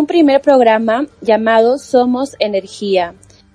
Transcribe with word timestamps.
Un 0.00 0.06
primer 0.06 0.40
programa 0.40 1.06
llamado 1.20 1.76
Somos 1.76 2.34
Energía. 2.38 3.12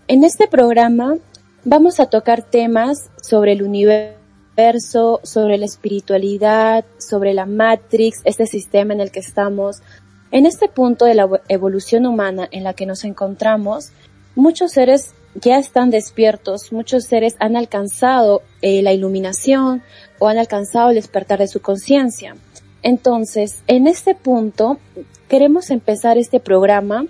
En 0.07 0.23
este 0.23 0.47
programa 0.47 1.15
vamos 1.63 1.99
a 1.99 2.05
tocar 2.05 2.43
temas 2.43 3.09
sobre 3.19 3.53
el 3.53 3.63
universo, 3.63 5.21
sobre 5.23 5.57
la 5.57 5.65
espiritualidad, 5.65 6.85
sobre 6.99 7.33
la 7.33 7.47
Matrix, 7.47 8.21
este 8.25 8.45
sistema 8.45 8.93
en 8.93 9.01
el 9.01 9.09
que 9.09 9.21
estamos. 9.21 9.81
En 10.29 10.45
este 10.45 10.67
punto 10.67 11.05
de 11.05 11.15
la 11.15 11.27
evolución 11.47 12.05
humana 12.05 12.47
en 12.51 12.63
la 12.63 12.75
que 12.75 12.85
nos 12.85 13.05
encontramos, 13.05 13.89
muchos 14.35 14.73
seres 14.73 15.15
ya 15.33 15.57
están 15.57 15.89
despiertos, 15.89 16.71
muchos 16.71 17.05
seres 17.05 17.35
han 17.39 17.55
alcanzado 17.55 18.43
eh, 18.61 18.83
la 18.83 18.93
iluminación 18.93 19.81
o 20.19 20.27
han 20.27 20.37
alcanzado 20.37 20.89
el 20.89 20.95
despertar 20.95 21.39
de 21.39 21.47
su 21.47 21.59
conciencia. 21.59 22.35
Entonces, 22.83 23.63
en 23.65 23.87
este 23.87 24.13
punto, 24.13 24.77
queremos 25.27 25.69
empezar 25.69 26.17
este 26.17 26.39
programa 26.39 27.07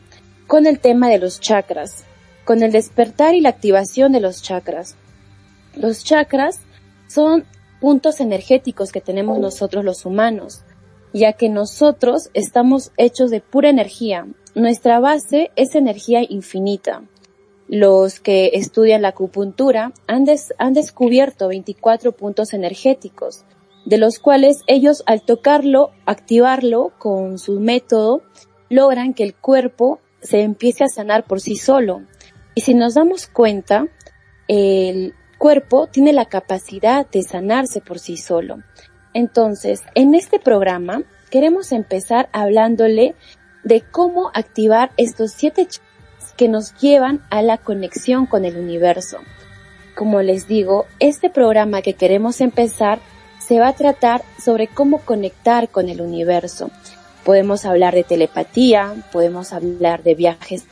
con 0.48 0.68
el 0.68 0.80
tema 0.80 1.10
de 1.10 1.20
los 1.20 1.40
chakras, 1.40 2.04
con 2.46 2.64
el 2.64 2.72
despertar 2.72 3.36
y 3.36 3.42
la 3.42 3.50
activación 3.50 4.12
de 4.12 4.20
los 4.20 4.42
chakras. 4.42 4.96
Los 5.76 6.04
chakras 6.04 6.60
son 7.08 7.46
puntos 7.82 8.20
energéticos 8.20 8.92
que 8.92 9.02
tenemos 9.02 9.40
nosotros 9.40 9.84
los 9.84 10.06
humanos, 10.06 10.64
ya 11.14 11.34
que 11.34 11.50
nosotros 11.50 12.30
estamos 12.34 12.92
hechos 12.98 13.32
de 13.32 13.42
pura 13.42 13.70
energía. 13.70 14.28
Nuestra 14.54 15.00
base 15.00 15.52
es 15.56 15.76
energía 15.76 16.22
infinita. 16.28 17.04
Los 17.68 18.20
que 18.20 18.52
estudian 18.54 19.02
la 19.02 19.10
acupuntura 19.10 19.92
han, 20.08 20.26
han 20.58 20.74
descubierto 20.74 21.48
24 21.48 22.12
puntos 22.12 22.54
energéticos, 22.54 23.44
de 23.86 23.98
los 23.98 24.20
cuales 24.20 24.62
ellos 24.68 25.04
al 25.06 25.22
tocarlo, 25.22 25.92
activarlo 26.06 26.92
con 26.98 27.38
su 27.38 27.60
método, 27.60 28.24
logran 28.70 29.14
que 29.14 29.24
el 29.24 29.36
cuerpo 29.36 30.00
se 30.22 30.42
empiece 30.42 30.84
a 30.84 30.90
sanar 30.90 31.26
por 31.26 31.40
sí 31.40 31.56
solo. 31.56 32.02
Y 32.56 32.62
si 32.62 32.74
nos 32.74 32.96
damos 32.96 33.28
cuenta, 33.28 33.88
el 34.48 35.14
cuerpo 35.38 35.88
tiene 35.88 36.14
la 36.14 36.26
capacidad 36.26 37.08
de 37.10 37.22
sanarse 37.22 37.82
por 37.82 38.00
sí 38.00 38.18
solo. 38.18 38.58
Entonces, 39.14 39.84
en 39.94 40.16
este 40.16 40.40
programa 40.40 41.04
queremos 41.30 41.72
empezar 41.72 42.30
hablándole 42.34 43.16
de 43.64 43.82
cómo 43.82 44.32
activar 44.34 44.92
estos 44.98 45.32
siete 45.32 45.68
que 46.38 46.48
nos 46.48 46.76
llevan 46.80 47.24
a 47.30 47.42
la 47.42 47.58
conexión 47.58 48.26
con 48.26 48.46
el 48.46 48.58
universo. 48.58 49.20
Como 49.96 50.22
les 50.22 50.48
digo, 50.48 50.86
este 51.00 51.30
programa 51.30 51.82
que 51.82 51.94
queremos 51.94 52.42
empezar 52.42 53.00
se 53.48 53.60
va 53.60 53.70
a 53.70 53.74
tratar 53.74 54.24
sobre 54.44 54.68
cómo 54.68 55.00
conectar 55.00 55.70
con 55.70 55.90
el 55.90 56.02
universo. 56.02 56.72
Podemos 57.24 57.66
hablar 57.66 57.94
de 57.94 58.04
telepatía, 58.04 58.94
podemos 59.12 59.54
hablar 59.54 60.04
de 60.04 60.16
viajes 60.16 60.66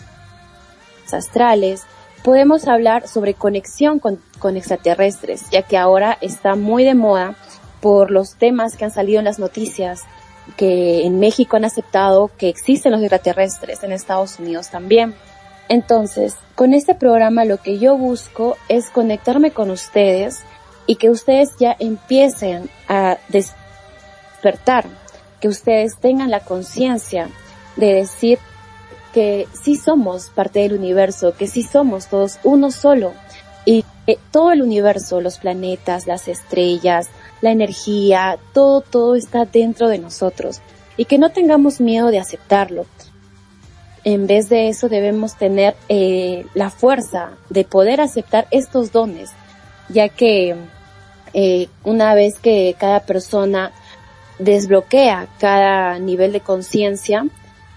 astrales, 1.11 1.83
podemos 2.23 2.67
hablar 2.67 3.07
sobre 3.07 3.33
conexión 3.33 3.99
con, 3.99 4.19
extraterrestres, 4.57 5.49
ya 5.51 5.61
que 5.61 5.77
ahora 5.77 6.17
está 6.21 6.55
muy 6.55 6.83
de 6.83 6.95
moda 6.95 7.35
por 7.81 8.11
los 8.11 8.35
temas 8.35 8.75
que 8.75 8.85
han 8.85 8.91
salido 8.91 9.19
en 9.19 9.25
las 9.25 9.39
noticias, 9.39 10.01
que 10.57 11.05
en 11.05 11.19
México 11.19 11.57
han 11.57 11.65
aceptado 11.65 12.31
que 12.37 12.49
existen 12.49 12.91
los 12.91 13.01
extraterrestres, 13.01 13.83
en 13.83 13.91
Estados 13.91 14.39
Unidos 14.39 14.69
también. 14.69 15.13
Entonces, 15.69 16.35
con 16.55 16.73
este 16.73 16.95
programa 16.95 17.45
lo 17.45 17.57
que 17.57 17.79
yo 17.79 17.97
busco 17.97 18.57
es 18.67 18.89
conectarme 18.89 19.51
con 19.51 19.69
ustedes 19.69 20.43
y 20.85 20.95
que 20.95 21.09
ustedes 21.09 21.51
ya 21.59 21.75
empiecen 21.79 22.69
a 22.87 23.17
despertar, 23.29 24.85
que 25.39 25.47
ustedes 25.47 25.97
tengan 25.97 26.31
la 26.31 26.41
conciencia 26.41 27.29
de 27.75 27.93
decir 27.93 28.39
que 29.13 29.47
sí 29.61 29.75
somos 29.75 30.29
parte 30.29 30.59
del 30.59 30.73
universo, 30.73 31.35
que 31.35 31.47
sí 31.47 31.63
somos 31.63 32.07
todos 32.07 32.39
uno 32.43 32.71
solo 32.71 33.13
y 33.65 33.85
que 34.05 34.17
todo 34.31 34.51
el 34.51 34.61
universo, 34.61 35.21
los 35.21 35.37
planetas, 35.37 36.07
las 36.07 36.27
estrellas, 36.27 37.09
la 37.41 37.51
energía, 37.51 38.37
todo, 38.53 38.81
todo 38.81 39.15
está 39.15 39.45
dentro 39.45 39.87
de 39.87 39.99
nosotros 39.99 40.61
y 40.97 41.05
que 41.05 41.17
no 41.17 41.29
tengamos 41.29 41.79
miedo 41.79 42.07
de 42.07 42.19
aceptarlo, 42.19 42.85
en 44.03 44.27
vez 44.27 44.49
de 44.49 44.67
eso 44.67 44.89
debemos 44.89 45.35
tener 45.35 45.75
eh, 45.87 46.45
la 46.53 46.69
fuerza 46.69 47.31
de 47.49 47.63
poder 47.63 48.01
aceptar 48.01 48.47
estos 48.51 48.91
dones, 48.91 49.31
ya 49.93 50.09
que 50.09 50.55
eh, 51.33 51.67
una 51.83 52.13
vez 52.15 52.39
que 52.39 52.75
cada 52.77 53.01
persona 53.01 53.71
desbloquea 54.39 55.27
cada 55.39 55.99
nivel 55.99 56.33
de 56.33 56.41
conciencia, 56.41 57.25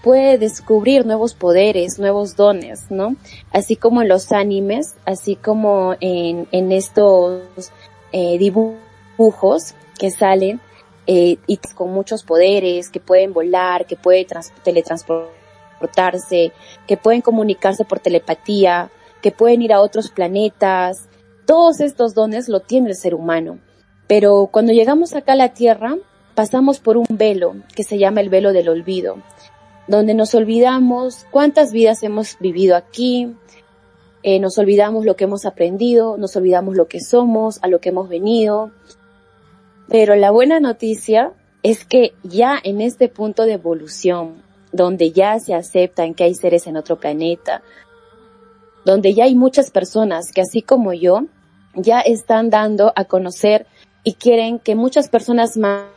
puede 0.03 0.37
descubrir 0.37 1.05
nuevos 1.05 1.33
poderes, 1.33 1.99
nuevos 1.99 2.35
dones, 2.35 2.89
¿no? 2.89 3.15
Así 3.51 3.75
como 3.75 4.01
en 4.01 4.09
los 4.09 4.31
animes, 4.31 4.95
así 5.05 5.35
como 5.35 5.95
en, 5.99 6.47
en 6.51 6.71
estos 6.71 7.41
eh, 8.11 8.37
dibujos 8.37 9.73
que 9.97 10.11
salen 10.11 10.59
y 11.09 11.57
con 11.73 11.93
muchos 11.93 12.23
poderes, 12.23 12.89
que 12.89 12.99
pueden 12.99 13.31
volar, 13.31 13.85
que 13.85 13.95
pueden 13.95 14.27
teletransportar 14.61 15.37
que 16.87 16.97
pueden 16.97 17.21
comunicarse 17.21 17.85
por 17.85 17.99
telepatía, 17.99 18.89
que 19.21 19.31
pueden 19.31 19.61
ir 19.61 19.73
a 19.73 19.81
otros 19.81 20.09
planetas. 20.09 21.06
Todos 21.47 21.79
estos 21.79 22.13
dones 22.13 22.49
lo 22.49 22.59
tiene 22.59 22.89
el 22.89 22.95
ser 22.95 23.15
humano. 23.15 23.57
Pero 24.07 24.49
cuando 24.51 24.73
llegamos 24.73 25.15
acá 25.15 25.31
a 25.31 25.37
la 25.37 25.53
Tierra, 25.53 25.97
pasamos 26.35 26.79
por 26.79 26.97
un 26.97 27.07
velo 27.09 27.55
que 27.73 27.83
se 27.83 27.97
llama 27.97 28.21
el 28.21 28.29
velo 28.29 28.53
del 28.53 28.69
olvido, 28.69 29.17
donde 29.87 30.13
nos 30.13 30.35
olvidamos 30.35 31.25
cuántas 31.31 31.71
vidas 31.71 32.03
hemos 32.03 32.37
vivido 32.39 32.75
aquí, 32.75 33.33
eh, 34.23 34.39
nos 34.39 34.57
olvidamos 34.57 35.05
lo 35.05 35.15
que 35.15 35.23
hemos 35.23 35.45
aprendido, 35.45 36.17
nos 36.17 36.35
olvidamos 36.35 36.75
lo 36.75 36.87
que 36.87 36.99
somos, 36.99 37.59
a 37.63 37.67
lo 37.67 37.79
que 37.79 37.89
hemos 37.89 38.09
venido. 38.09 38.71
Pero 39.87 40.15
la 40.15 40.31
buena 40.31 40.59
noticia 40.59 41.31
es 41.63 41.85
que 41.85 42.13
ya 42.23 42.59
en 42.61 42.81
este 42.81 43.07
punto 43.07 43.45
de 43.45 43.53
evolución, 43.53 44.43
donde 44.73 45.11
ya 45.11 45.39
se 45.39 45.53
aceptan 45.53 46.13
que 46.13 46.25
hay 46.25 46.35
seres 46.35 46.67
en 46.67 46.75
otro 46.75 46.99
planeta, 46.99 47.63
donde 48.83 49.13
ya 49.13 49.23
hay 49.23 49.35
muchas 49.35 49.71
personas 49.71 50.31
que 50.31 50.41
así 50.41 50.61
como 50.61 50.93
yo, 50.93 51.25
ya 51.77 52.01
están 52.01 52.49
dando 52.49 52.91
a 52.95 53.05
conocer 53.05 53.65
y 54.03 54.13
quieren 54.13 54.59
que 54.59 54.75
muchas 54.75 55.09
personas 55.09 55.57
más 55.57 55.87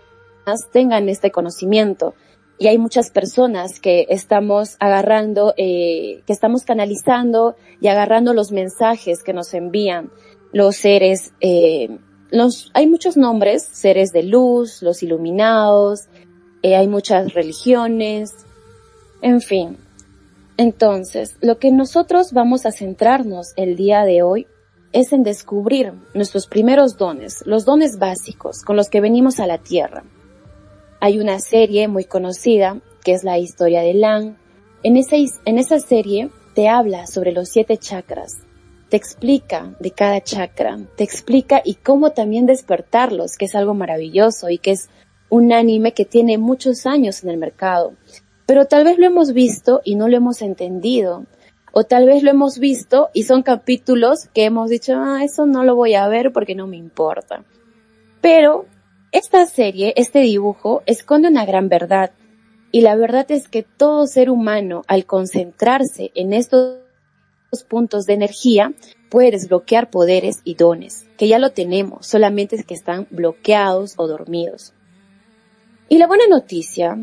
tengan 0.72 1.08
este 1.08 1.30
conocimiento. 1.30 2.14
Y 2.58 2.68
hay 2.68 2.76
muchas 2.76 3.10
personas 3.10 3.80
que 3.80 4.06
estamos 4.10 4.76
agarrando, 4.80 5.54
eh, 5.56 6.22
que 6.26 6.32
estamos 6.32 6.64
canalizando 6.64 7.56
y 7.80 7.88
agarrando 7.88 8.34
los 8.34 8.52
mensajes 8.52 9.22
que 9.22 9.32
nos 9.32 9.54
envían 9.54 10.10
los 10.52 10.76
seres, 10.76 11.32
eh, 11.40 11.98
los, 12.30 12.70
hay 12.74 12.86
muchos 12.86 13.16
nombres, 13.16 13.64
seres 13.64 14.10
de 14.12 14.24
luz, 14.24 14.82
los 14.82 15.02
iluminados, 15.02 16.08
eh, 16.62 16.76
hay 16.76 16.86
muchas 16.86 17.32
religiones, 17.32 18.34
en 19.22 19.40
fin, 19.40 19.78
entonces, 20.60 21.36
lo 21.40 21.58
que 21.58 21.70
nosotros 21.70 22.32
vamos 22.34 22.66
a 22.66 22.70
centrarnos 22.70 23.54
el 23.56 23.76
día 23.76 24.04
de 24.04 24.22
hoy 24.22 24.46
es 24.92 25.12
en 25.12 25.22
descubrir 25.22 25.92
nuestros 26.14 26.46
primeros 26.46 26.96
dones, 26.96 27.42
los 27.46 27.64
dones 27.64 27.98
básicos 27.98 28.62
con 28.62 28.76
los 28.76 28.88
que 28.88 29.00
venimos 29.00 29.40
a 29.40 29.46
la 29.46 29.58
Tierra. 29.58 30.04
Hay 31.00 31.18
una 31.18 31.38
serie 31.40 31.88
muy 31.88 32.04
conocida 32.04 32.80
que 33.04 33.12
es 33.12 33.24
la 33.24 33.38
historia 33.38 33.80
de 33.82 33.94
Lan. 33.94 34.36
En 34.82 34.96
esa, 34.96 35.16
en 35.16 35.58
esa 35.58 35.78
serie 35.78 36.30
te 36.54 36.68
habla 36.68 37.06
sobre 37.06 37.32
los 37.32 37.48
siete 37.48 37.78
chakras, 37.78 38.38
te 38.88 38.96
explica 38.96 39.74
de 39.78 39.92
cada 39.92 40.20
chakra, 40.20 40.78
te 40.96 41.04
explica 41.04 41.62
y 41.64 41.74
cómo 41.76 42.10
también 42.10 42.46
despertarlos, 42.46 43.36
que 43.36 43.44
es 43.44 43.54
algo 43.54 43.74
maravilloso 43.74 44.50
y 44.50 44.58
que 44.58 44.72
es 44.72 44.90
un 45.28 45.52
anime 45.52 45.92
que 45.92 46.04
tiene 46.04 46.38
muchos 46.38 46.86
años 46.86 47.22
en 47.22 47.30
el 47.30 47.36
mercado 47.36 47.92
pero 48.50 48.64
tal 48.64 48.82
vez 48.82 48.98
lo 48.98 49.06
hemos 49.06 49.32
visto 49.32 49.80
y 49.84 49.94
no 49.94 50.08
lo 50.08 50.16
hemos 50.16 50.42
entendido. 50.42 51.24
O 51.72 51.84
tal 51.84 52.06
vez 52.06 52.22
lo 52.22 52.30
hemos 52.30 52.58
visto 52.58 53.10
y 53.14 53.24
son 53.24 53.42
capítulos 53.42 54.28
que 54.34 54.44
hemos 54.44 54.70
dicho, 54.70 54.94
ah, 54.96 55.22
eso 55.22 55.46
no 55.46 55.64
lo 55.64 55.76
voy 55.76 55.94
a 55.94 56.08
ver 56.08 56.32
porque 56.32 56.54
no 56.54 56.66
me 56.66 56.76
importa. 56.76 57.44
Pero 58.20 58.66
esta 59.12 59.46
serie, 59.46 59.92
este 59.96 60.20
dibujo, 60.20 60.82
esconde 60.86 61.28
una 61.28 61.44
gran 61.44 61.68
verdad. 61.68 62.12
Y 62.72 62.82
la 62.82 62.94
verdad 62.94 63.26
es 63.30 63.48
que 63.48 63.62
todo 63.62 64.06
ser 64.06 64.30
humano, 64.30 64.82
al 64.86 65.04
concentrarse 65.04 66.12
en 66.14 66.32
estos 66.32 66.78
puntos 67.68 68.06
de 68.06 68.14
energía, 68.14 68.72
puede 69.10 69.32
desbloquear 69.32 69.90
poderes 69.90 70.40
y 70.44 70.54
dones, 70.54 71.08
que 71.18 71.26
ya 71.26 71.40
lo 71.40 71.50
tenemos, 71.50 72.06
solamente 72.06 72.54
es 72.54 72.64
que 72.64 72.74
están 72.74 73.08
bloqueados 73.10 73.94
o 73.96 74.06
dormidos. 74.06 74.72
Y 75.88 75.98
la 75.98 76.06
buena 76.06 76.28
noticia 76.28 76.96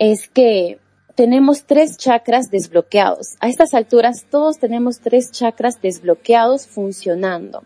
es 0.00 0.28
que 0.28 0.80
tenemos 1.18 1.64
tres 1.64 1.96
chakras 1.96 2.48
desbloqueados. 2.48 3.34
A 3.40 3.48
estas 3.48 3.74
alturas 3.74 4.26
todos 4.30 4.60
tenemos 4.60 5.00
tres 5.00 5.32
chakras 5.32 5.82
desbloqueados 5.82 6.68
funcionando. 6.68 7.64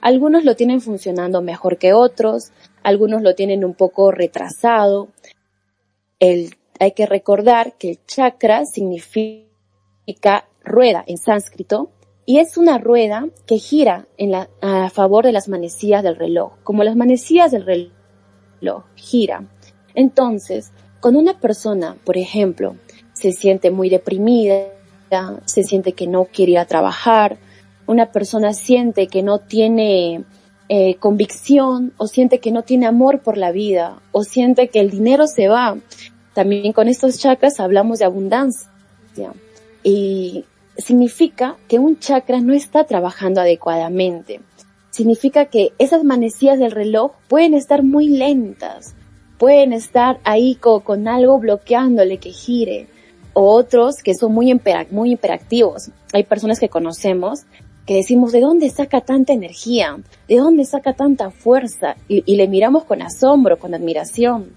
Algunos 0.00 0.44
lo 0.44 0.56
tienen 0.56 0.80
funcionando 0.80 1.40
mejor 1.40 1.78
que 1.78 1.92
otros, 1.92 2.50
algunos 2.82 3.22
lo 3.22 3.36
tienen 3.36 3.64
un 3.64 3.74
poco 3.74 4.10
retrasado. 4.10 5.10
Hay 6.18 6.92
que 6.96 7.06
recordar 7.06 7.74
que 7.78 7.90
el 7.90 8.04
chakra 8.04 8.66
significa 8.66 10.48
rueda 10.64 11.04
en 11.06 11.18
sánscrito 11.18 11.92
y 12.26 12.40
es 12.40 12.56
una 12.56 12.78
rueda 12.78 13.28
que 13.46 13.58
gira 13.58 14.08
a 14.60 14.90
favor 14.90 15.24
de 15.24 15.30
las 15.30 15.48
manecillas 15.48 16.02
del 16.02 16.16
reloj, 16.16 16.54
como 16.64 16.82
las 16.82 16.96
manecillas 16.96 17.52
del 17.52 17.64
reloj 17.64 18.82
gira. 18.96 19.46
Entonces, 19.94 20.72
cuando 21.00 21.20
una 21.20 21.38
persona, 21.38 21.96
por 22.04 22.16
ejemplo, 22.16 22.74
se 23.18 23.32
siente 23.32 23.70
muy 23.70 23.88
deprimida, 23.88 24.66
se 25.44 25.62
siente 25.62 25.92
que 25.92 26.06
no 26.06 26.26
quiere 26.26 26.64
trabajar, 26.66 27.38
una 27.86 28.12
persona 28.12 28.52
siente 28.52 29.08
que 29.08 29.22
no 29.22 29.38
tiene 29.40 30.24
eh, 30.68 30.96
convicción 30.96 31.92
o 31.96 32.06
siente 32.06 32.38
que 32.38 32.52
no 32.52 32.62
tiene 32.62 32.86
amor 32.86 33.20
por 33.20 33.36
la 33.36 33.50
vida 33.50 34.00
o 34.12 34.22
siente 34.22 34.68
que 34.68 34.80
el 34.80 34.90
dinero 34.90 35.26
se 35.26 35.48
va. 35.48 35.76
También 36.34 36.72
con 36.72 36.88
estos 36.88 37.18
chakras 37.18 37.58
hablamos 37.58 37.98
de 37.98 38.04
abundancia 38.04 39.32
y 39.82 40.44
significa 40.76 41.56
que 41.66 41.78
un 41.78 41.98
chakra 41.98 42.40
no 42.40 42.52
está 42.52 42.84
trabajando 42.84 43.40
adecuadamente. 43.40 44.40
Significa 44.90 45.46
que 45.46 45.72
esas 45.78 46.04
manecillas 46.04 46.58
del 46.58 46.70
reloj 46.70 47.12
pueden 47.28 47.54
estar 47.54 47.82
muy 47.82 48.08
lentas, 48.08 48.94
pueden 49.38 49.72
estar 49.72 50.20
ahí 50.24 50.56
con, 50.56 51.08
algo 51.08 51.38
bloqueándole 51.38 52.18
que 52.18 52.30
gire, 52.30 52.88
o 53.40 53.54
otros 53.54 54.02
que 54.02 54.16
son 54.16 54.34
muy, 54.34 54.52
muy 54.90 55.12
hiperactivos. 55.12 55.92
Hay 56.12 56.24
personas 56.24 56.58
que 56.58 56.68
conocemos 56.68 57.44
que 57.86 57.94
decimos, 57.94 58.32
¿de 58.32 58.40
dónde 58.40 58.68
saca 58.68 59.00
tanta 59.00 59.32
energía? 59.32 59.96
¿De 60.26 60.38
dónde 60.38 60.64
saca 60.64 60.94
tanta 60.94 61.30
fuerza? 61.30 61.94
Y, 62.08 62.34
le 62.34 62.48
miramos 62.48 62.82
con 62.82 63.00
asombro, 63.00 63.56
con 63.60 63.74
admiración. 63.74 64.50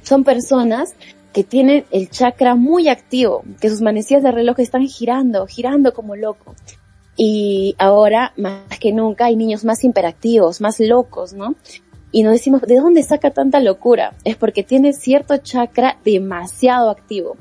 Son 0.00 0.24
personas 0.24 0.94
que 1.34 1.44
tienen 1.44 1.84
el 1.90 2.08
chakra 2.08 2.54
muy 2.54 2.88
activo, 2.88 3.44
que 3.60 3.68
sus 3.68 3.82
manecillas 3.82 4.22
de 4.22 4.32
reloj 4.32 4.58
están 4.58 4.86
girando, 4.86 5.46
girando 5.46 5.92
como 5.92 6.16
loco. 6.16 6.54
Y 7.14 7.74
ahora, 7.76 8.32
más 8.38 8.78
que 8.80 8.90
nunca, 8.90 9.26
hay 9.26 9.36
niños 9.36 9.66
más 9.66 9.84
hiperactivos, 9.84 10.62
más 10.62 10.80
locos, 10.80 11.34
¿no? 11.34 11.56
Y 12.10 12.22
nos 12.22 12.32
decimos, 12.32 12.62
¿de 12.62 12.76
dónde 12.76 13.02
saca 13.02 13.32
tanta 13.32 13.60
locura? 13.60 14.14
Es 14.24 14.36
porque 14.36 14.62
tiene 14.62 14.94
cierto 14.94 15.36
chakra 15.36 15.98
demasiado 16.06 16.88
activo. 16.88 17.36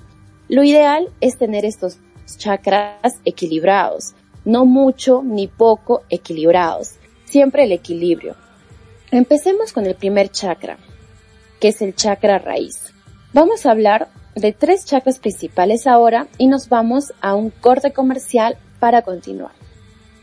Lo 0.49 0.63
ideal 0.63 1.09
es 1.21 1.37
tener 1.37 1.65
estos 1.65 1.97
chakras 2.37 3.19
equilibrados 3.25 4.13
no 4.47 4.65
mucho 4.65 5.23
ni 5.25 5.47
poco 5.47 6.03
equilibrados, 6.09 6.93
siempre 7.25 7.65
el 7.65 7.73
equilibrio. 7.73 8.37
Empecemos 9.11 9.73
con 9.73 9.85
el 9.85 9.95
primer 9.95 10.29
chakra, 10.29 10.77
que 11.59 11.67
es 11.67 11.81
el 11.81 11.93
chakra 11.93 12.39
raíz. 12.39 12.93
Vamos 13.33 13.65
a 13.65 13.71
hablar 13.71 14.07
de 14.35 14.53
tres 14.53 14.85
chakras 14.85 15.19
principales 15.19 15.85
ahora 15.85 16.27
y 16.37 16.47
nos 16.47 16.69
vamos 16.69 17.11
a 17.19 17.35
un 17.35 17.49
corte 17.49 17.91
comercial 17.91 18.57
para 18.79 19.01
continuar. 19.01 19.51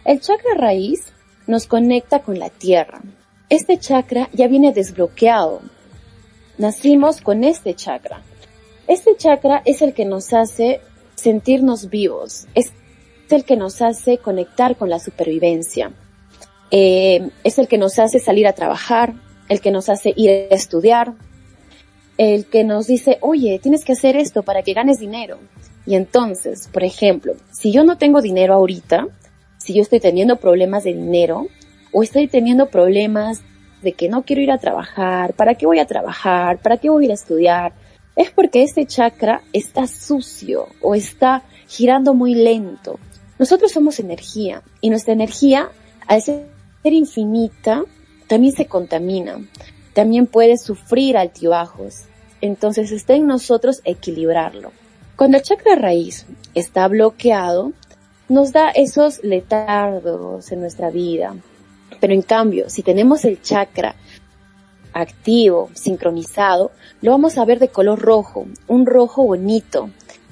El 0.06 0.22
chakra 0.22 0.54
raíz 0.56 1.12
nos 1.46 1.66
conecta 1.66 2.20
con 2.20 2.38
la 2.38 2.48
tierra. 2.48 3.02
Este 3.50 3.78
chakra 3.78 4.30
ya 4.32 4.48
viene 4.48 4.72
desbloqueado. 4.72 5.60
Nacimos 6.56 7.20
con 7.20 7.44
este 7.44 7.74
chakra. 7.74 8.22
Este 8.86 9.16
chakra 9.16 9.62
es 9.64 9.82
el 9.82 9.94
que 9.94 10.04
nos 10.04 10.32
hace 10.32 10.80
sentirnos 11.14 11.90
vivos. 11.90 12.46
Es 12.54 12.72
el 13.30 13.44
que 13.44 13.56
nos 13.56 13.82
hace 13.82 14.18
conectar 14.18 14.76
con 14.76 14.90
la 14.90 14.98
supervivencia. 14.98 15.92
Eh, 16.70 17.30
es 17.42 17.58
el 17.58 17.68
que 17.68 17.78
nos 17.78 17.98
hace 17.98 18.18
salir 18.18 18.46
a 18.46 18.52
trabajar, 18.52 19.14
el 19.48 19.60
que 19.60 19.70
nos 19.70 19.88
hace 19.88 20.12
ir 20.16 20.30
a 20.30 20.54
estudiar, 20.54 21.14
el 22.18 22.46
que 22.46 22.64
nos 22.64 22.86
dice, 22.86 23.18
oye, 23.20 23.58
tienes 23.62 23.84
que 23.84 23.92
hacer 23.92 24.16
esto 24.16 24.42
para 24.42 24.62
que 24.62 24.72
ganes 24.72 24.98
dinero. 24.98 25.38
Y 25.86 25.96
entonces, 25.96 26.68
por 26.72 26.84
ejemplo, 26.84 27.34
si 27.52 27.72
yo 27.72 27.84
no 27.84 27.98
tengo 27.98 28.22
dinero 28.22 28.54
ahorita, 28.54 29.08
si 29.58 29.74
yo 29.74 29.82
estoy 29.82 30.00
teniendo 30.00 30.36
problemas 30.36 30.84
de 30.84 30.94
dinero, 30.94 31.46
o 31.92 32.02
estoy 32.02 32.26
teniendo 32.26 32.68
problemas 32.70 33.42
de 33.82 33.92
que 33.92 34.08
no 34.08 34.24
quiero 34.24 34.42
ir 34.42 34.50
a 34.50 34.58
trabajar, 34.58 35.34
¿para 35.34 35.54
qué 35.54 35.66
voy 35.66 35.78
a 35.78 35.86
trabajar? 35.86 36.58
¿Para 36.58 36.78
qué 36.78 36.88
voy 36.90 37.04
a 37.04 37.06
ir 37.06 37.10
a 37.12 37.14
estudiar? 37.14 37.72
Es 38.16 38.30
porque 38.30 38.62
este 38.62 38.86
chakra 38.86 39.42
está 39.52 39.86
sucio 39.86 40.68
o 40.80 40.94
está 40.94 41.42
girando 41.66 42.14
muy 42.14 42.34
lento. 42.34 42.98
Nosotros 43.38 43.72
somos 43.72 43.98
energía 43.98 44.62
y 44.80 44.90
nuestra 44.90 45.12
energía, 45.12 45.70
al 46.06 46.22
ser 46.22 46.46
infinita, 46.84 47.82
también 48.28 48.54
se 48.54 48.66
contamina, 48.66 49.38
también 49.92 50.26
puede 50.26 50.56
sufrir 50.58 51.16
altibajos. 51.16 52.04
Entonces 52.40 52.92
está 52.92 53.14
en 53.14 53.26
nosotros 53.26 53.80
equilibrarlo. 53.84 54.72
Cuando 55.16 55.38
el 55.38 55.42
chakra 55.42 55.74
raíz 55.74 56.26
está 56.54 56.86
bloqueado, 56.88 57.72
nos 58.28 58.52
da 58.52 58.70
esos 58.70 59.22
letardos 59.22 60.50
en 60.52 60.60
nuestra 60.60 60.90
vida. 60.90 61.34
Pero 62.00 62.12
en 62.12 62.22
cambio, 62.22 62.68
si 62.70 62.82
tenemos 62.82 63.24
el 63.24 63.40
chakra 63.42 63.94
activo, 64.92 65.70
sincronizado, 65.74 66.70
lo 67.04 67.10
vamos 67.10 67.36
a 67.36 67.44
ver 67.44 67.58
de 67.58 67.68
color 67.68 68.00
rojo, 68.00 68.46
un 68.66 68.86
rojo 68.86 69.24
bonito. 69.24 69.90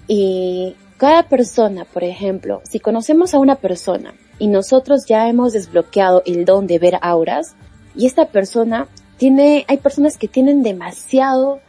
Y 0.08 0.74
cada 0.96 1.24
persona, 1.24 1.84
por 1.84 2.02
ejemplo, 2.02 2.62
si 2.64 2.80
conocemos 2.80 3.34
a 3.34 3.38
una 3.40 3.56
persona 3.56 4.14
y 4.38 4.46
nosotros 4.46 5.04
ya 5.06 5.28
hemos 5.28 5.52
desbloqueado 5.52 6.22
el 6.24 6.46
don 6.46 6.66
de 6.66 6.78
ver 6.78 6.98
auras, 7.02 7.56
y 7.94 8.06
esta 8.06 8.28
persona 8.28 8.88
tiene, 9.18 9.66
hay 9.68 9.76
personas 9.76 10.16
que 10.16 10.28
tienen 10.28 10.62
demasiado 10.62 11.60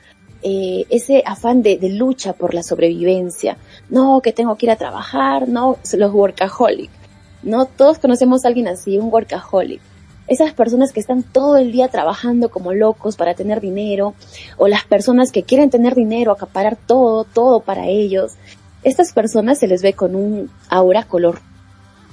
eh, 0.41 0.85
ese 0.89 1.21
afán 1.25 1.63
de, 1.63 1.77
de, 1.77 1.89
lucha 1.89 2.31
por 2.31 2.53
la 2.53 2.63
sobrevivencia. 2.63 3.57
No, 3.89 4.21
que 4.21 4.31
tengo 4.31 4.55
que 4.55 4.67
ir 4.67 4.71
a 4.71 4.77
trabajar, 4.77 5.49
no, 5.49 5.79
los 5.97 6.13
workaholic. 6.13 6.89
No, 7.43 7.65
todos 7.65 7.99
conocemos 7.99 8.45
a 8.45 8.47
alguien 8.47 8.69
así, 8.69 8.97
un 8.97 9.11
workaholic. 9.11 9.81
Esas 10.27 10.53
personas 10.53 10.93
que 10.93 10.99
están 10.99 11.23
todo 11.23 11.57
el 11.57 11.71
día 11.71 11.89
trabajando 11.89 12.49
como 12.49 12.73
locos 12.73 13.17
para 13.17 13.33
tener 13.33 13.59
dinero, 13.59 14.13
o 14.57 14.67
las 14.67 14.85
personas 14.85 15.31
que 15.31 15.43
quieren 15.43 15.69
tener 15.69 15.95
dinero, 15.95 16.31
acaparar 16.31 16.77
todo, 16.77 17.25
todo 17.25 17.59
para 17.59 17.87
ellos, 17.87 18.33
estas 18.83 19.13
personas 19.13 19.59
se 19.59 19.67
les 19.67 19.81
ve 19.81 19.93
con 19.93 20.15
un 20.15 20.49
aura 20.69 21.03
color 21.03 21.39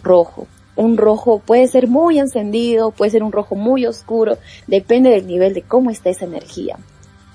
rojo. 0.02 0.47
Un 0.76 0.97
rojo 0.97 1.40
puede 1.45 1.67
ser 1.67 1.88
muy 1.88 2.19
encendido, 2.19 2.93
puede 2.93 3.11
ser 3.11 3.23
un 3.23 3.33
rojo 3.33 3.55
muy 3.55 3.87
oscuro, 3.87 4.38
depende 4.67 5.11
del 5.11 5.26
nivel 5.26 5.52
de 5.52 5.62
cómo 5.62 5.90
está 5.90 6.11
esa 6.11 6.25
energía. 6.25 6.79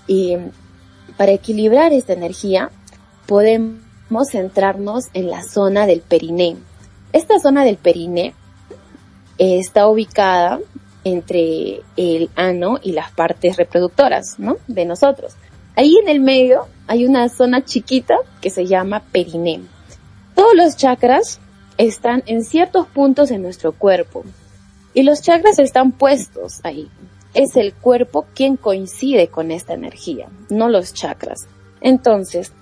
Y 0.08 0.38
para 1.18 1.34
equilibrar 1.34 1.94
esta 1.94 2.14
energía, 2.14 2.72
podemos 3.28 4.30
centrarnos 4.32 5.06
en 5.14 5.30
la 5.30 5.44
zona 5.44 5.86
del 5.86 6.02
periné. 6.02 6.56
Esta 7.12 7.40
zona 7.40 7.64
del 7.64 7.78
periné 7.78 8.34
está 9.38 9.88
ubicada 9.88 10.60
entre 11.04 11.82
el 11.98 12.30
ano 12.36 12.80
y 12.82 12.92
las 12.94 13.12
partes 13.12 13.58
reproductoras, 13.58 14.40
¿no? 14.40 14.58
De 14.68 14.86
nosotros. 14.86 15.36
Ahí 15.76 15.98
en 15.98 16.10
el 16.10 16.20
medio 16.20 16.68
hay 16.88 17.06
una 17.06 17.30
zona 17.30 17.64
chiquita 17.64 18.18
que 18.42 18.50
se 18.50 18.66
llama 18.66 19.04
periné. 19.12 19.62
Todos 20.36 20.56
los 20.56 20.78
chakras 20.78 21.40
están 21.78 22.24
en 22.26 22.44
ciertos 22.44 22.88
puntos 22.88 23.30
de 23.30 23.38
nuestro 23.38 23.74
cuerpo 23.74 24.24
y 24.94 25.04
los 25.04 25.22
chakras 25.22 25.60
están 25.60 25.92
puestos 25.92 26.62
ahí. 26.64 26.90
Es 27.34 27.58
el 27.58 27.74
cuerpo 27.74 28.26
quien 28.34 28.56
coincide 28.56 29.28
con 29.28 29.52
esta 29.52 29.74
energía, 29.74 30.30
no 30.50 30.70
los 30.70 30.94
chakras. 30.94 31.48
Entonces, 31.82 32.54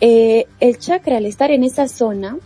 eh, 0.00 0.46
el 0.58 0.78
chakra 0.78 1.18
al 1.18 1.26
estar 1.26 1.50
en 1.50 1.64
esa 1.64 1.86
zona 1.86 2.38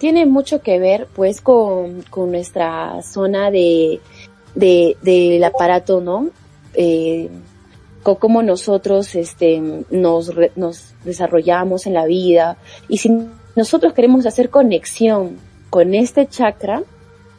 tiene 0.00 0.24
mucho 0.24 0.62
que 0.62 0.78
ver 0.78 1.08
pues 1.14 1.42
con, 1.42 2.02
nuestra 2.16 3.02
zona 3.02 3.50
de, 3.50 4.00
del 4.54 5.44
aparato, 5.44 6.00
¿no? 6.00 6.30
Eh, 6.72 7.28
cómo 8.02 8.42
nosotros 8.42 9.14
este, 9.14 9.60
nos, 9.90 10.32
nos 10.56 10.94
desarrollamos 11.04 11.86
en 11.86 11.92
la 11.92 12.06
vida. 12.06 12.56
Y 12.88 12.96
si 12.96 13.10
nosotros 13.54 13.92
queremos 13.92 14.24
hacer 14.24 14.48
conexión 14.48 15.36
con 15.68 15.92
este 15.92 16.26
chakra, 16.26 16.82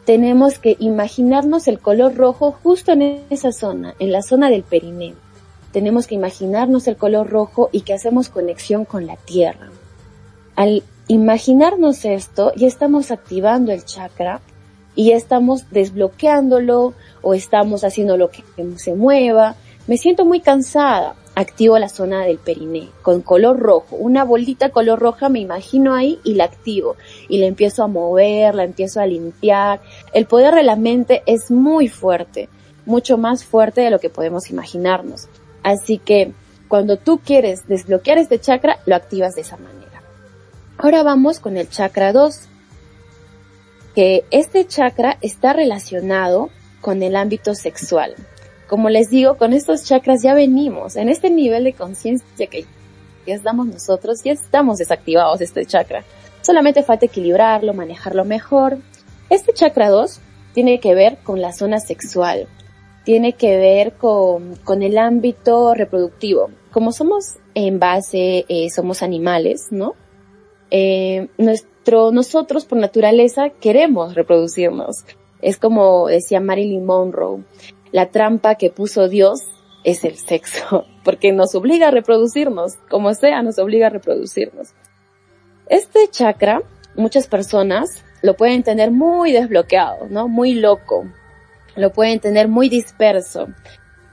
tenemos 0.05 0.59
que 0.59 0.77
imaginarnos 0.77 1.67
el 1.67 1.79
color 1.79 2.15
rojo 2.15 2.51
justo 2.51 2.91
en 2.91 3.23
esa 3.31 3.51
zona, 3.51 3.95
en 3.97 4.11
la 4.11 4.21
zona 4.21 4.51
del 4.51 4.61
periné. 4.61 5.15
Tenemos 5.71 6.05
que 6.05 6.13
imaginarnos 6.13 6.87
el 6.87 6.95
color 6.95 7.27
rojo 7.27 7.69
y 7.71 7.81
que 7.81 7.95
hacemos 7.95 8.29
conexión 8.29 8.85
con 8.85 9.07
la 9.07 9.15
tierra. 9.15 9.71
Al 10.55 10.83
imaginarnos 11.13 12.05
esto, 12.05 12.53
ya 12.55 12.67
estamos 12.67 13.11
activando 13.11 13.71
el 13.71 13.85
chakra 13.85 14.41
y 14.95 15.09
ya 15.09 15.15
estamos 15.15 15.69
desbloqueándolo 15.71 16.93
o 17.21 17.33
estamos 17.33 17.83
haciendo 17.83 18.17
lo 18.17 18.29
que 18.29 18.43
se 18.77 18.95
mueva 18.95 19.55
me 19.87 19.97
siento 19.97 20.25
muy 20.25 20.39
cansada. 20.39 21.15
Activo 21.33 21.79
la 21.79 21.87
zona 21.87 22.25
del 22.25 22.37
periné 22.37 22.89
con 23.01 23.21
color 23.21 23.57
rojo, 23.57 23.95
una 23.95 24.25
bolita 24.25 24.69
color 24.69 24.99
roja 24.99 25.29
me 25.29 25.39
imagino 25.39 25.95
ahí 25.95 26.19
y 26.25 26.33
la 26.33 26.43
activo 26.43 26.97
y 27.29 27.37
la 27.39 27.45
empiezo 27.45 27.83
a 27.83 27.87
mover, 27.87 28.53
la 28.53 28.65
empiezo 28.65 28.99
a 28.99 29.05
limpiar. 29.05 29.81
El 30.13 30.25
poder 30.25 30.53
de 30.53 30.63
la 30.63 30.75
mente 30.75 31.23
es 31.25 31.49
muy 31.49 31.87
fuerte, 31.87 32.49
mucho 32.85 33.17
más 33.17 33.45
fuerte 33.45 33.79
de 33.79 33.89
lo 33.89 33.99
que 33.99 34.09
podemos 34.09 34.49
imaginarnos. 34.49 35.29
Así 35.63 35.97
que 35.97 36.33
cuando 36.67 36.97
tú 36.97 37.19
quieres 37.23 37.65
desbloquear 37.67 38.17
este 38.17 38.39
chakra, 38.39 38.79
lo 38.85 38.95
activas 38.95 39.33
de 39.33 39.41
esa 39.41 39.55
manera. 39.55 39.80
Ahora 40.83 41.03
vamos 41.03 41.39
con 41.39 41.57
el 41.57 41.69
chakra 41.69 42.11
2, 42.11 42.39
que 43.93 44.25
este 44.31 44.65
chakra 44.65 45.19
está 45.21 45.53
relacionado 45.53 46.49
con 46.81 47.03
el 47.03 47.15
ámbito 47.15 47.53
sexual. 47.53 48.15
Como 48.67 48.89
les 48.89 49.11
digo, 49.11 49.37
con 49.37 49.53
estos 49.53 49.83
chakras 49.85 50.23
ya 50.23 50.33
venimos 50.33 50.95
en 50.95 51.07
este 51.07 51.29
nivel 51.29 51.65
de 51.65 51.73
conciencia 51.73 52.47
que 52.47 52.65
ya 53.27 53.35
estamos 53.35 53.67
nosotros, 53.67 54.23
ya 54.23 54.31
estamos 54.31 54.79
desactivados 54.79 55.39
este 55.41 55.67
chakra. 55.67 56.03
Solamente 56.41 56.81
falta 56.81 57.05
equilibrarlo, 57.05 57.75
manejarlo 57.75 58.25
mejor. 58.25 58.79
Este 59.29 59.53
chakra 59.53 59.87
2 59.87 60.19
tiene 60.55 60.79
que 60.79 60.95
ver 60.95 61.19
con 61.21 61.41
la 61.41 61.53
zona 61.53 61.79
sexual, 61.79 62.47
tiene 63.05 63.33
que 63.33 63.55
ver 63.57 63.93
con, 63.93 64.55
con 64.63 64.81
el 64.81 64.97
ámbito 64.97 65.75
reproductivo. 65.75 66.49
Como 66.71 66.91
somos 66.91 67.35
en 67.53 67.77
base, 67.77 68.45
eh, 68.49 68.71
somos 68.71 69.03
animales, 69.03 69.67
¿no? 69.69 69.93
Eh, 70.71 71.27
nuestro, 71.37 72.11
nosotros 72.11 72.65
por 72.65 72.77
naturaleza 72.77 73.49
queremos 73.49 74.15
reproducirnos. 74.15 75.03
Es 75.41 75.57
como 75.57 76.07
decía 76.07 76.39
Marilyn 76.39 76.85
Monroe, 76.85 77.43
la 77.91 78.09
trampa 78.09 78.55
que 78.55 78.69
puso 78.69 79.09
Dios 79.09 79.41
es 79.83 80.03
el 80.05 80.17
sexo, 80.17 80.85
porque 81.03 81.31
nos 81.31 81.53
obliga 81.55 81.89
a 81.89 81.91
reproducirnos, 81.91 82.75
como 82.89 83.13
sea, 83.13 83.41
nos 83.43 83.59
obliga 83.59 83.87
a 83.87 83.91
reproducirnos. 83.91 84.69
Este 85.67 86.07
chakra, 86.09 86.61
muchas 86.95 87.27
personas 87.27 88.03
lo 88.21 88.35
pueden 88.35 88.63
tener 88.63 88.91
muy 88.91 89.31
desbloqueado, 89.31 90.07
¿no? 90.09 90.27
Muy 90.27 90.53
loco. 90.53 91.05
Lo 91.75 91.91
pueden 91.91 92.19
tener 92.19 92.47
muy 92.47 92.69
disperso. 92.69 93.47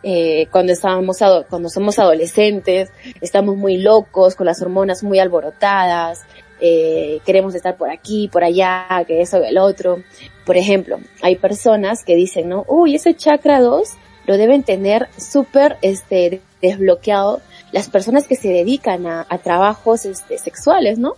Eh, 0.02 0.46
cuando 0.52 0.72
estábamos, 0.72 1.18
cuando 1.50 1.68
somos 1.68 1.98
adolescentes, 1.98 2.90
estamos 3.20 3.56
muy 3.56 3.78
locos, 3.78 4.36
con 4.36 4.46
las 4.46 4.62
hormonas 4.62 5.02
muy 5.02 5.18
alborotadas, 5.18 6.24
eh, 6.60 7.20
queremos 7.24 7.54
estar 7.54 7.76
por 7.76 7.90
aquí, 7.90 8.28
por 8.28 8.44
allá, 8.44 9.04
que 9.06 9.20
eso, 9.20 9.38
el 9.42 9.58
otro. 9.58 10.02
Por 10.44 10.56
ejemplo, 10.56 10.98
hay 11.22 11.36
personas 11.36 12.04
que 12.04 12.16
dicen, 12.16 12.48
¿no? 12.48 12.64
Uy, 12.68 12.94
ese 12.94 13.14
chakra 13.14 13.60
2 13.60 13.88
lo 14.26 14.36
deben 14.36 14.62
tener 14.62 15.08
súper, 15.18 15.76
este, 15.82 16.40
desbloqueado 16.60 17.40
las 17.72 17.88
personas 17.88 18.26
que 18.26 18.36
se 18.36 18.48
dedican 18.48 19.06
a, 19.06 19.26
a 19.28 19.38
trabajos, 19.38 20.04
este, 20.04 20.38
sexuales, 20.38 20.98
¿no? 20.98 21.14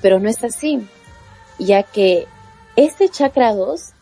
Pero 0.00 0.20
no 0.20 0.28
es 0.28 0.42
así, 0.44 0.86
ya 1.58 1.82
que 1.82 2.26
este 2.76 3.08
chakra 3.08 3.54
2 3.54 3.92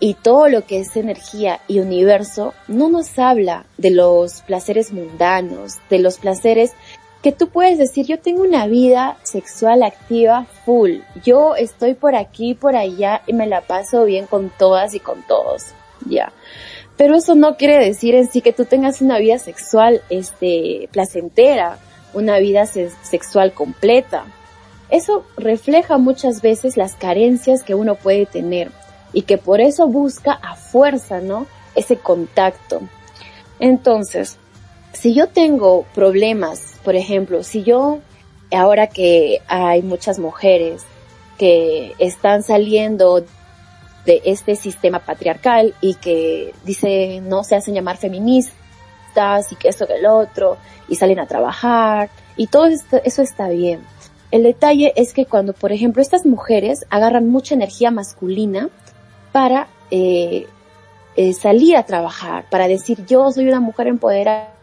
y 0.00 0.14
todo 0.14 0.48
lo 0.48 0.64
que 0.64 0.80
es 0.80 0.96
energía 0.96 1.60
y 1.66 1.80
universo 1.80 2.54
no 2.68 2.88
nos 2.88 3.18
habla 3.18 3.66
de 3.76 3.90
los 3.90 4.42
placeres 4.42 4.92
mundanos, 4.92 5.78
de 5.90 5.98
los 5.98 6.18
placeres 6.18 6.72
que 7.22 7.32
tú 7.32 7.48
puedes 7.48 7.78
decir, 7.78 8.06
yo 8.06 8.18
tengo 8.18 8.42
una 8.42 8.66
vida 8.66 9.16
sexual 9.24 9.82
activa 9.82 10.46
full, 10.64 10.98
yo 11.24 11.56
estoy 11.56 11.94
por 11.94 12.14
aquí, 12.14 12.54
por 12.54 12.76
allá 12.76 13.22
y 13.26 13.32
me 13.32 13.46
la 13.46 13.62
paso 13.62 14.04
bien 14.04 14.26
con 14.26 14.50
todas 14.50 14.94
y 14.94 15.00
con 15.00 15.22
todos, 15.22 15.66
ya. 16.06 16.32
Pero 16.96 17.14
eso 17.14 17.34
no 17.34 17.56
quiere 17.56 17.78
decir 17.78 18.14
en 18.14 18.30
sí 18.30 18.40
que 18.40 18.52
tú 18.52 18.64
tengas 18.64 19.00
una 19.00 19.18
vida 19.18 19.38
sexual, 19.38 20.02
este, 20.10 20.88
placentera, 20.92 21.78
una 22.12 22.38
vida 22.38 22.66
sexual 22.66 23.52
completa. 23.52 24.24
Eso 24.90 25.24
refleja 25.36 25.98
muchas 25.98 26.40
veces 26.40 26.76
las 26.76 26.94
carencias 26.94 27.62
que 27.62 27.74
uno 27.74 27.94
puede 27.94 28.26
tener 28.26 28.70
y 29.12 29.22
que 29.22 29.38
por 29.38 29.60
eso 29.60 29.86
busca 29.86 30.32
a 30.32 30.56
fuerza, 30.56 31.20
¿no? 31.20 31.46
Ese 31.74 31.98
contacto. 31.98 32.80
Entonces, 33.60 34.36
si 34.92 35.14
yo 35.14 35.28
tengo 35.28 35.84
problemas, 35.94 36.77
por 36.88 36.96
ejemplo, 36.96 37.42
si 37.42 37.64
yo, 37.64 37.98
ahora 38.50 38.86
que 38.86 39.42
hay 39.46 39.82
muchas 39.82 40.18
mujeres 40.18 40.84
que 41.36 41.92
están 41.98 42.42
saliendo 42.42 43.26
de 44.06 44.22
este 44.24 44.56
sistema 44.56 45.00
patriarcal 45.00 45.74
y 45.82 45.96
que 45.96 46.54
dice, 46.64 47.20
no 47.20 47.44
se 47.44 47.56
hacen 47.56 47.74
llamar 47.74 47.98
feministas 47.98 49.52
y 49.52 49.56
que 49.56 49.68
eso 49.68 49.86
que 49.86 49.96
el 49.96 50.06
otro, 50.06 50.56
y 50.88 50.96
salen 50.96 51.20
a 51.20 51.26
trabajar, 51.26 52.08
y 52.38 52.46
todo 52.46 52.64
eso 53.04 53.20
está 53.20 53.50
bien. 53.50 53.82
El 54.30 54.44
detalle 54.44 54.94
es 54.96 55.12
que 55.12 55.26
cuando, 55.26 55.52
por 55.52 55.72
ejemplo, 55.72 56.00
estas 56.00 56.24
mujeres 56.24 56.86
agarran 56.88 57.28
mucha 57.28 57.54
energía 57.54 57.90
masculina 57.90 58.70
para 59.30 59.68
eh, 59.90 60.46
eh, 61.16 61.34
salir 61.34 61.76
a 61.76 61.82
trabajar, 61.82 62.46
para 62.48 62.66
decir 62.66 63.04
yo 63.04 63.30
soy 63.30 63.46
una 63.46 63.60
mujer 63.60 63.88
empoderada, 63.88 64.54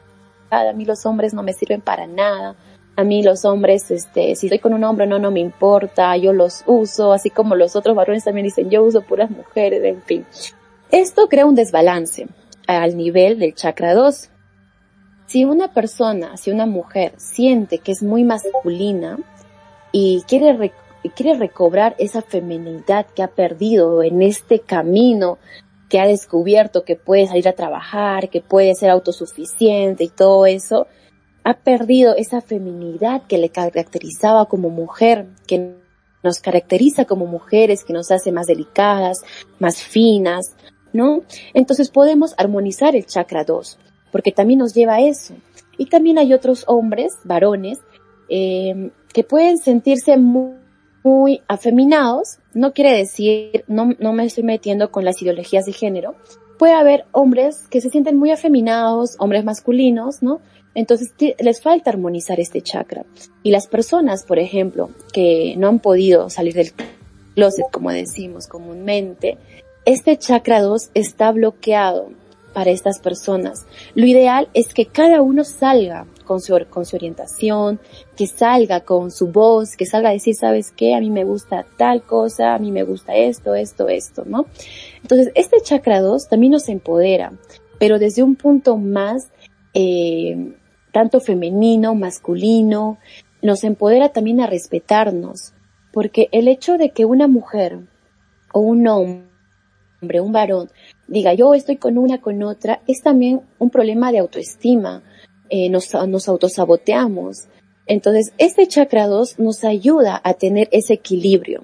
a 0.50 0.74
mí 0.74 0.86
los 0.86 1.06
hombres 1.06 1.34
no 1.34 1.44
me 1.44 1.54
sirven 1.54 1.82
para 1.82 2.08
nada, 2.08 2.56
a 2.96 3.04
mí 3.04 3.24
los 3.24 3.44
hombres, 3.46 3.92
este, 3.92 4.36
si 4.36 4.48
estoy 4.48 4.60
con 4.60 4.74
un 4.74 4.84
hombre 4.84 5.06
no, 5.06 5.20
no 5.20 5.32
me 5.32 5.42
importa, 5.42 6.16
yo 6.18 6.32
los 6.32 6.64
uso, 6.66 7.12
así 7.12 7.30
como 7.30 7.56
los 7.56 7.76
otros 7.76 7.96
varones 7.96 8.24
también 8.24 8.46
dicen 8.46 8.70
yo 8.70 8.84
uso 8.84 9.02
puras 9.02 9.30
mujeres, 9.30 9.84
en 9.84 10.02
fin. 10.02 10.26
Esto 10.92 11.28
crea 11.28 11.46
un 11.46 11.56
desbalance 11.56 12.28
al 12.68 12.96
nivel 12.96 13.40
del 13.40 13.54
chakra 13.54 13.94
2. 13.94 14.30
Si 15.26 15.44
una 15.44 15.74
persona, 15.74 16.38
si 16.38 16.52
una 16.52 16.66
mujer 16.66 17.14
siente 17.18 17.80
que 17.80 17.92
es 17.92 18.02
muy 18.02 18.24
masculina, 18.24 19.18
y 19.98 20.24
quiere, 20.28 20.74
quiere 21.16 21.40
recobrar 21.40 21.96
esa 22.00 22.22
feminidad 22.22 23.06
que 23.16 23.24
ha 23.24 23.30
perdido 23.30 24.04
en 24.04 24.22
este 24.22 24.60
camino 24.60 25.38
que 25.96 26.02
ha 26.02 26.08
descubierto 26.08 26.84
que 26.84 26.98
puede 26.98 27.26
salir 27.26 27.48
a 27.48 27.54
trabajar, 27.54 28.30
que 28.30 28.42
puede 28.42 28.76
ser 28.76 28.90
autosuficiente 28.90 30.04
y 30.04 30.10
todo 30.10 30.46
eso, 30.46 30.88
ha 31.46 31.54
perdido 31.54 32.18
esa 32.18 32.42
feminidad 32.42 33.22
que 33.30 33.38
le 33.38 33.48
caracterizaba 33.48 34.48
como 34.48 34.70
mujer, 34.70 35.28
que 35.48 35.78
nos 36.22 36.42
caracteriza 36.42 37.06
como 37.06 37.28
mujeres, 37.28 37.86
que 37.86 37.94
nos 37.94 38.12
hace 38.12 38.34
más 38.34 38.46
delicadas, 38.46 39.20
más 39.58 39.82
finas, 39.82 40.58
¿no? 40.92 41.22
Entonces 41.54 41.90
podemos 41.90 42.34
armonizar 42.38 42.94
el 42.94 43.06
chakra 43.06 43.46
2, 43.46 43.80
porque 44.12 44.34
también 44.34 44.60
nos 44.60 44.74
lleva 44.74 44.96
a 44.96 45.02
eso. 45.02 45.34
Y 45.78 45.86
también 45.86 46.18
hay 46.18 46.34
otros 46.34 46.66
hombres, 46.68 47.14
varones, 47.24 47.80
eh, 48.28 48.92
que 49.14 49.24
pueden 49.24 49.60
sentirse 49.60 50.18
muy, 50.18 50.56
afeminados, 51.48 52.40
no 52.54 52.74
quiere 52.74 52.98
decir, 52.98 53.64
no, 53.68 53.92
no 54.00 54.14
me 54.14 54.26
estoy 54.26 54.44
metiendo 54.44 54.92
con 54.92 55.06
las 55.06 55.22
ideologías 55.22 55.66
de 55.66 55.74
género, 55.74 56.16
puede 56.58 56.74
haber 56.74 57.06
hombres 57.12 57.68
que 57.70 57.82
se 57.82 57.90
sienten 57.90 58.18
muy 58.18 58.32
afeminados, 58.32 59.16
hombres 59.20 59.44
masculinos, 59.44 60.24
¿no? 60.24 60.42
Entonces 60.74 61.14
les 61.40 61.62
falta 61.62 61.90
armonizar 61.90 62.40
este 62.40 62.62
chakra. 62.62 63.06
Y 63.44 63.52
las 63.52 63.68
personas, 63.68 64.24
por 64.24 64.40
ejemplo, 64.40 64.90
que 65.14 65.56
no 65.58 65.70
han 65.70 65.80
podido 65.80 66.30
salir 66.30 66.54
del 66.54 66.74
closet, 67.34 67.66
como 67.72 67.92
decimos 67.92 68.48
comúnmente, 68.48 69.38
este 69.86 70.18
chakra 70.18 70.62
2 70.62 70.90
está 70.94 71.32
bloqueado 71.32 72.10
para 72.54 72.72
estas 72.72 73.00
personas. 73.00 73.66
Lo 73.94 74.06
ideal 74.06 74.50
es 74.54 74.74
que 74.74 74.86
cada 74.86 75.22
uno 75.22 75.44
salga 75.44 76.08
con 76.26 76.42
su, 76.42 76.58
con 76.70 76.86
su 76.86 76.96
orientación, 76.96 77.80
que 78.18 78.28
salga 78.28 78.82
con 78.82 79.12
su 79.12 79.28
voz, 79.28 79.76
que 79.78 79.86
salga 79.86 80.10
a 80.10 80.14
decir, 80.14 80.36
¿sabes 80.36 80.72
qué? 80.72 80.96
A 80.96 81.00
mí 81.00 81.10
me 81.10 81.24
gusta 81.24 81.66
tal 81.78 82.04
cosa, 82.04 82.56
a 82.56 82.60
mí 82.60 82.72
me 82.72 82.84
gusta 82.84 83.16
esto, 83.16 83.56
esto, 83.56 83.88
esto, 83.88 84.24
¿no? 84.26 84.46
Entonces, 85.02 85.32
este 85.36 85.62
chakra 85.62 86.02
2 86.02 86.28
también 86.28 86.52
nos 86.52 86.68
empodera, 86.68 87.32
pero 87.80 88.00
desde 88.00 88.24
un 88.24 88.36
punto 88.36 88.78
más, 88.78 89.30
eh, 89.74 90.56
tanto 90.92 91.20
femenino, 91.20 91.96
masculino, 91.96 92.98
nos 93.42 93.64
empodera 93.64 94.10
también 94.10 94.42
a 94.42 94.48
respetarnos, 94.48 95.54
porque 95.94 96.30
el 96.32 96.48
hecho 96.48 96.78
de 96.78 96.90
que 96.90 97.06
una 97.06 97.28
mujer 97.28 97.80
o 98.52 98.60
un 98.60 98.88
hombre, 98.88 100.22
un 100.22 100.32
varón, 100.32 100.70
diga 101.08 101.34
yo 101.34 101.54
estoy 101.54 101.78
con 101.78 101.98
una, 101.98 102.20
con 102.22 102.42
otra, 102.44 102.82
es 102.88 103.02
también 103.02 103.42
un 103.60 103.70
problema 103.70 104.12
de 104.12 104.20
autoestima. 104.20 105.04
Eh, 105.50 105.70
nos, 105.70 105.94
nos 106.08 106.28
autosaboteamos. 106.28 107.46
Entonces, 107.88 108.34
este 108.38 108.68
chakra 108.68 109.08
2 109.08 109.40
nos 109.40 109.64
ayuda 109.64 110.20
a 110.24 110.34
tener 110.34 110.68
ese 110.72 110.94
equilibrio. 110.94 111.64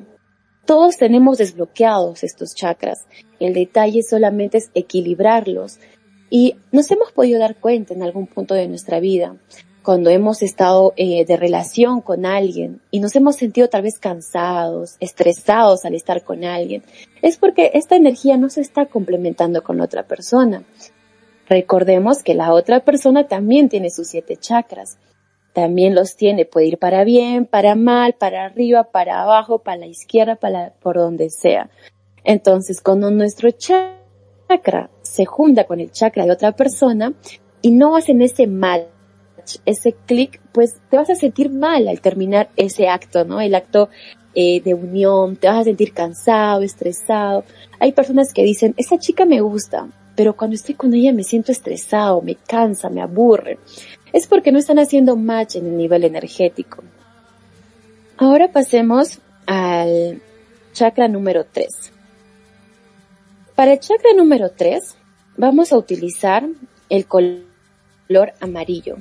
Todos 0.65 0.97
tenemos 0.97 1.39
desbloqueados 1.39 2.23
estos 2.23 2.53
chakras. 2.53 3.05
El 3.39 3.53
detalle 3.53 4.03
solamente 4.03 4.59
es 4.59 4.69
equilibrarlos. 4.73 5.79
Y 6.29 6.55
nos 6.71 6.89
hemos 6.91 7.11
podido 7.11 7.39
dar 7.39 7.55
cuenta 7.59 7.93
en 7.93 8.03
algún 8.03 8.27
punto 8.27 8.53
de 8.53 8.67
nuestra 8.67 8.99
vida 8.99 9.35
cuando 9.83 10.09
hemos 10.09 10.43
estado 10.43 10.93
eh, 10.95 11.25
de 11.25 11.37
relación 11.37 12.01
con 12.01 12.25
alguien 12.25 12.81
y 12.91 12.99
nos 12.99 13.15
hemos 13.15 13.35
sentido 13.35 13.67
tal 13.67 13.81
vez 13.81 13.97
cansados, 13.97 14.95
estresados 14.99 15.85
al 15.85 15.95
estar 15.95 16.23
con 16.23 16.43
alguien, 16.43 16.83
es 17.21 17.37
porque 17.37 17.71
esta 17.73 17.95
energía 17.95 18.37
no 18.37 18.49
se 18.49 18.61
está 18.61 18.85
complementando 18.85 19.63
con 19.63 19.81
otra 19.81 20.03
persona. 20.03 20.63
Recordemos 21.51 22.23
que 22.23 22.33
la 22.33 22.53
otra 22.53 22.79
persona 22.79 23.27
también 23.27 23.67
tiene 23.67 23.89
sus 23.89 24.07
siete 24.07 24.37
chakras. 24.37 24.97
También 25.51 25.95
los 25.95 26.15
tiene, 26.15 26.45
puede 26.45 26.67
ir 26.67 26.77
para 26.77 27.03
bien, 27.03 27.45
para 27.45 27.75
mal, 27.75 28.13
para 28.13 28.45
arriba, 28.45 28.85
para 28.85 29.21
abajo, 29.21 29.59
para 29.59 29.79
la 29.79 29.87
izquierda, 29.87 30.37
para 30.37 30.71
por 30.81 30.95
donde 30.95 31.29
sea. 31.29 31.69
Entonces, 32.23 32.79
cuando 32.79 33.11
nuestro 33.11 33.51
chakra 33.51 34.89
se 35.01 35.25
junta 35.25 35.65
con 35.65 35.81
el 35.81 35.91
chakra 35.91 36.23
de 36.23 36.31
otra 36.31 36.53
persona 36.53 37.11
y 37.61 37.71
no 37.71 37.97
hacen 37.97 38.21
ese 38.21 38.47
mal, 38.47 38.87
ese 39.65 39.91
clic, 40.05 40.39
pues 40.53 40.79
te 40.89 40.95
vas 40.95 41.09
a 41.09 41.15
sentir 41.15 41.49
mal 41.49 41.89
al 41.89 41.99
terminar 41.99 42.49
ese 42.55 42.87
acto, 42.87 43.25
¿no? 43.25 43.41
El 43.41 43.55
acto 43.55 43.89
eh, 44.35 44.61
de 44.61 44.73
unión, 44.73 45.35
te 45.35 45.47
vas 45.47 45.57
a 45.57 45.63
sentir 45.65 45.93
cansado, 45.93 46.61
estresado. 46.61 47.43
Hay 47.77 47.91
personas 47.91 48.31
que 48.31 48.43
dicen, 48.43 48.73
esa 48.77 48.97
chica 48.97 49.25
me 49.25 49.41
gusta, 49.41 49.89
pero 50.21 50.35
cuando 50.35 50.53
estoy 50.53 50.75
con 50.75 50.93
ella 50.93 51.11
me 51.13 51.23
siento 51.23 51.51
estresado, 51.51 52.21
me 52.21 52.35
cansa, 52.35 52.91
me 52.91 53.01
aburre. 53.01 53.57
Es 54.13 54.27
porque 54.27 54.51
no 54.51 54.59
están 54.59 54.77
haciendo 54.77 55.15
match 55.15 55.55
en 55.55 55.65
el 55.65 55.75
nivel 55.75 56.03
energético. 56.03 56.83
Ahora 58.17 58.51
pasemos 58.51 59.17
al 59.47 60.21
chakra 60.73 61.07
número 61.07 61.47
3. 61.51 61.67
Para 63.55 63.73
el 63.73 63.79
chakra 63.79 64.13
número 64.15 64.51
3 64.51 64.95
vamos 65.37 65.73
a 65.73 65.77
utilizar 65.79 66.47
el 66.87 67.07
color 67.07 67.41
amarillo. 68.41 68.97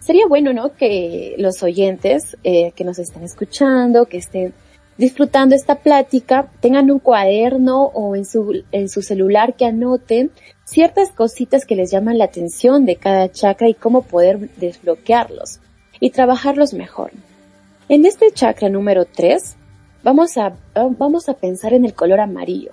Sería 0.00 0.26
bueno, 0.26 0.54
¿no? 0.54 0.74
Que 0.74 1.34
los 1.36 1.62
oyentes 1.62 2.38
eh, 2.42 2.72
que 2.74 2.84
nos 2.84 2.98
están 2.98 3.22
escuchando, 3.22 4.06
que 4.06 4.16
estén 4.16 4.54
disfrutando 4.98 5.54
esta 5.54 5.76
plática, 5.76 6.50
tengan 6.60 6.90
un 6.90 6.98
cuaderno 6.98 7.84
o 7.84 8.16
en 8.16 8.24
su, 8.24 8.64
en 8.72 8.88
su 8.88 9.00
celular 9.00 9.54
que 9.54 9.64
anoten 9.64 10.32
ciertas 10.64 11.12
cositas 11.12 11.64
que 11.64 11.76
les 11.76 11.90
llaman 11.90 12.18
la 12.18 12.24
atención 12.24 12.84
de 12.84 12.96
cada 12.96 13.30
chakra 13.30 13.68
y 13.68 13.74
cómo 13.74 14.02
poder 14.02 14.50
desbloquearlos 14.56 15.60
y 16.00 16.10
trabajarlos 16.10 16.74
mejor. 16.74 17.12
En 17.88 18.04
este 18.04 18.32
chakra 18.32 18.68
número 18.68 19.06
3, 19.06 19.56
vamos 20.02 20.36
a, 20.36 20.54
vamos 20.74 21.28
a 21.28 21.34
pensar 21.34 21.72
en 21.72 21.84
el 21.84 21.94
color 21.94 22.20
amarillo. 22.20 22.72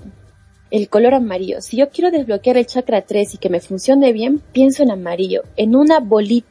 El 0.72 0.90
color 0.90 1.14
amarillo. 1.14 1.62
Si 1.62 1.78
yo 1.78 1.90
quiero 1.90 2.10
desbloquear 2.10 2.58
el 2.58 2.66
chakra 2.66 3.04
3 3.04 3.36
y 3.36 3.38
que 3.38 3.50
me 3.50 3.62
funcione 3.62 4.12
bien, 4.12 4.42
pienso 4.52 4.82
en 4.82 4.92
amarillo, 4.92 5.44
en 5.56 5.76
una 5.76 6.00
bolita 6.00 6.48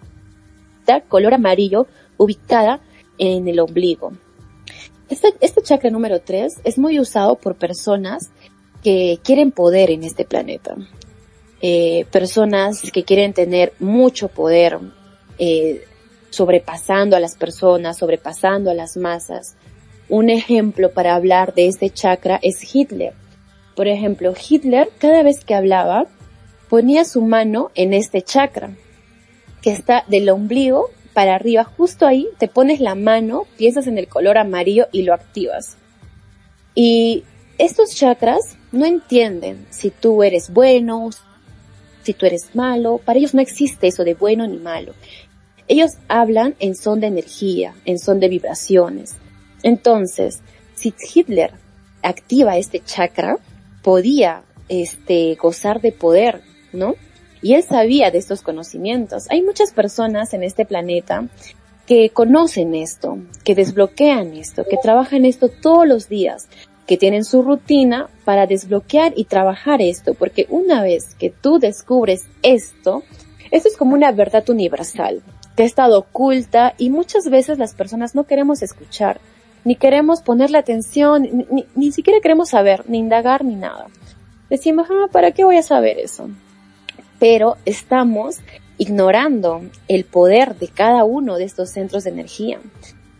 color 1.08 1.34
amarillo 1.34 1.88
ubicada 2.16 2.80
en 3.18 3.48
el 3.48 3.58
ombligo. 3.60 4.12
Este, 5.08 5.34
este 5.40 5.62
chakra 5.62 5.90
número 5.90 6.20
3 6.20 6.60
es 6.64 6.78
muy 6.78 6.98
usado 6.98 7.36
por 7.36 7.56
personas 7.56 8.30
que 8.82 9.18
quieren 9.22 9.50
poder 9.50 9.90
en 9.90 10.04
este 10.04 10.24
planeta. 10.24 10.76
Eh, 11.60 12.06
personas 12.10 12.90
que 12.92 13.04
quieren 13.04 13.32
tener 13.32 13.72
mucho 13.78 14.28
poder, 14.28 14.78
eh, 15.38 15.84
sobrepasando 16.30 17.16
a 17.16 17.20
las 17.20 17.36
personas, 17.36 17.98
sobrepasando 17.98 18.70
a 18.70 18.74
las 18.74 18.96
masas. 18.96 19.56
Un 20.08 20.30
ejemplo 20.30 20.90
para 20.92 21.14
hablar 21.14 21.54
de 21.54 21.68
este 21.68 21.90
chakra 21.90 22.38
es 22.42 22.74
Hitler. 22.74 23.14
Por 23.74 23.88
ejemplo, 23.88 24.34
Hitler 24.36 24.90
cada 24.98 25.22
vez 25.22 25.44
que 25.44 25.54
hablaba 25.54 26.06
ponía 26.68 27.04
su 27.04 27.22
mano 27.22 27.70
en 27.74 27.94
este 27.94 28.22
chakra, 28.22 28.70
que 29.62 29.70
está 29.70 30.04
del 30.08 30.28
ombligo 30.28 30.90
para 31.14 31.36
arriba, 31.36 31.64
justo 31.64 32.06
ahí 32.06 32.28
te 32.38 32.48
pones 32.48 32.80
la 32.80 32.94
mano, 32.94 33.46
piensas 33.56 33.86
en 33.86 33.96
el 33.98 34.08
color 34.08 34.36
amarillo 34.36 34.88
y 34.92 35.02
lo 35.02 35.14
activas. 35.14 35.76
Y 36.74 37.24
estos 37.56 37.94
chakras 37.94 38.56
no 38.72 38.84
entienden 38.84 39.66
si 39.70 39.90
tú 39.90 40.22
eres 40.24 40.52
bueno, 40.52 41.10
si 42.02 42.12
tú 42.12 42.26
eres 42.26 42.54
malo, 42.54 43.00
para 43.02 43.18
ellos 43.18 43.32
no 43.32 43.40
existe 43.40 43.86
eso 43.86 44.04
de 44.04 44.14
bueno 44.14 44.46
ni 44.46 44.58
malo. 44.58 44.92
Ellos 45.68 45.92
hablan 46.08 46.56
en 46.58 46.74
son 46.74 47.00
de 47.00 47.06
energía, 47.06 47.74
en 47.84 47.98
son 47.98 48.20
de 48.20 48.28
vibraciones. 48.28 49.14
Entonces, 49.62 50.40
si 50.74 50.92
Hitler 51.14 51.52
activa 52.02 52.58
este 52.58 52.80
chakra, 52.84 53.38
podía 53.82 54.42
este, 54.68 55.36
gozar 55.36 55.80
de 55.80 55.92
poder, 55.92 56.42
¿no? 56.72 56.96
Y 57.44 57.52
él 57.52 57.62
sabía 57.62 58.10
de 58.10 58.16
estos 58.16 58.40
conocimientos. 58.40 59.26
Hay 59.28 59.42
muchas 59.42 59.70
personas 59.70 60.32
en 60.32 60.42
este 60.42 60.64
planeta 60.64 61.28
que 61.86 62.08
conocen 62.08 62.74
esto, 62.74 63.18
que 63.44 63.54
desbloquean 63.54 64.32
esto, 64.32 64.64
que 64.64 64.78
trabajan 64.78 65.26
esto 65.26 65.50
todos 65.50 65.86
los 65.86 66.08
días, 66.08 66.48
que 66.86 66.96
tienen 66.96 67.22
su 67.22 67.42
rutina 67.42 68.08
para 68.24 68.46
desbloquear 68.46 69.12
y 69.14 69.24
trabajar 69.24 69.82
esto, 69.82 70.14
porque 70.14 70.46
una 70.48 70.82
vez 70.82 71.14
que 71.16 71.28
tú 71.28 71.58
descubres 71.58 72.24
esto, 72.42 73.02
esto 73.50 73.68
es 73.68 73.76
como 73.76 73.92
una 73.92 74.10
verdad 74.10 74.48
universal, 74.48 75.22
que 75.54 75.64
ha 75.64 75.66
estado 75.66 75.98
oculta 75.98 76.72
y 76.78 76.88
muchas 76.88 77.28
veces 77.28 77.58
las 77.58 77.74
personas 77.74 78.14
no 78.14 78.24
queremos 78.24 78.62
escuchar, 78.62 79.20
ni 79.64 79.76
queremos 79.76 80.22
ponerle 80.22 80.56
atención, 80.56 81.28
ni, 81.50 81.66
ni 81.74 81.92
siquiera 81.92 82.20
queremos 82.22 82.48
saber, 82.48 82.88
ni 82.88 82.96
indagar, 82.96 83.44
ni 83.44 83.54
nada. 83.54 83.88
Decimos, 84.48 84.88
ah, 84.90 85.08
¿para 85.12 85.32
qué 85.32 85.44
voy 85.44 85.58
a 85.58 85.62
saber 85.62 85.98
eso? 85.98 86.30
Pero 87.24 87.56
estamos 87.64 88.36
ignorando 88.76 89.62
el 89.88 90.04
poder 90.04 90.58
de 90.58 90.68
cada 90.68 91.04
uno 91.04 91.38
de 91.38 91.44
estos 91.44 91.70
centros 91.70 92.04
de 92.04 92.10
energía. 92.10 92.60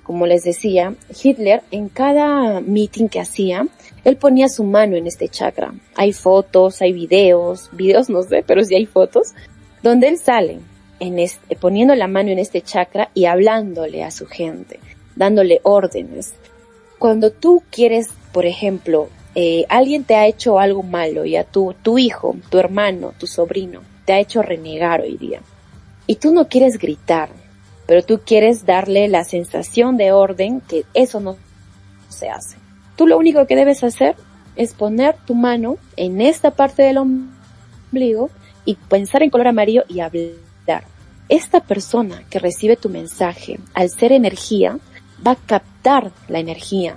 Como 0.02 0.26
les 0.26 0.44
decía, 0.44 0.94
Hitler 1.22 1.62
en 1.70 1.88
cada 1.88 2.60
meeting 2.60 3.08
que 3.08 3.18
hacía, 3.18 3.66
él 4.04 4.18
ponía 4.18 4.50
su 4.50 4.62
mano 4.62 4.96
en 4.96 5.06
este 5.06 5.30
chakra. 5.30 5.72
Hay 5.96 6.12
fotos, 6.12 6.82
hay 6.82 6.92
videos, 6.92 7.70
videos 7.72 8.10
no 8.10 8.22
sé, 8.22 8.44
pero 8.46 8.62
sí 8.62 8.74
hay 8.74 8.84
fotos, 8.84 9.32
donde 9.82 10.08
él 10.08 10.18
sale 10.18 10.58
en 11.00 11.16
poniendo 11.58 11.94
la 11.94 12.06
mano 12.06 12.28
en 12.28 12.38
este 12.38 12.60
chakra 12.60 13.08
y 13.14 13.24
hablándole 13.24 14.04
a 14.04 14.10
su 14.10 14.26
gente, 14.26 14.80
dándole 15.16 15.60
órdenes. 15.62 16.34
Cuando 16.98 17.30
tú 17.30 17.62
quieres, 17.70 18.10
por 18.34 18.44
ejemplo, 18.44 19.08
eh, 19.34 19.64
alguien 19.70 20.04
te 20.04 20.14
ha 20.14 20.26
hecho 20.26 20.58
algo 20.58 20.82
malo, 20.82 21.24
ya 21.24 21.44
tu, 21.44 21.74
tu 21.82 21.96
hijo, 21.96 22.36
tu 22.50 22.58
hermano, 22.58 23.14
tu 23.18 23.26
sobrino, 23.26 23.80
te 24.04 24.12
ha 24.12 24.20
hecho 24.20 24.42
renegar 24.42 25.00
hoy 25.00 25.16
día. 25.16 25.40
Y 26.06 26.16
tú 26.16 26.32
no 26.32 26.48
quieres 26.48 26.78
gritar, 26.78 27.30
pero 27.86 28.02
tú 28.02 28.20
quieres 28.24 28.66
darle 28.66 29.08
la 29.08 29.24
sensación 29.24 29.96
de 29.96 30.12
orden 30.12 30.60
que 30.60 30.84
eso 30.94 31.20
no 31.20 31.36
se 32.08 32.28
hace. 32.28 32.56
Tú 32.96 33.06
lo 33.06 33.18
único 33.18 33.46
que 33.46 33.56
debes 33.56 33.82
hacer 33.82 34.16
es 34.56 34.72
poner 34.72 35.16
tu 35.26 35.34
mano 35.34 35.78
en 35.96 36.20
esta 36.20 36.50
parte 36.50 36.82
del 36.82 36.98
ombligo 36.98 38.30
y 38.64 38.76
pensar 38.76 39.22
en 39.22 39.30
color 39.30 39.48
amarillo 39.48 39.84
y 39.88 40.00
hablar. 40.00 40.84
Esta 41.28 41.60
persona 41.60 42.22
que 42.28 42.38
recibe 42.38 42.76
tu 42.76 42.88
mensaje, 42.90 43.58
al 43.72 43.90
ser 43.90 44.12
energía, 44.12 44.78
va 45.26 45.32
a 45.32 45.36
captar 45.36 46.12
la 46.28 46.38
energía 46.38 46.96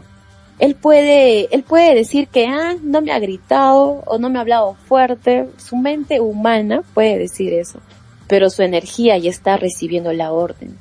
él 0.60 0.76
puede, 0.76 1.54
él 1.54 1.63
puede 1.63 1.93
decir 1.93 2.28
que, 2.30 2.48
ah, 2.48 2.76
no 2.82 3.02
me 3.02 3.12
ha 3.12 3.20
gritado 3.20 4.04
o 4.06 4.17
no 4.17 4.30
me 4.30 4.39
ha 4.39 4.41
hablado 4.41 4.74
fuerte. 4.74 5.48
Su 5.58 5.76
mente 5.76 6.20
humana 6.20 6.84
puede 6.93 7.17
decir 7.17 7.54
eso. 7.54 7.80
Pero 8.28 8.50
su 8.50 8.63
energía 8.63 9.17
ya 9.17 9.30
está 9.30 9.58
recibiendo 9.58 10.12
la 10.13 10.32
orden. 10.32 10.78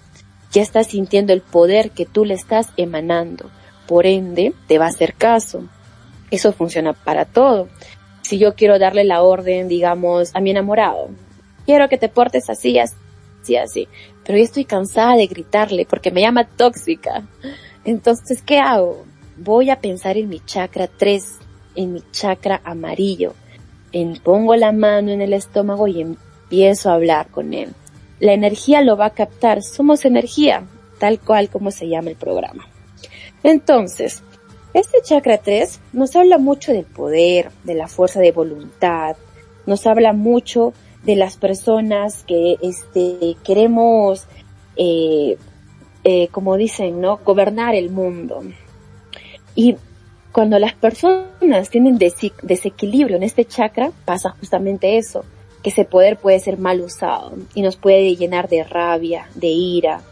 Ya 0.51 0.63
está 0.63 0.83
sintiendo 0.83 1.33
el 1.33 1.43
poder 1.43 1.91
que 1.91 2.07
tú 2.07 2.25
le 2.25 2.35
estás 2.35 2.69
emanando. 2.77 3.51
Por 3.87 4.07
ende, 4.07 4.55
te 4.67 4.79
va 4.79 4.87
a 4.87 4.89
hacer 4.89 5.15
caso. 5.15 5.65
Eso 6.31 6.53
funciona 6.53 6.95
para 6.95 7.27
todo. 7.27 7.69
Si 8.23 8.39
yo 8.39 8.55
quiero 8.55 8.79
darle 8.79 9.05
la 9.05 9.23
orden, 9.23 9.69
digamos, 9.69 10.31
a 10.35 10.41
mi 10.41 10.51
enamorado, 10.51 11.11
quiero 11.67 11.89
que 11.89 11.99
te 11.99 12.09
portes 12.09 12.49
así, 12.51 12.79
así, 12.79 13.57
así, 13.57 13.87
pero 14.25 14.39
yo 14.39 14.45
estoy 14.45 14.65
cansada 14.65 15.15
de 15.15 15.29
gritarle 15.29 15.87
porque 15.89 16.11
me 16.11 16.23
llama 16.23 16.45
tóxica. 16.45 17.23
Entonces, 17.85 18.43
¿qué 18.43 18.59
hago? 18.59 19.05
Voy 19.37 19.71
a 19.71 19.81
pensar 19.81 20.17
en 20.17 20.29
mi 20.29 20.41
chakra 20.41 20.89
3, 20.89 21.39
en 21.77 21.93
mi 21.95 22.03
chakra 22.11 22.61
amarillo. 22.65 23.35
En, 23.93 24.17
pongo 24.21 24.57
la 24.57 24.73
mano 24.73 25.11
en 25.11 25.21
el 25.21 25.33
estómago 25.33 25.87
y 25.89 26.01
empiezo 26.01 26.91
a 26.91 26.95
hablar 26.95 27.29
con 27.29 27.55
él. 27.55 27.73
La 28.19 28.33
energía 28.33 28.83
lo 28.83 28.97
va 28.97 29.07
a 29.07 29.15
captar. 29.15 29.63
Somos 29.63 30.05
energía, 30.05 30.65
tal 30.99 31.21
cual 31.21 31.51
como 31.51 31.71
se 31.71 31.89
llama 31.89 32.11
el 32.11 32.17
programa. 32.17 32.67
Entonces, 33.43 34.23
este 34.75 34.99
chakra 35.03 35.39
3 35.39 35.81
nos 35.93 36.17
habla 36.17 36.39
mucho 36.39 36.73
del 36.73 36.85
poder, 36.85 37.51
de 37.65 37.75
la 37.75 37.89
fuerza 37.89 38.21
de 38.21 38.33
voluntad, 38.33 39.17
nos 39.67 39.87
habla 39.87 40.13
mucho 40.13 40.73
de 41.05 41.17
las 41.17 41.37
personas 41.37 42.25
que 42.25 42.57
este, 42.61 43.37
queremos, 43.45 44.27
eh, 44.77 45.39
eh, 46.05 46.29
como 46.29 46.57
dicen, 46.57 47.01
¿no? 47.01 47.19
Gobernar 47.25 47.75
el 47.75 47.91
mundo. 47.91 48.43
Y 49.57 49.77
cuando 50.31 50.59
las 50.59 50.75
personas 50.75 51.71
tienen 51.71 51.99
desequilibrio 51.99 53.17
en 53.17 53.23
este 53.23 53.45
chakra, 53.47 53.91
pasa 54.05 54.31
justamente 54.39 54.99
eso, 54.99 55.25
que 55.63 55.71
ese 55.71 55.85
poder 55.85 56.19
puede 56.19 56.39
ser 56.39 56.59
mal 56.59 56.81
usado 56.83 57.33
y 57.55 57.63
nos 57.63 57.77
puede 57.77 58.15
llenar 58.15 58.49
de 58.49 58.63
rabia, 58.63 59.29
de 59.35 59.49
ira, 59.49 60.03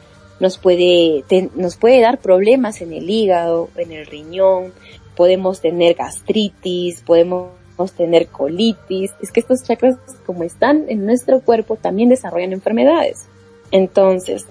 nos 0.40 0.58
puede, 0.58 1.24
nos 1.54 1.76
puede 1.76 2.00
dar 2.00 2.18
problemas 2.18 2.80
en 2.80 2.92
el 2.92 3.08
hígado, 3.08 3.68
en 3.76 3.92
el 3.92 4.06
riñón, 4.06 4.72
podemos 5.14 5.60
tener 5.60 5.94
gastritis, 5.94 7.02
podemos 7.02 7.50
tener 7.96 8.28
colitis. 8.28 9.12
Es 9.22 9.30
que 9.30 9.40
estos 9.40 9.62
chakras, 9.62 9.96
como 10.26 10.42
están 10.42 10.86
en 10.88 11.06
nuestro 11.06 11.40
cuerpo, 11.40 11.76
también 11.76 12.08
desarrollan 12.08 12.52
enfermedades. 12.52 13.26
Entonces, 13.70 14.46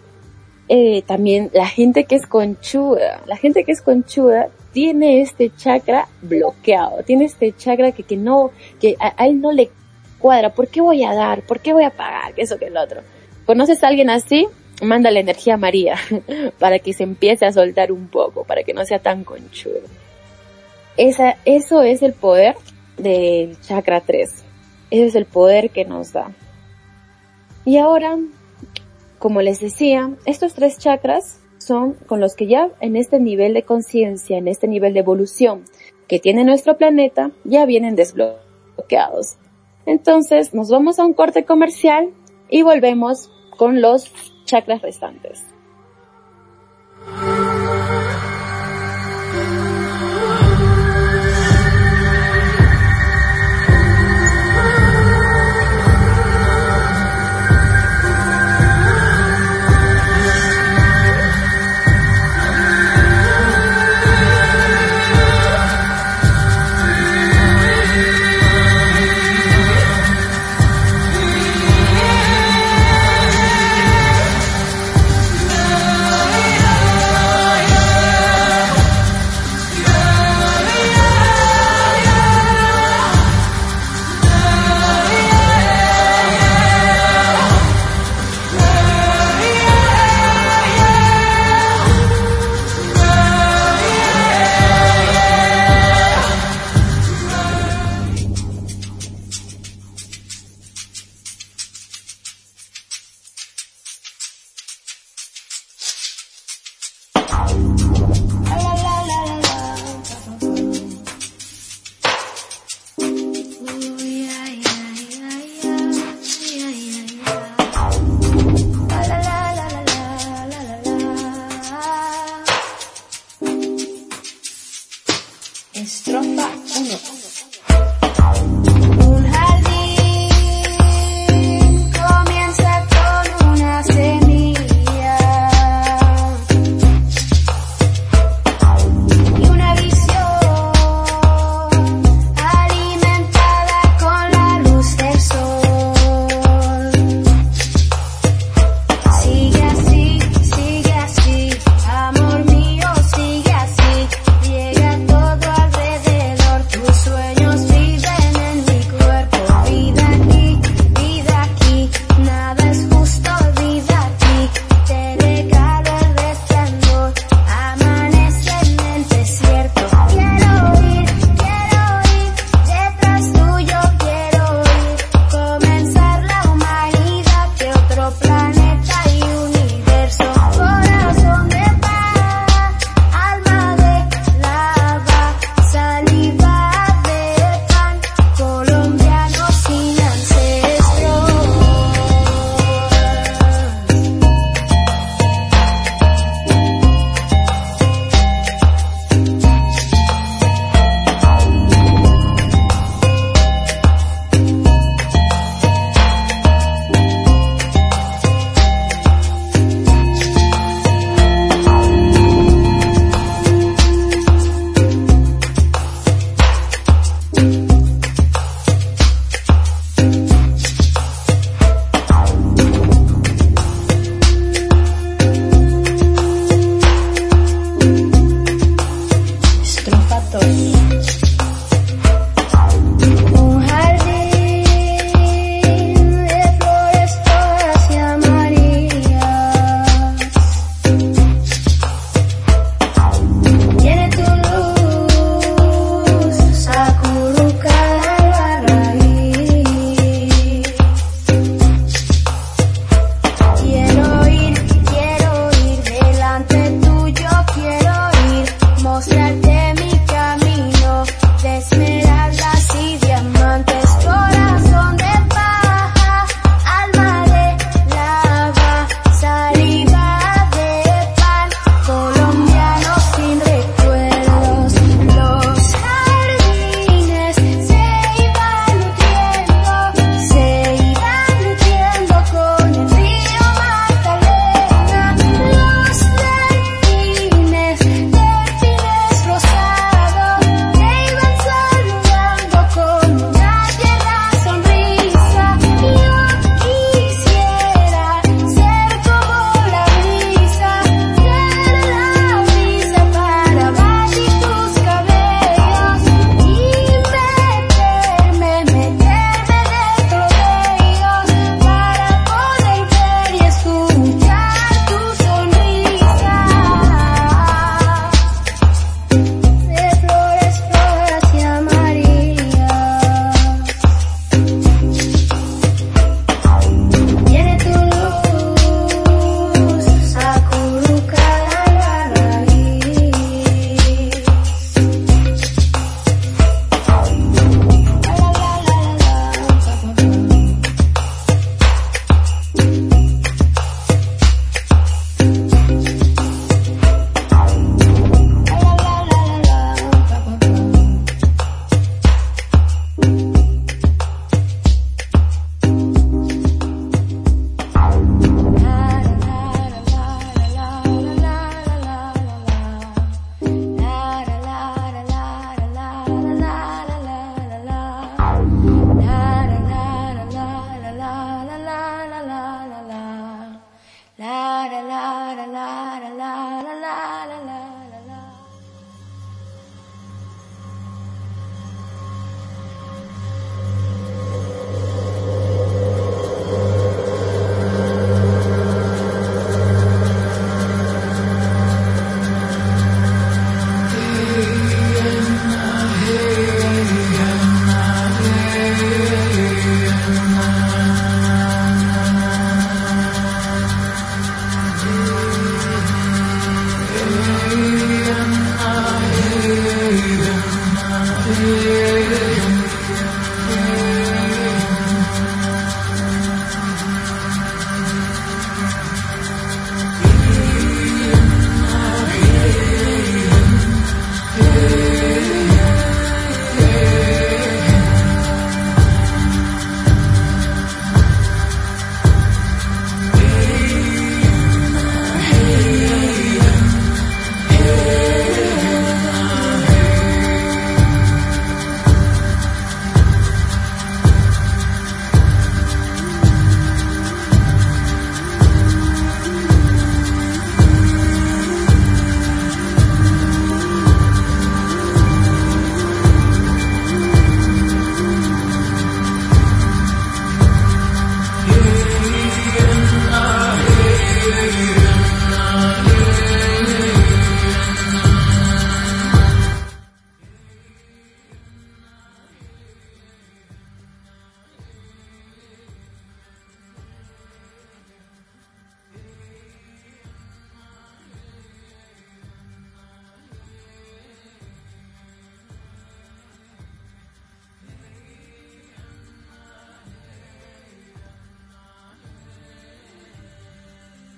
eh, 0.70 1.02
también 1.02 1.50
la 1.54 1.68
gente 1.68 2.06
que 2.06 2.16
es 2.16 2.26
conchuda, 2.26 3.22
la 3.26 3.38
gente 3.38 3.64
que 3.64 3.72
es 3.72 3.82
conchuda 3.82 4.50
tiene 4.74 5.22
este 5.22 5.52
chakra 5.56 6.08
bloqueado, 6.22 7.04
tiene 7.04 7.26
este 7.26 7.54
chakra 7.56 7.92
que, 7.92 8.04
que 8.04 8.18
no, 8.18 8.52
que 8.82 8.98
a, 9.00 9.26
él 9.26 9.40
no 9.40 9.52
le 9.52 9.70
cuadra, 10.20 10.50
¿por 10.50 10.68
qué 10.68 10.82
voy 10.82 11.04
a 11.04 11.14
dar? 11.14 11.44
¿Por 11.44 11.60
qué 11.60 11.74
voy 11.74 11.84
a 11.84 11.92
pagar? 11.92 12.34
Que 12.34 12.42
eso 12.42 12.58
que 12.58 12.66
el 12.66 12.78
otro. 12.78 13.02
¿Conoces 13.46 13.84
a 13.84 13.88
alguien 13.88 14.10
así? 14.10 14.48
manda 14.82 15.12
la 15.12 15.20
energía 15.20 15.54
a 15.54 15.58
María 15.58 15.96
para 16.60 16.80
que 16.80 16.94
se 16.94 17.04
empiece 17.04 17.46
a 17.46 17.54
soltar 17.54 17.92
un 17.92 18.08
poco, 18.08 18.44
para 18.44 18.64
que 18.64 18.74
no 18.74 18.86
sea 18.86 19.00
tan 19.00 19.24
conchudo. 19.24 19.82
Esa, 20.98 21.38
eso 21.46 21.82
es 21.82 22.02
el 22.02 22.14
poder 22.14 22.56
del 22.98 23.60
chakra 23.62 24.02
3. 24.02 24.44
Ese 24.92 25.06
es 25.06 25.16
el 25.16 25.26
poder 25.26 25.70
que 25.70 25.86
nos 25.86 26.14
da. 26.14 26.32
Y 27.66 27.78
ahora, 27.78 28.18
como 29.20 29.42
les 29.42 29.60
decía, 29.60 30.12
estos 30.26 30.54
tres 30.54 30.78
chakras 30.78 31.40
son 31.66 31.94
con 32.08 32.20
los 32.20 32.36
que 32.36 32.48
ya 32.48 32.70
en 32.80 32.96
este 32.96 33.20
nivel 33.20 33.54
de 33.54 33.64
conciencia, 33.64 34.38
en 34.38 34.48
este 34.48 34.68
nivel 34.68 34.94
de 34.94 35.00
evolución 35.00 35.64
que 36.08 36.20
tiene 36.20 36.44
nuestro 36.44 36.78
planeta, 36.78 37.32
ya 37.44 37.66
vienen 37.66 37.96
desbloqueados. 37.96 39.38
Entonces 39.86 40.54
nos 40.54 40.70
vamos 40.70 41.00
a 41.00 41.06
un 41.06 41.14
corte 41.14 41.46
comercial 41.46 42.10
y 42.50 42.62
volvemos 42.62 43.32
con 43.58 43.82
los 43.82 44.12
chakras 44.46 44.82
restantes. 44.82 45.44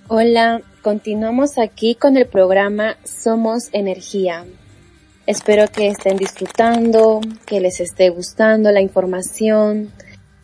Hola, 0.08 0.62
continuamos 0.82 1.58
aquí 1.58 1.96
con 1.96 2.16
el 2.16 2.26
programa 2.26 2.96
Somos 3.02 3.70
Energía. 3.72 4.44
Espero 5.26 5.66
que 5.66 5.88
estén 5.88 6.16
disfrutando, 6.16 7.20
que 7.44 7.60
les 7.60 7.80
esté 7.80 8.10
gustando 8.10 8.70
la 8.70 8.80
información. 8.80 9.90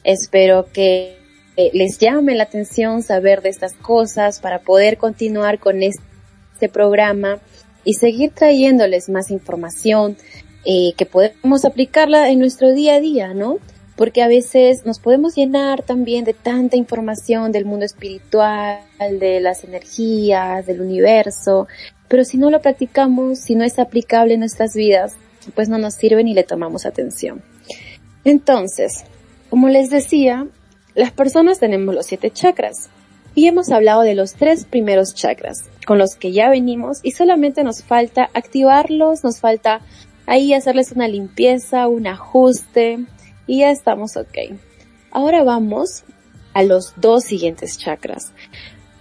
Espero 0.03 0.67
que 0.73 1.17
les 1.57 2.01
llame 2.01 2.35
la 2.35 2.43
atención 2.43 3.05
saber 3.05 3.41
de 3.41 3.51
estas 3.51 3.75
cosas 3.75 4.41
para 4.41 4.63
poder 4.63 4.99
continuar 4.99 5.61
con 5.61 5.85
este 5.85 6.69
programa 6.69 7.39
y 7.85 7.95
seguir 7.95 8.33
trayéndoles 8.33 9.09
más 9.11 9.31
información 9.31 10.17
eh, 10.65 10.93
que 10.97 11.07
podemos 11.07 11.65
aplicarla 11.65 12.31
en 12.31 12.41
nuestro 12.41 12.73
día 12.73 12.97
a 12.97 13.01
día, 13.01 13.33
¿no? 13.33 13.59
Porque 14.03 14.21
a 14.21 14.27
veces 14.27 14.85
nos 14.85 14.99
podemos 14.99 15.37
llenar 15.37 15.85
también 15.85 16.25
de 16.25 16.35
tanta 16.35 16.77
información 16.77 17.53
del 17.53 17.65
mundo 17.65 17.85
espiritual, 17.85 18.81
de 18.99 19.39
las 19.39 19.63
energías, 19.63 20.67
del 20.67 20.81
universo, 20.81 21.69
pero 22.09 22.25
si 22.25 22.37
no 22.37 22.51
lo 22.51 22.61
practicamos, 22.61 23.39
si 23.39 23.55
no 23.55 23.63
es 23.63 23.79
aplicable 23.79 24.35
en 24.35 24.41
nuestras 24.41 24.75
vidas, 24.75 25.13
pues 25.55 25.69
no 25.69 25.79
nos 25.79 25.95
sirve 25.95 26.25
ni 26.25 26.35
le 26.35 26.43
tomamos 26.43 26.85
atención. 26.85 27.45
Entonces, 28.25 29.05
como 29.51 29.69
les 29.69 29.89
decía, 29.89 30.49
las 30.97 31.13
personas 31.13 31.61
tenemos 31.61 31.95
los 31.95 32.07
siete 32.07 32.33
chakras 32.33 32.91
y 33.37 33.47
hemos 33.47 33.71
hablado 33.71 34.03
de 34.03 34.17
los 34.17 34.35
tres 34.35 34.65
primeros 34.65 35.15
chakras 35.15 35.71
con 35.87 35.99
los 35.99 36.17
que 36.17 36.33
ya 36.33 36.51
venimos 36.51 36.99
y 37.05 37.13
solamente 37.13 37.63
nos 37.63 37.85
falta 37.85 38.31
activarlos, 38.35 39.23
nos 39.23 39.39
falta 39.39 39.81
ahí 40.27 40.55
hacerles 40.55 40.91
una 40.91 41.07
limpieza, 41.07 41.87
un 41.87 42.09
ajuste, 42.09 43.07
y 43.47 43.61
ya 43.61 43.71
estamos 43.71 44.17
ok. 44.17 44.57
Ahora 45.11 45.43
vamos 45.45 46.05
a 46.55 46.63
los 46.63 46.95
dos 46.97 47.25
siguientes 47.25 47.79
chakras. 47.79 48.33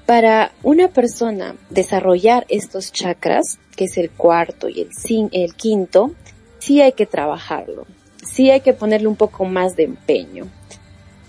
Para 0.06 0.52
una 0.64 0.90
persona 0.90 1.56
desarrollar 1.70 2.46
estos 2.50 2.92
chakras, 2.92 3.60
que 3.76 3.86
es 3.86 3.98
el 3.98 4.10
cuarto 4.10 4.68
y 4.68 4.82
el, 4.82 4.90
el 5.32 5.56
quinto, 5.56 6.12
sí 6.60 6.82
hay 6.82 6.94
que 6.94 7.06
trabajarlo, 7.06 7.86
sí 8.24 8.50
hay 8.50 8.62
que 8.62 8.74
ponerle 8.74 9.08
un 9.08 9.16
poco 9.16 9.46
más 9.46 9.76
de 9.76 9.84
empeño. 9.84 10.48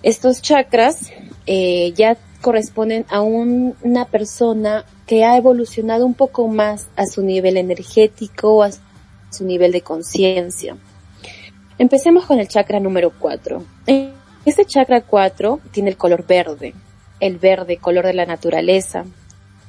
Estos 0.03 0.43
chakras 0.43 1.11
eh, 1.47 1.93
ya 1.93 2.17
corresponden 2.41 3.07
a 3.09 3.21
una 3.21 4.05
persona 4.07 4.85
que 5.07 5.25
ha 5.25 5.37
evolucionado 5.37 6.05
un 6.05 6.15
poco 6.15 6.49
más 6.49 6.89
a 6.97 7.07
su 7.07 7.23
nivel 7.23 7.57
energético, 7.57 8.63
a 8.65 8.71
su 9.31 9.45
nivel 9.45 9.71
de 9.73 9.83
conciencia. 9.83 10.77
Empecemos 11.79 12.27
con 12.27 12.39
el 12.39 12.49
chakra 12.49 12.81
número 12.81 13.13
4. 13.19 13.65
Este 14.45 14.65
chakra 14.67 15.01
4 15.01 15.61
tiene 15.71 15.91
el 15.91 15.97
color 15.97 16.27
verde, 16.27 16.75
el 17.21 17.39
verde 17.39 17.79
color 17.79 18.07
de 18.07 18.15
la 18.15 18.27
naturaleza, 18.27 19.05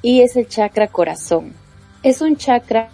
y 0.01 0.21
es 0.21 0.35
el 0.35 0.47
chakra 0.47 0.87
corazón. 0.87 1.53
Es 2.03 2.21
un 2.21 2.35
chakra 2.35 2.89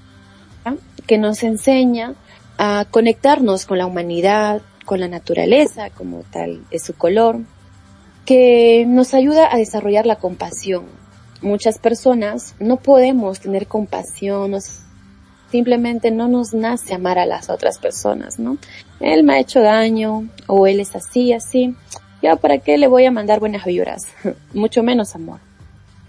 que 1.07 1.17
nos 1.17 1.41
enseña 1.43 2.13
a 2.57 2.85
conectarnos 2.91 3.65
con 3.65 3.77
la 3.77 3.87
humanidad, 3.87 4.61
con 4.85 4.99
la 4.99 5.07
naturaleza, 5.07 5.89
como 5.89 6.23
tal 6.23 6.61
es 6.69 6.83
su 6.83 6.93
color, 6.93 7.39
que 8.25 8.85
nos 8.87 9.13
ayuda 9.13 9.49
a 9.51 9.57
desarrollar 9.57 10.05
la 10.05 10.17
compasión. 10.17 10.85
Muchas 11.41 11.79
personas 11.79 12.53
no 12.59 12.77
podemos 12.77 13.39
tener 13.39 13.65
compasión, 13.65 14.53
simplemente 15.51 16.11
no 16.11 16.27
nos 16.27 16.53
nace 16.53 16.93
amar 16.93 17.19
a 17.19 17.25
las 17.25 17.49
otras 17.49 17.77
personas, 17.79 18.39
¿no? 18.39 18.57
Él 18.99 19.23
me 19.23 19.33
ha 19.33 19.39
hecho 19.39 19.61
daño 19.61 20.27
o 20.47 20.67
él 20.67 20.79
es 20.79 20.95
así, 20.95 21.33
así. 21.33 21.75
Ya, 22.21 22.35
¿para 22.35 22.57
qué 22.57 22.77
le 22.77 22.87
voy 22.87 23.05
a 23.05 23.11
mandar 23.11 23.39
buenas 23.39 23.65
vibras? 23.65 24.07
Mucho 24.53 24.83
menos 24.83 25.15
amor. 25.15 25.39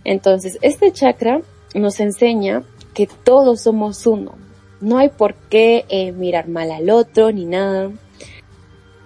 Entonces, 0.05 0.59
este 0.63 0.93
chakra 0.93 1.41
nos 1.75 2.01
enseña 2.01 2.63
que 2.95 3.07
todos 3.07 3.63
somos 3.63 4.07
uno. 4.07 4.35
No 4.81 4.99
hay 4.99 5.09
por 5.11 5.35
qué 5.35 5.85
eh, 5.89 6.13
mirar 6.13 6.49
mal 6.49 6.71
al 6.71 6.91
otro 6.91 7.31
ni 7.33 7.45
nada. 7.45 7.91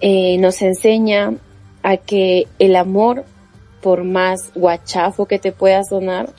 Eh, 0.01 0.39
nos 0.39 0.63
enseña 0.63 1.35
a 1.83 1.97
que 1.97 2.47
el 2.59 2.77
amor, 2.77 3.25
por 3.83 4.05
más 4.05 4.53
guachafo 4.55 5.27
que 5.27 5.39
te 5.39 5.53
pueda 5.53 5.83
sonar, 5.85 6.31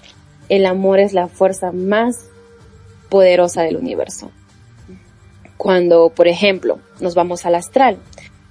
el 0.49 0.65
amor 0.65 0.99
es 0.99 1.13
la 1.13 1.27
fuerza 1.27 1.71
más 1.71 2.27
poderosa 3.15 3.61
del 3.61 3.77
universo. 3.77 4.29
Cuando, 5.55 6.09
por 6.09 6.27
ejemplo, 6.27 6.79
nos 6.99 7.15
vamos 7.15 7.45
al 7.45 7.55
astral, 7.55 7.97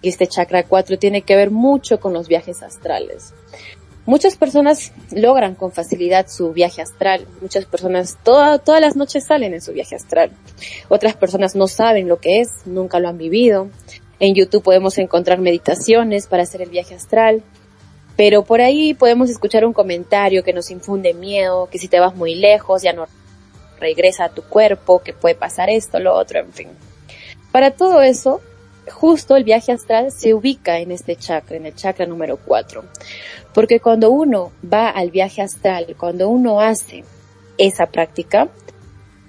y 0.00 0.08
este 0.08 0.26
chakra 0.26 0.62
4 0.62 0.98
tiene 0.98 1.20
que 1.20 1.36
ver 1.36 1.50
mucho 1.50 2.00
con 2.00 2.14
los 2.14 2.28
viajes 2.28 2.62
astrales. 2.62 3.34
Muchas 4.06 4.36
personas 4.36 4.92
logran 5.12 5.54
con 5.54 5.70
facilidad 5.70 6.28
su 6.28 6.54
viaje 6.54 6.80
astral. 6.80 7.26
Muchas 7.42 7.66
personas 7.66 8.16
todas 8.24 8.80
las 8.80 8.96
noches 8.96 9.26
salen 9.26 9.52
en 9.52 9.60
su 9.60 9.74
viaje 9.74 9.96
astral. 9.96 10.30
Otras 10.88 11.14
personas 11.14 11.54
no 11.54 11.68
saben 11.68 12.08
lo 12.08 12.18
que 12.18 12.40
es, 12.40 12.48
nunca 12.64 13.00
lo 13.00 13.10
han 13.10 13.18
vivido. 13.18 13.68
En 14.18 14.34
YouTube 14.34 14.62
podemos 14.62 14.96
encontrar 14.96 15.40
meditaciones 15.40 16.26
para 16.26 16.44
hacer 16.44 16.62
el 16.62 16.70
viaje 16.70 16.94
astral. 16.94 17.42
Pero 18.16 18.44
por 18.44 18.62
ahí 18.62 18.94
podemos 18.94 19.28
escuchar 19.28 19.66
un 19.66 19.74
comentario 19.74 20.42
que 20.42 20.54
nos 20.54 20.70
infunde 20.70 21.12
miedo, 21.12 21.68
que 21.70 21.78
si 21.78 21.88
te 21.88 22.00
vas 22.00 22.16
muy 22.16 22.34
lejos 22.34 22.80
ya 22.80 22.94
no 22.94 23.06
regresa 23.78 24.24
a 24.24 24.28
tu 24.28 24.42
cuerpo, 24.42 25.00
que 25.00 25.12
puede 25.12 25.34
pasar 25.34 25.70
esto, 25.70 25.98
lo 25.98 26.14
otro, 26.14 26.40
en 26.40 26.52
fin. 26.52 26.68
Para 27.52 27.70
todo 27.70 28.02
eso, 28.02 28.40
justo 28.90 29.36
el 29.36 29.44
viaje 29.44 29.72
astral 29.72 30.12
se 30.12 30.34
ubica 30.34 30.78
en 30.78 30.90
este 30.90 31.16
chakra, 31.16 31.56
en 31.56 31.66
el 31.66 31.74
chakra 31.74 32.06
número 32.06 32.36
4. 32.36 32.84
Porque 33.52 33.80
cuando 33.80 34.10
uno 34.10 34.52
va 34.70 34.88
al 34.88 35.10
viaje 35.10 35.42
astral, 35.42 35.94
cuando 35.98 36.28
uno 36.28 36.60
hace 36.60 37.04
esa 37.58 37.86
práctica, 37.86 38.48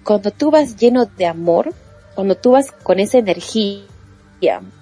cuando 0.03 0.31
tú 0.31 0.51
vas 0.51 0.75
lleno 0.77 1.05
de 1.05 1.25
amor, 1.25 1.73
cuando 2.15 2.35
tú 2.35 2.51
vas 2.51 2.71
con 2.71 2.99
esa 2.99 3.17
energía, 3.17 3.83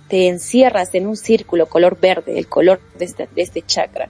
te 0.08 0.28
encierras 0.28 0.94
en 0.96 1.08
un 1.08 1.18
círculo 1.18 1.68
color 1.68 2.00
verde, 2.00 2.38
el 2.38 2.48
color 2.48 2.80
de 2.98 3.06
este, 3.06 3.30
de 3.34 3.42
este 3.42 3.62
chakra, 3.62 4.10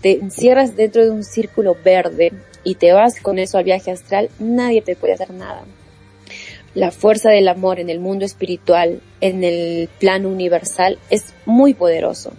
te 0.00 0.18
encierras 0.18 0.76
dentro 0.76 1.04
de 1.04 1.10
un 1.10 1.24
círculo 1.24 1.76
verde 1.82 2.32
y 2.64 2.76
te 2.76 2.92
vas 2.92 3.20
con 3.20 3.38
eso 3.38 3.58
al 3.58 3.64
viaje 3.64 3.90
astral, 3.90 4.30
nadie 4.38 4.82
te 4.82 4.96
puede 4.96 5.14
hacer 5.14 5.30
nada. 5.30 5.64
La 6.74 6.90
fuerza 6.90 7.30
del 7.30 7.46
amor 7.48 7.78
en 7.78 7.90
el 7.90 8.00
mundo 8.00 8.24
espiritual, 8.24 9.00
en 9.20 9.44
el 9.44 9.88
plano 10.00 10.28
universal, 10.28 10.98
es 11.10 11.34
muy 11.46 11.74
poderoso. 11.74 12.32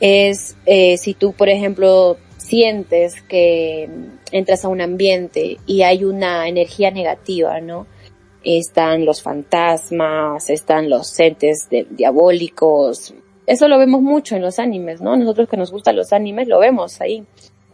Es 0.00 0.56
eh, 0.64 0.96
si 0.96 1.12
tú, 1.12 1.32
por 1.32 1.48
ejemplo, 1.48 2.16
sientes 2.38 3.20
que 3.22 3.88
entras 4.32 4.64
a 4.64 4.68
un 4.68 4.80
ambiente 4.80 5.58
y 5.66 5.82
hay 5.82 6.04
una 6.04 6.48
energía 6.48 6.90
negativa, 6.90 7.60
¿no? 7.60 7.86
Están 8.42 9.04
los 9.04 9.22
fantasmas, 9.22 10.48
están 10.50 10.88
los 10.88 11.18
entes 11.20 11.68
diabólicos, 11.90 13.14
eso 13.46 13.68
lo 13.68 13.78
vemos 13.78 14.00
mucho 14.00 14.36
en 14.36 14.42
los 14.42 14.58
animes, 14.58 15.02
¿no? 15.02 15.16
Nosotros 15.16 15.48
que 15.48 15.56
nos 15.56 15.70
gustan 15.70 15.96
los 15.96 16.12
animes 16.12 16.48
lo 16.48 16.58
vemos 16.58 17.00
ahí. 17.00 17.24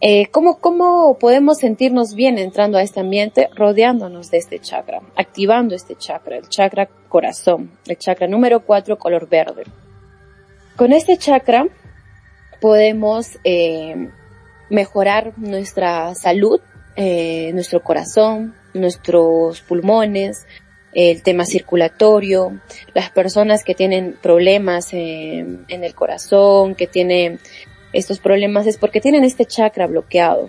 Eh, 0.02 0.28
¿cómo, 0.30 0.58
¿Cómo 0.60 1.18
podemos 1.18 1.58
sentirnos 1.58 2.14
bien 2.14 2.38
entrando 2.38 2.78
a 2.78 2.82
este 2.82 3.00
ambiente 3.00 3.50
rodeándonos 3.54 4.30
de 4.30 4.38
este 4.38 4.58
chakra, 4.58 5.02
activando 5.14 5.74
este 5.74 5.94
chakra, 5.94 6.38
el 6.38 6.48
chakra 6.48 6.86
corazón, 7.08 7.72
el 7.86 7.98
chakra 7.98 8.26
número 8.26 8.60
4 8.60 8.98
color 8.98 9.28
verde? 9.28 9.64
Con 10.76 10.94
este 10.94 11.18
chakra 11.18 11.66
podemos 12.62 13.38
eh, 13.44 14.08
mejorar 14.70 15.34
nuestra 15.36 16.14
salud, 16.14 16.60
eh, 16.96 17.50
nuestro 17.52 17.82
corazón, 17.82 18.54
nuestros 18.72 19.60
pulmones, 19.60 20.46
el 20.92 21.22
tema 21.22 21.44
circulatorio, 21.44 22.60
las 22.94 23.10
personas 23.10 23.62
que 23.62 23.74
tienen 23.74 24.16
problemas 24.20 24.92
en, 24.92 25.66
el 25.68 25.94
corazón, 25.94 26.74
que 26.74 26.86
tienen 26.86 27.38
estos 27.92 28.18
problemas 28.18 28.66
es 28.66 28.76
porque 28.78 29.00
tienen 29.00 29.24
este 29.24 29.44
chakra 29.44 29.86
bloqueado. 29.86 30.48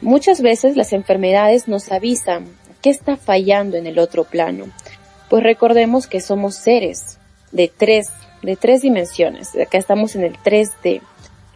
Muchas 0.00 0.40
veces 0.40 0.76
las 0.76 0.92
enfermedades 0.92 1.68
nos 1.68 1.92
avisan 1.92 2.46
qué 2.82 2.90
está 2.90 3.16
fallando 3.16 3.76
en 3.76 3.86
el 3.86 3.98
otro 3.98 4.24
plano. 4.24 4.66
Pues 5.28 5.42
recordemos 5.42 6.06
que 6.06 6.20
somos 6.20 6.56
seres 6.56 7.18
de 7.52 7.70
tres, 7.74 8.08
de 8.42 8.56
tres 8.56 8.82
dimensiones. 8.82 9.54
Acá 9.56 9.78
estamos 9.78 10.16
en 10.16 10.24
el 10.24 10.36
3D. 10.38 11.02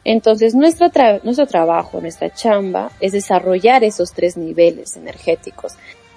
Entonces 0.04 0.54
nuestro, 0.54 0.90
nuestro 1.22 1.46
trabajo, 1.46 2.00
nuestra 2.00 2.32
chamba 2.32 2.90
es 3.00 3.12
desarrollar 3.12 3.84
esos 3.84 4.12
tres 4.12 4.36
niveles 4.36 4.96
energéticos 4.96 5.74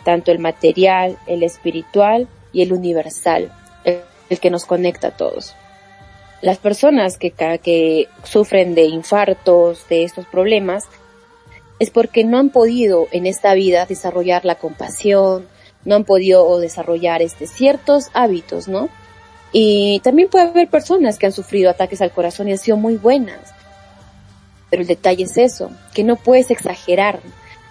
tanto 0.08 0.32
el 0.32 0.40
material, 0.40 1.18
el 1.28 1.44
espiritual 1.44 2.30
y 2.54 2.62
el 2.62 2.72
universal, 2.72 3.52
el, 3.84 4.40
que 4.40 4.50
nos 4.50 4.64
conecta 4.64 5.10
a 5.10 5.18
todos. 5.18 5.54
Las 6.42 6.58
personas 6.58 7.18
que, 7.18 7.32
que 7.32 8.08
sufren 8.24 8.76
de 8.76 8.86
infartos, 8.86 9.88
de 9.90 10.04
estos 10.04 10.26
problemas, 10.26 10.86
es 11.80 11.90
porque 11.90 12.24
no 12.24 12.38
han 12.38 12.50
podido 12.50 13.08
en 13.12 13.26
esta 13.26 13.54
vida 13.54 13.86
desarrollar 13.86 14.46
la 14.46 14.56
compasión, 14.56 15.48
no 15.86 15.96
han 15.96 16.04
podido 16.04 16.60
desarrollar 16.60 17.22
este, 17.22 17.48
ciertos 17.48 18.10
hábitos, 18.14 18.68
¿no? 18.68 18.90
Y 19.52 20.00
también 20.04 20.30
puede 20.30 20.48
haber 20.48 20.70
personas 20.70 21.18
que 21.18 21.26
han 21.26 21.32
sufrido 21.32 21.70
ataques 21.70 22.02
al 22.02 22.12
corazón 22.12 22.48
y 22.48 22.52
han 22.52 22.58
sido 22.58 22.78
muy 22.78 22.98
buenas. 22.98 23.54
Pero 24.70 24.82
el 24.82 24.88
detalle 24.88 25.24
es 25.24 25.38
eso, 25.38 25.72
que 25.94 26.04
no 26.04 26.18
puedes 26.18 26.52
exagerar 26.52 27.20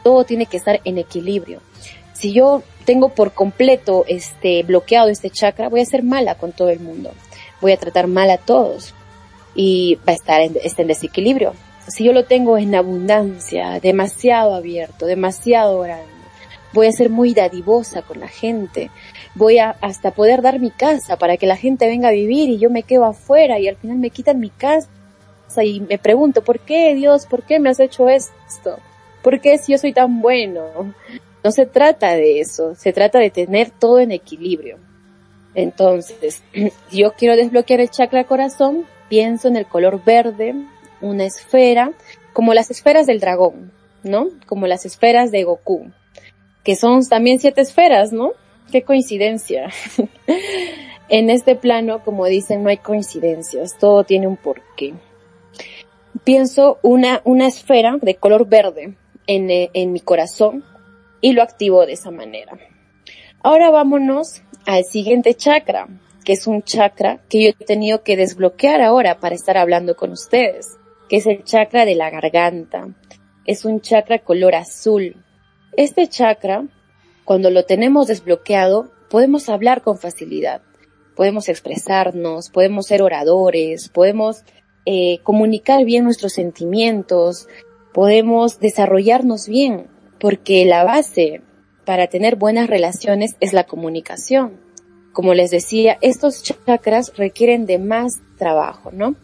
todo 0.06 0.22
tiene 0.22 0.46
que 0.46 0.56
estar 0.56 0.80
en 0.84 0.98
equilibrio. 0.98 1.60
Si 2.12 2.32
yo 2.32 2.62
tengo 2.84 3.08
por 3.08 3.32
completo 3.32 4.04
este 4.06 4.62
bloqueado 4.62 5.08
este 5.08 5.30
chakra, 5.30 5.68
voy 5.68 5.80
a 5.80 5.84
ser 5.84 6.04
mala 6.04 6.36
con 6.36 6.52
todo 6.52 6.68
el 6.68 6.78
mundo. 6.78 7.10
Voy 7.60 7.72
a 7.72 7.76
tratar 7.76 8.06
mal 8.06 8.30
a 8.30 8.38
todos 8.38 8.94
y 9.54 9.96
va 10.06 10.12
a 10.12 10.16
estar 10.16 10.40
en, 10.40 10.56
en 10.62 10.86
desequilibrio. 10.86 11.54
Si 11.88 12.04
yo 12.04 12.12
lo 12.12 12.24
tengo 12.24 12.58
en 12.58 12.74
abundancia, 12.74 13.80
demasiado 13.80 14.54
abierto, 14.54 15.06
demasiado 15.06 15.80
grande, 15.80 16.06
voy 16.72 16.88
a 16.88 16.92
ser 16.92 17.10
muy 17.10 17.32
dadivosa 17.32 18.02
con 18.02 18.20
la 18.20 18.28
gente, 18.28 18.90
voy 19.34 19.58
a 19.58 19.70
hasta 19.80 20.10
poder 20.10 20.42
dar 20.42 20.60
mi 20.60 20.70
casa 20.70 21.16
para 21.16 21.36
que 21.36 21.46
la 21.46 21.56
gente 21.56 21.86
venga 21.86 22.08
a 22.08 22.12
vivir 22.12 22.50
y 22.50 22.58
yo 22.58 22.70
me 22.70 22.82
quedo 22.82 23.04
afuera 23.04 23.58
y 23.58 23.68
al 23.68 23.76
final 23.76 23.98
me 23.98 24.10
quitan 24.10 24.40
mi 24.40 24.50
casa 24.50 24.88
y 25.62 25.80
me 25.80 25.98
pregunto, 25.98 26.42
¿por 26.42 26.60
qué 26.60 26.94
Dios? 26.94 27.26
¿Por 27.26 27.42
qué 27.42 27.58
me 27.58 27.70
has 27.70 27.80
hecho 27.80 28.08
esto? 28.08 28.78
¿Por 29.22 29.40
qué 29.40 29.58
si 29.58 29.72
yo 29.72 29.78
soy 29.78 29.92
tan 29.92 30.20
bueno? 30.20 30.94
No 31.42 31.50
se 31.50 31.66
trata 31.66 32.12
de 32.12 32.40
eso, 32.40 32.74
se 32.74 32.92
trata 32.92 33.18
de 33.18 33.30
tener 33.30 33.70
todo 33.70 34.00
en 34.00 34.12
equilibrio. 34.12 34.78
Entonces, 35.56 36.42
yo 36.92 37.14
quiero 37.14 37.34
desbloquear 37.34 37.80
el 37.80 37.90
chakra 37.90 38.24
corazón, 38.24 38.86
pienso 39.08 39.48
en 39.48 39.56
el 39.56 39.66
color 39.66 40.04
verde, 40.04 40.54
una 41.00 41.24
esfera, 41.24 41.92
como 42.34 42.52
las 42.52 42.70
esferas 42.70 43.06
del 43.06 43.20
dragón, 43.20 43.72
¿no? 44.04 44.28
Como 44.46 44.66
las 44.66 44.84
esferas 44.84 45.32
de 45.32 45.44
Goku, 45.44 45.90
que 46.62 46.76
son 46.76 47.04
también 47.08 47.38
siete 47.40 47.62
esferas, 47.62 48.12
¿no? 48.12 48.32
Qué 48.70 48.82
coincidencia. 48.82 49.70
en 51.08 51.30
este 51.30 51.56
plano, 51.56 52.04
como 52.04 52.26
dicen, 52.26 52.62
no 52.62 52.68
hay 52.68 52.76
coincidencias, 52.76 53.78
todo 53.78 54.04
tiene 54.04 54.26
un 54.26 54.36
porqué. 54.36 54.92
Pienso 56.22 56.78
una, 56.82 57.22
una 57.24 57.46
esfera 57.46 57.96
de 58.02 58.16
color 58.16 58.46
verde 58.46 58.94
en, 59.26 59.50
eh, 59.50 59.70
en 59.72 59.92
mi 59.92 60.00
corazón 60.00 60.64
y 61.22 61.32
lo 61.32 61.42
activo 61.42 61.86
de 61.86 61.94
esa 61.94 62.10
manera. 62.10 62.58
Ahora 63.46 63.70
vámonos 63.70 64.42
al 64.66 64.82
siguiente 64.82 65.34
chakra, 65.34 65.86
que 66.24 66.32
es 66.32 66.48
un 66.48 66.64
chakra 66.64 67.20
que 67.28 67.44
yo 67.44 67.50
he 67.50 67.64
tenido 67.64 68.02
que 68.02 68.16
desbloquear 68.16 68.82
ahora 68.82 69.20
para 69.20 69.36
estar 69.36 69.56
hablando 69.56 69.94
con 69.94 70.10
ustedes, 70.10 70.76
que 71.08 71.18
es 71.18 71.26
el 71.26 71.44
chakra 71.44 71.84
de 71.84 71.94
la 71.94 72.10
garganta. 72.10 72.88
Es 73.44 73.64
un 73.64 73.80
chakra 73.80 74.18
color 74.18 74.56
azul. 74.56 75.24
Este 75.76 76.08
chakra, 76.08 76.66
cuando 77.24 77.50
lo 77.50 77.64
tenemos 77.64 78.08
desbloqueado, 78.08 78.90
podemos 79.08 79.48
hablar 79.48 79.82
con 79.82 79.96
facilidad, 79.96 80.62
podemos 81.14 81.48
expresarnos, 81.48 82.50
podemos 82.50 82.86
ser 82.86 83.00
oradores, 83.00 83.90
podemos 83.90 84.42
eh, 84.86 85.20
comunicar 85.22 85.84
bien 85.84 86.02
nuestros 86.02 86.32
sentimientos, 86.32 87.46
podemos 87.94 88.58
desarrollarnos 88.58 89.46
bien, 89.46 89.86
porque 90.18 90.64
la 90.64 90.82
base 90.82 91.42
para 91.86 92.08
tener 92.08 92.36
buenas 92.36 92.68
relaciones 92.68 93.36
es 93.40 93.54
la 93.54 93.64
comunicación 93.64 94.66
como 95.16 95.32
les 95.32 95.50
decía, 95.50 95.96
estos 96.02 96.42
chakras 96.42 97.10
requieren 97.16 97.64
de 97.64 97.78
más 97.78 98.20
trabajo, 98.36 98.90
¿no? 98.92 99.16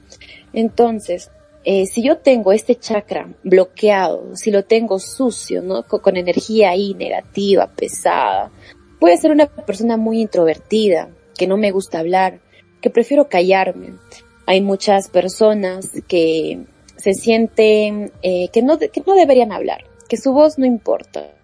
Entonces, 0.54 1.30
eh, 1.64 1.84
si 1.84 2.02
yo 2.02 2.16
tengo 2.16 2.52
este 2.52 2.76
chakra 2.76 3.28
bloqueado, 3.42 4.34
si 4.34 4.50
lo 4.50 4.64
tengo 4.64 4.98
sucio, 4.98 5.60
¿no? 5.60 5.82
Con, 5.82 6.16
energía 6.16 6.70
ahí 6.70 6.94
negativa, 6.94 7.66
pesada, 7.66 8.50
puede 9.00 9.18
ser 9.18 9.32
una 9.32 9.44
persona 9.44 9.98
muy 9.98 10.22
introvertida, 10.22 11.10
que 11.36 11.46
no 11.46 11.58
me 11.58 11.72
gusta 11.72 11.98
hablar, 11.98 12.40
que 12.80 12.88
prefiero 12.88 13.28
callarme. 13.28 13.92
Hay 14.46 14.62
muchas 14.62 15.10
personas 15.10 15.90
que 16.08 16.64
se 16.96 17.12
sienten 17.12 18.12
eh, 18.22 18.48
que, 18.48 18.62
no, 18.62 18.78
que 18.78 19.02
no 19.06 19.12
deberían 19.12 19.52
hablar, 19.52 19.84
que 20.08 20.16
su 20.16 20.32
voz 20.32 20.58
no 20.58 20.64
importa, 20.64 21.34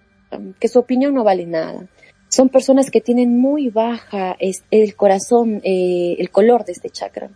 que 0.59 0.68
su 0.68 0.79
opinión 0.79 1.14
no 1.14 1.24
vale 1.24 1.47
nada 1.47 1.89
son 2.29 2.51
personas 2.51 2.91
que 2.91 3.01
tienen 3.01 3.39
muy 3.39 3.70
baja 3.70 4.37
el 4.39 4.97
corazón, 4.97 5.61
eh, 5.64 6.16
el 6.18 6.31
color 6.31 6.64
de 6.64 6.72
este 6.72 6.91
chakra, 6.91 7.31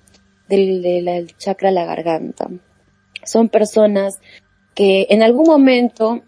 del, 0.49 0.82
del 0.82 1.36
chakra 1.36 1.70
la 1.70 1.84
garganta. 1.84 2.49
Son 3.24 3.49
personas 3.49 4.20
que 4.74 5.07
en 5.11 5.22
algún 5.22 5.47
momento 5.47 6.22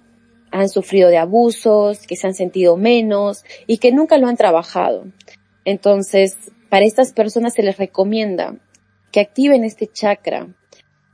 han 0.51 0.69
sufrido 0.69 1.11
de 1.11 1.19
abusos, 1.19 2.07
que 2.07 2.17
se 2.17 2.27
han 2.27 2.35
sentido 2.35 2.77
menos 2.77 3.45
y 3.67 3.79
que 3.79 3.93
nunca 3.93 4.19
lo 4.19 4.29
han 4.29 4.37
trabajado. 4.37 5.05
Entonces, 5.65 6.37
para 6.71 6.87
estas 6.87 7.13
personas 7.13 7.55
se 7.55 7.63
les 7.63 7.77
recomienda 7.77 8.57
que 9.13 9.21
activen 9.21 9.65
este 9.65 9.89
chakra 9.89 10.49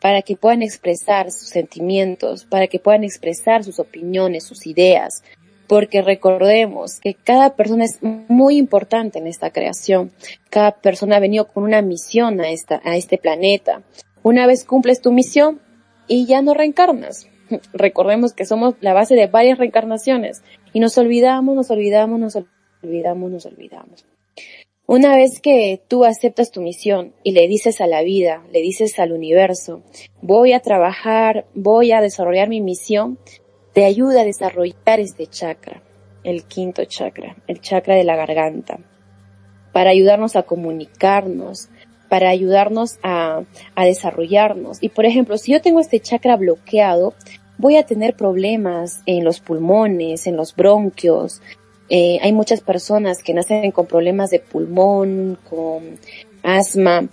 para 0.01 0.23
que 0.23 0.37
puedan 0.37 0.63
expresar 0.63 1.31
sus 1.31 1.49
sentimientos, 1.49 2.45
para 2.45 2.69
que 2.69 2.79
puedan 2.79 3.05
expresar 3.05 3.65
sus 3.65 3.79
opiniones, 3.79 4.45
sus 4.45 4.67
ideas, 4.67 5.23
porque 5.71 6.03
recordemos 6.03 6.99
que 6.99 7.14
cada 7.14 7.55
persona 7.55 7.85
es 7.85 8.01
muy 8.03 8.57
importante 8.57 9.21
en 9.21 9.29
esta 9.29 9.53
creación. 9.53 10.11
Cada 10.51 10.73
persona 10.73 11.14
ha 11.14 11.21
venido 11.21 11.47
con 11.47 11.62
una 11.62 11.81
misión 11.81 12.41
a, 12.41 12.51
esta, 12.51 12.81
a 12.83 12.97
este 12.97 13.18
planeta. 13.18 13.85
Una 14.25 14.49
vez 14.49 14.64
cumples 14.64 15.01
tu 15.01 15.12
misión 15.12 15.61
y 16.09 16.27
ya 16.27 16.43
no 16.43 16.55
reencarnas. 16.55 17.29
Recordemos 17.73 18.33
que 18.33 18.47
somos 18.47 18.75
la 18.81 18.95
base 18.95 19.14
de 19.14 19.29
varias 19.29 19.59
reencarnaciones 19.59 20.43
y 20.73 20.81
nos 20.81 20.99
olvidamos, 20.99 21.55
nos 21.55 21.71
olvidamos, 21.71 22.18
nos 22.18 22.37
olvidamos, 22.83 23.31
nos 23.31 23.47
olvidamos. 23.47 24.05
Una 24.87 25.14
vez 25.14 25.41
que 25.41 25.81
tú 25.87 26.05
aceptas 26.05 26.51
tu 26.51 26.62
misión 26.62 27.14
y 27.23 27.31
le 27.31 27.47
dices 27.47 27.81
a 27.81 27.87
la 27.87 28.03
vida, 28.03 28.43
le 28.51 28.61
dices 28.61 28.99
al 28.99 29.12
universo, 29.12 29.85
voy 30.21 30.53
a 30.53 30.59
trabajar, 30.59 31.47
voy 31.55 31.93
a 31.93 32.01
desarrollar 32.01 32.49
mi 32.49 32.61
misión, 32.61 33.21
te 33.73 33.85
ayuda 33.85 34.23
a 34.23 34.25
desarrollar 34.25 35.01
este 35.01 35.27
chakra, 35.27 35.83
el 36.25 36.45
quinto 36.45 36.85
chakra, 36.85 37.37
el 37.47 37.61
chakra 37.61 37.95
de 37.95 38.05
la 38.05 38.16
garganta, 38.16 38.79
para 39.73 39.91
ayudarnos 39.91 40.37
a 40.37 40.43
comunicarnos, 40.43 41.68
para 42.09 42.29
ayudarnos 42.29 42.99
a, 43.03 43.43
a 43.75 43.85
desarrollarnos. 43.85 44.79
Y 44.81 44.89
por 44.89 45.07
ejemplo, 45.07 45.39
si 45.39 45.53
yo 45.53 45.61
tengo 45.61 45.81
este 45.81 46.01
chakra 46.01 46.37
bloqueado, 46.37 47.14
voy 47.61 47.77
a 47.77 47.85
tener 47.85 48.14
problemas 48.14 49.03
en 49.07 49.23
los 49.23 49.41
pulmones, 49.41 50.27
en 50.27 50.37
los 50.37 50.57
bronquios. 50.57 51.43
Eh, 51.89 52.18
hay 52.23 52.33
muchas 52.33 52.62
personas 52.62 53.23
que 53.23 53.35
nacen 53.35 53.71
con 53.71 53.87
problemas 53.87 54.31
de 54.31 54.41
pulmón, 54.41 55.39
con 55.49 55.99
asma. 56.43 57.09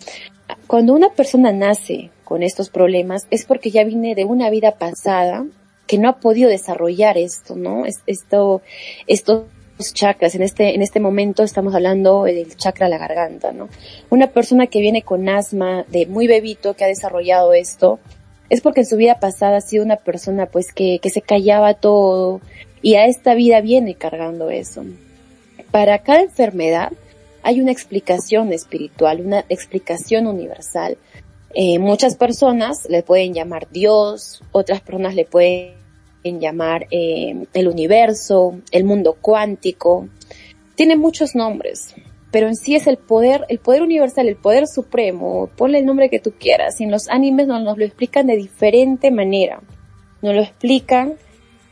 Cuando 0.68 0.93
una 0.93 1.10
persona 1.10 1.51
nace 1.51 2.12
con 2.24 2.43
estos 2.43 2.70
problemas 2.70 3.28
es 3.30 3.45
porque 3.45 3.72
ya 3.72 3.84
viene 3.84 4.16
de 4.16 4.24
una 4.24 4.49
vida 4.49 4.72
pasada 4.78 5.45
que 5.88 5.98
no 5.98 6.10
ha 6.10 6.20
podido 6.20 6.50
desarrollar 6.50 7.18
esto, 7.18 7.56
¿no? 7.56 7.84
Esto, 8.06 8.62
estos 9.08 9.46
chakras, 9.94 10.36
en 10.36 10.44
este, 10.44 10.76
en 10.76 10.82
este 10.82 11.00
momento 11.00 11.44
estamos 11.44 11.74
hablando 11.74 12.24
del 12.24 12.56
chakra 12.56 12.88
de 12.88 12.92
la 12.92 12.98
garganta, 12.98 13.52
¿no? 13.52 13.70
Una 14.10 14.28
persona 14.28 14.68
que 14.68 14.82
viene 14.82 15.02
con 15.02 15.30
asma 15.30 15.86
de 15.88 16.06
muy 16.06 16.28
bebito, 16.28 16.76
que 16.76 16.84
ha 16.84 16.88
desarrollado 16.88 17.54
esto, 17.54 18.00
es 18.50 18.62
porque 18.62 18.82
en 18.82 18.88
su 18.88 18.98
vida 18.98 19.20
pasada 19.20 19.58
ha 19.58 19.62
sido 19.62 19.84
una 19.84 19.98
persona 19.98 20.46
pues 20.46 20.72
que, 20.74 21.00
que 21.00 21.10
se 21.10 21.22
callaba 21.22 21.74
todo 21.74 22.42
y 22.82 22.96
a 22.96 23.06
esta 23.06 23.34
vida 23.34 23.62
viene 23.62 23.96
cargando 23.96 24.50
eso. 24.50 24.84
Para 25.72 26.00
cada 26.00 26.22
enfermedad 26.22 26.92
hay 27.44 27.62
una 27.62 27.72
explicación 27.72 28.52
espiritual, 28.54 29.22
una 29.22 29.46
explicación 29.50 30.28
universal. 30.28 30.98
Eh, 31.54 31.80
muchas 31.80 32.16
personas 32.16 32.88
le 32.89 33.04
pueden 33.04 33.34
llamar 33.34 33.68
Dios, 33.72 34.43
otras 34.52 34.82
personas 34.82 35.16
le 35.16 35.26
pueden 35.26 35.76
llamar 36.24 36.88
eh, 36.91 37.45
el 37.54 37.68
universo, 37.68 38.60
el 38.72 38.84
mundo 38.84 39.18
cuántico. 39.20 40.08
Tiene 40.76 40.95
muchos 40.95 41.36
nombres, 41.36 41.95
pero 42.32 42.48
en 42.48 42.56
sí 42.56 42.76
es 42.76 42.88
el 42.88 42.98
poder, 42.98 43.45
el 43.50 43.60
poder 43.60 43.82
universal, 43.82 44.28
el 44.28 44.36
poder 44.36 44.68
supremo, 44.68 45.50
ponle 45.56 45.80
el 45.80 45.86
nombre 45.86 46.10
que 46.10 46.20
tú 46.20 46.34
quieras. 46.38 46.80
Y 46.80 46.84
en 46.84 46.91
los 46.91 47.08
animes 47.08 47.48
nos, 47.48 47.64
nos 47.64 47.78
lo 47.78 47.86
explican 47.86 48.28
de 48.28 48.36
diferente 48.36 49.10
manera. 49.10 49.62
Nos 50.22 50.36
lo 50.36 50.41
explican, 50.41 51.14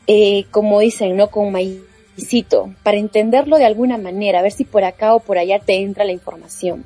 eh, 0.07 0.45
como 0.51 0.79
dicen, 0.79 1.17
¿no? 1.17 1.29
Con 1.29 1.51
maicito, 1.51 2.73
para 2.83 2.97
entenderlo 2.97 3.57
de 3.57 3.65
alguna 3.65 3.97
manera, 3.97 4.39
a 4.39 4.43
ver 4.43 4.51
si 4.51 4.63
por 4.63 4.83
acá 4.83 5.13
o 5.13 5.19
por 5.19 5.37
allá 5.37 5.59
te 5.59 5.75
entra 5.75 6.05
la 6.05 6.13
información. 6.13 6.85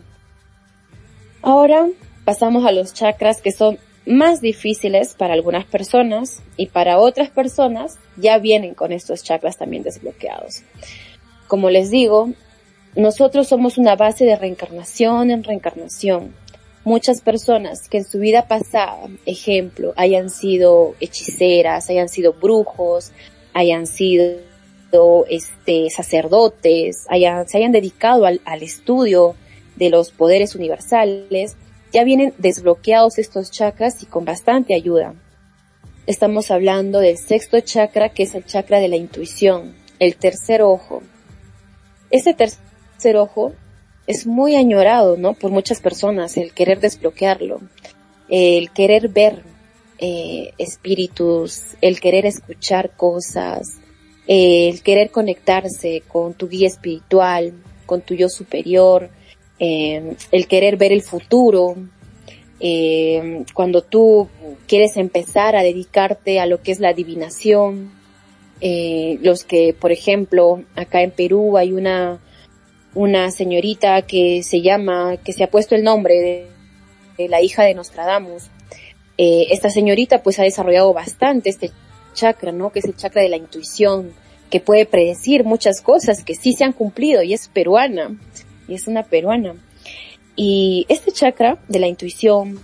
Ahora 1.41 1.87
pasamos 2.29 2.63
a 2.63 2.71
los 2.71 2.93
chakras 2.93 3.41
que 3.41 3.51
son 3.51 3.79
más 4.05 4.39
difíciles 4.39 5.15
para 5.15 5.33
algunas 5.33 5.65
personas 5.65 6.43
y 6.57 6.67
para 6.67 6.99
otras 6.99 7.31
personas 7.31 7.97
ya 8.17 8.37
vienen 8.37 8.75
con 8.75 8.91
estos 8.91 9.23
chakras 9.23 9.57
también 9.57 9.81
desbloqueados. 9.81 10.61
Como 11.47 11.71
les 11.71 11.89
digo, 11.89 12.29
nosotros 12.95 13.47
somos 13.47 13.79
una 13.79 13.95
base 13.95 14.25
de 14.25 14.35
reencarnación 14.35 15.31
en 15.31 15.43
reencarnación. 15.43 16.35
Muchas 16.83 17.21
personas 17.21 17.89
que 17.89 17.97
en 17.97 18.05
su 18.05 18.19
vida 18.19 18.47
pasada, 18.47 19.09
ejemplo, 19.25 19.93
hayan 19.97 20.29
sido 20.29 20.93
hechiceras, 20.99 21.89
hayan 21.89 22.09
sido 22.09 22.33
brujos, 22.33 23.11
hayan 23.55 23.87
sido 23.87 24.35
este, 25.31 25.89
sacerdotes, 25.89 27.07
se 27.07 27.57
hayan 27.57 27.71
dedicado 27.71 28.27
al, 28.27 28.39
al 28.45 28.61
estudio 28.61 29.33
de 29.77 29.89
los 29.89 30.11
poderes 30.11 30.53
universales, 30.53 31.55
ya 31.91 32.03
vienen 32.03 32.33
desbloqueados 32.37 33.17
estos 33.17 33.51
chakras 33.51 34.03
y 34.03 34.05
con 34.05 34.25
bastante 34.25 34.73
ayuda. 34.75 35.15
estamos 36.07 36.49
hablando 36.49 36.99
del 36.99 37.17
sexto 37.17 37.59
chakra, 37.59 38.09
que 38.09 38.23
es 38.23 38.33
el 38.33 38.43
chakra 38.43 38.79
de 38.79 38.87
la 38.87 38.95
intuición, 38.95 39.75
el 39.99 40.15
tercer 40.15 40.63
ojo. 40.63 41.03
Este 42.09 42.33
tercer 42.33 43.15
ojo 43.15 43.53
es 44.07 44.25
muy 44.25 44.55
añorado, 44.55 45.17
¿no? 45.17 45.35
Por 45.35 45.51
muchas 45.51 45.81
personas, 45.81 46.35
el 46.37 46.51
querer 46.51 46.79
desbloquearlo, 46.79 47.61
el 48.27 48.71
querer 48.71 49.09
ver 49.09 49.43
eh, 49.99 50.53
espíritus, 50.57 51.61
el 51.81 51.99
querer 51.99 52.25
escuchar 52.25 52.91
cosas, 52.95 53.77
el 54.25 54.81
querer 54.81 55.11
conectarse 55.11 56.01
con 56.07 56.33
tu 56.33 56.47
guía 56.47 56.67
espiritual, 56.67 57.53
con 57.85 58.01
tu 58.01 58.15
yo 58.15 58.29
superior, 58.29 59.09
eh, 59.59 60.15
el 60.31 60.47
querer 60.47 60.77
ver 60.77 60.91
el 60.91 61.01
futuro, 61.01 61.75
eh, 62.59 63.45
cuando 63.53 63.81
tú 63.81 64.27
quieres 64.67 64.97
empezar 64.97 65.55
a 65.55 65.63
dedicarte 65.63 66.39
a 66.39 66.45
lo 66.45 66.61
que 66.61 66.71
es 66.71 66.79
la 66.79 66.89
adivinación, 66.89 67.91
eh, 68.61 69.17
los 69.21 69.43
que, 69.43 69.73
por 69.73 69.91
ejemplo, 69.91 70.63
acá 70.75 71.01
en 71.01 71.11
Perú 71.11 71.57
hay 71.57 71.71
una, 71.71 72.19
una 72.93 73.31
señorita 73.31 74.01
que 74.01 74.43
se 74.43 74.61
llama, 74.61 75.17
que 75.17 75.31
se 75.31 75.43
ha 75.43 75.49
puesto 75.49 75.75
el 75.75 75.83
nombre 75.83 76.47
de, 77.17 77.29
la 77.29 77.41
hija 77.41 77.63
de 77.63 77.73
Nostradamus. 77.73 78.43
Eh, 79.17 79.47
esta 79.51 79.69
señorita 79.69 80.23
pues 80.23 80.39
ha 80.39 80.43
desarrollado 80.43 80.93
bastante 80.93 81.49
este 81.49 81.71
chakra, 82.13 82.53
¿no? 82.53 82.71
Que 82.71 82.79
es 82.79 82.85
el 82.85 82.95
chakra 82.95 83.21
de 83.21 83.29
la 83.29 83.35
intuición, 83.35 84.13
que 84.49 84.61
puede 84.61 84.85
predecir 84.85 85.43
muchas 85.43 85.81
cosas 85.81 86.23
que 86.23 86.35
sí 86.35 86.53
se 86.53 86.63
han 86.63 86.71
cumplido 86.71 87.21
y 87.21 87.33
es 87.33 87.49
peruana, 87.49 88.17
y 88.69 88.75
es 88.75 88.87
una 88.87 89.03
peruana. 89.03 89.55
Y 90.35 90.85
este 90.87 91.11
chakra 91.11 91.57
de 91.67 91.79
la 91.79 91.87
intuición, 91.87 92.59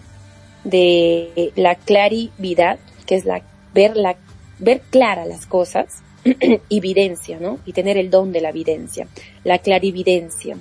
de 0.64 1.52
la 1.56 1.76
clarividad, 1.76 2.80
que 3.06 3.16
es 3.16 3.26
la 3.26 3.42
ver 3.74 3.98
la 3.98 4.16
ver 4.60 4.82
clara 4.90 5.26
las 5.26 5.46
cosas, 5.46 6.02
evidencia, 6.70 7.40
¿no? 7.40 7.60
Y 7.66 7.74
tener 7.74 7.98
el 7.98 8.10
don 8.10 8.32
de 8.32 8.42
la 8.42 8.50
evidencia, 8.50 9.08
la 9.44 9.60
clarividencia. 9.60 10.58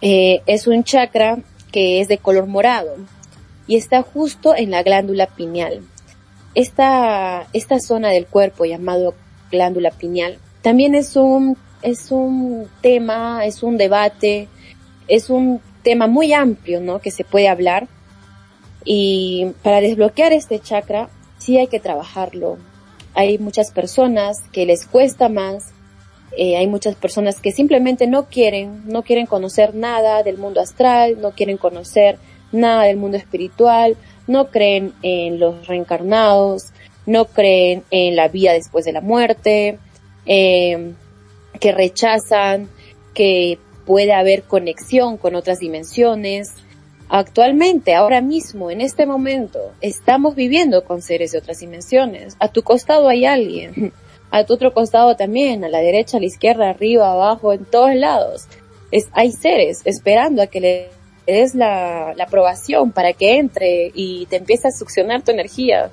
Eh, 0.00 0.40
es 0.46 0.66
un 0.66 0.82
chakra 0.84 1.38
que 1.70 2.00
es 2.00 2.08
de 2.08 2.18
color 2.18 2.46
morado 2.46 2.96
y 3.66 3.76
está 3.76 4.02
justo 4.02 4.54
en 4.54 4.70
la 4.70 4.82
glándula 4.82 5.26
pineal. 5.26 5.82
Esta, 6.54 7.46
esta 7.52 7.78
zona 7.78 8.10
del 8.10 8.26
cuerpo 8.26 8.64
llamado 8.64 9.14
glándula 9.50 9.90
pineal 9.90 10.38
también 10.60 10.94
es 10.94 11.16
un, 11.16 11.56
es 11.82 12.10
un 12.10 12.68
tema, 12.80 13.44
es 13.44 13.62
un 13.62 13.76
debate, 13.76 14.48
es 15.08 15.30
un 15.30 15.60
tema 15.82 16.06
muy 16.06 16.32
amplio, 16.32 16.80
¿no? 16.80 17.00
Que 17.00 17.10
se 17.10 17.24
puede 17.24 17.48
hablar. 17.48 17.88
Y 18.84 19.52
para 19.62 19.80
desbloquear 19.80 20.32
este 20.32 20.58
chakra, 20.60 21.08
sí 21.38 21.58
hay 21.58 21.66
que 21.66 21.80
trabajarlo. 21.80 22.58
Hay 23.14 23.38
muchas 23.38 23.70
personas 23.70 24.42
que 24.52 24.64
les 24.64 24.86
cuesta 24.86 25.28
más, 25.28 25.72
eh, 26.36 26.56
hay 26.56 26.66
muchas 26.66 26.94
personas 26.94 27.40
que 27.40 27.52
simplemente 27.52 28.06
no 28.06 28.26
quieren, 28.26 28.82
no 28.86 29.02
quieren 29.02 29.26
conocer 29.26 29.74
nada 29.74 30.22
del 30.22 30.38
mundo 30.38 30.60
astral, 30.60 31.20
no 31.20 31.32
quieren 31.32 31.58
conocer 31.58 32.18
nada 32.52 32.84
del 32.84 32.96
mundo 32.96 33.18
espiritual, 33.18 33.96
no 34.26 34.48
creen 34.48 34.94
en 35.02 35.38
los 35.38 35.66
reencarnados, 35.66 36.70
no 37.04 37.26
creen 37.26 37.82
en 37.90 38.16
la 38.16 38.28
vida 38.28 38.52
después 38.52 38.84
de 38.84 38.92
la 38.92 39.00
muerte, 39.00 39.78
eh, 40.24 40.94
que 41.62 41.70
rechazan 41.70 42.68
que 43.14 43.56
puede 43.86 44.12
haber 44.12 44.42
conexión 44.42 45.16
con 45.16 45.36
otras 45.36 45.60
dimensiones. 45.60 46.54
Actualmente, 47.08 47.94
ahora 47.94 48.20
mismo, 48.20 48.72
en 48.72 48.80
este 48.80 49.06
momento, 49.06 49.72
estamos 49.80 50.34
viviendo 50.34 50.82
con 50.84 51.02
seres 51.02 51.30
de 51.30 51.38
otras 51.38 51.60
dimensiones. 51.60 52.36
A 52.40 52.48
tu 52.48 52.62
costado 52.64 53.08
hay 53.08 53.26
alguien, 53.26 53.92
a 54.32 54.42
tu 54.42 54.54
otro 54.54 54.74
costado 54.74 55.14
también, 55.14 55.62
a 55.62 55.68
la 55.68 55.78
derecha, 55.78 56.16
a 56.16 56.20
la 56.20 56.26
izquierda, 56.26 56.70
arriba, 56.70 57.12
abajo, 57.12 57.52
en 57.52 57.64
todos 57.64 57.94
lados. 57.94 58.46
Es, 58.90 59.08
hay 59.12 59.30
seres 59.30 59.82
esperando 59.84 60.42
a 60.42 60.48
que 60.48 60.60
le 60.60 60.88
des 61.28 61.54
la, 61.54 62.12
la 62.16 62.24
aprobación 62.24 62.90
para 62.90 63.12
que 63.12 63.38
entre 63.38 63.92
y 63.94 64.26
te 64.26 64.36
empiece 64.36 64.66
a 64.66 64.72
succionar 64.72 65.22
tu 65.22 65.30
energía. 65.30 65.92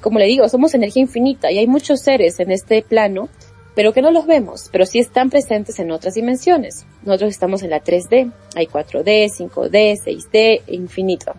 Como 0.00 0.20
le 0.20 0.26
digo, 0.26 0.48
somos 0.48 0.72
energía 0.72 1.02
infinita 1.02 1.50
y 1.50 1.58
hay 1.58 1.66
muchos 1.66 2.00
seres 2.00 2.38
en 2.38 2.52
este 2.52 2.80
plano 2.82 3.28
pero 3.74 3.92
que 3.92 4.02
no 4.02 4.10
los 4.10 4.26
vemos, 4.26 4.68
pero 4.70 4.86
sí 4.86 4.98
están 4.98 5.30
presentes 5.30 5.78
en 5.78 5.90
otras 5.90 6.14
dimensiones. 6.14 6.86
Nosotros 7.02 7.30
estamos 7.30 7.62
en 7.62 7.70
la 7.70 7.82
3D, 7.82 8.32
hay 8.54 8.66
4D, 8.66 9.30
5D, 9.30 10.00
6D, 10.00 10.62
infinito. 10.68 11.34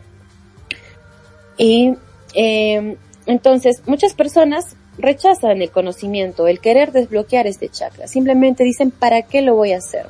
Y 1.57 1.95
eh, 2.33 2.97
entonces 3.25 3.81
muchas 3.85 4.13
personas 4.13 4.75
rechazan 4.97 5.61
el 5.61 5.71
conocimiento, 5.71 6.47
el 6.47 6.59
querer 6.59 6.91
desbloquear 6.91 7.47
este 7.47 7.69
chakra. 7.69 8.07
Simplemente 8.07 8.63
dicen, 8.63 8.91
¿para 8.91 9.21
qué 9.23 9.41
lo 9.41 9.55
voy 9.55 9.73
a 9.73 9.77
hacer? 9.77 10.07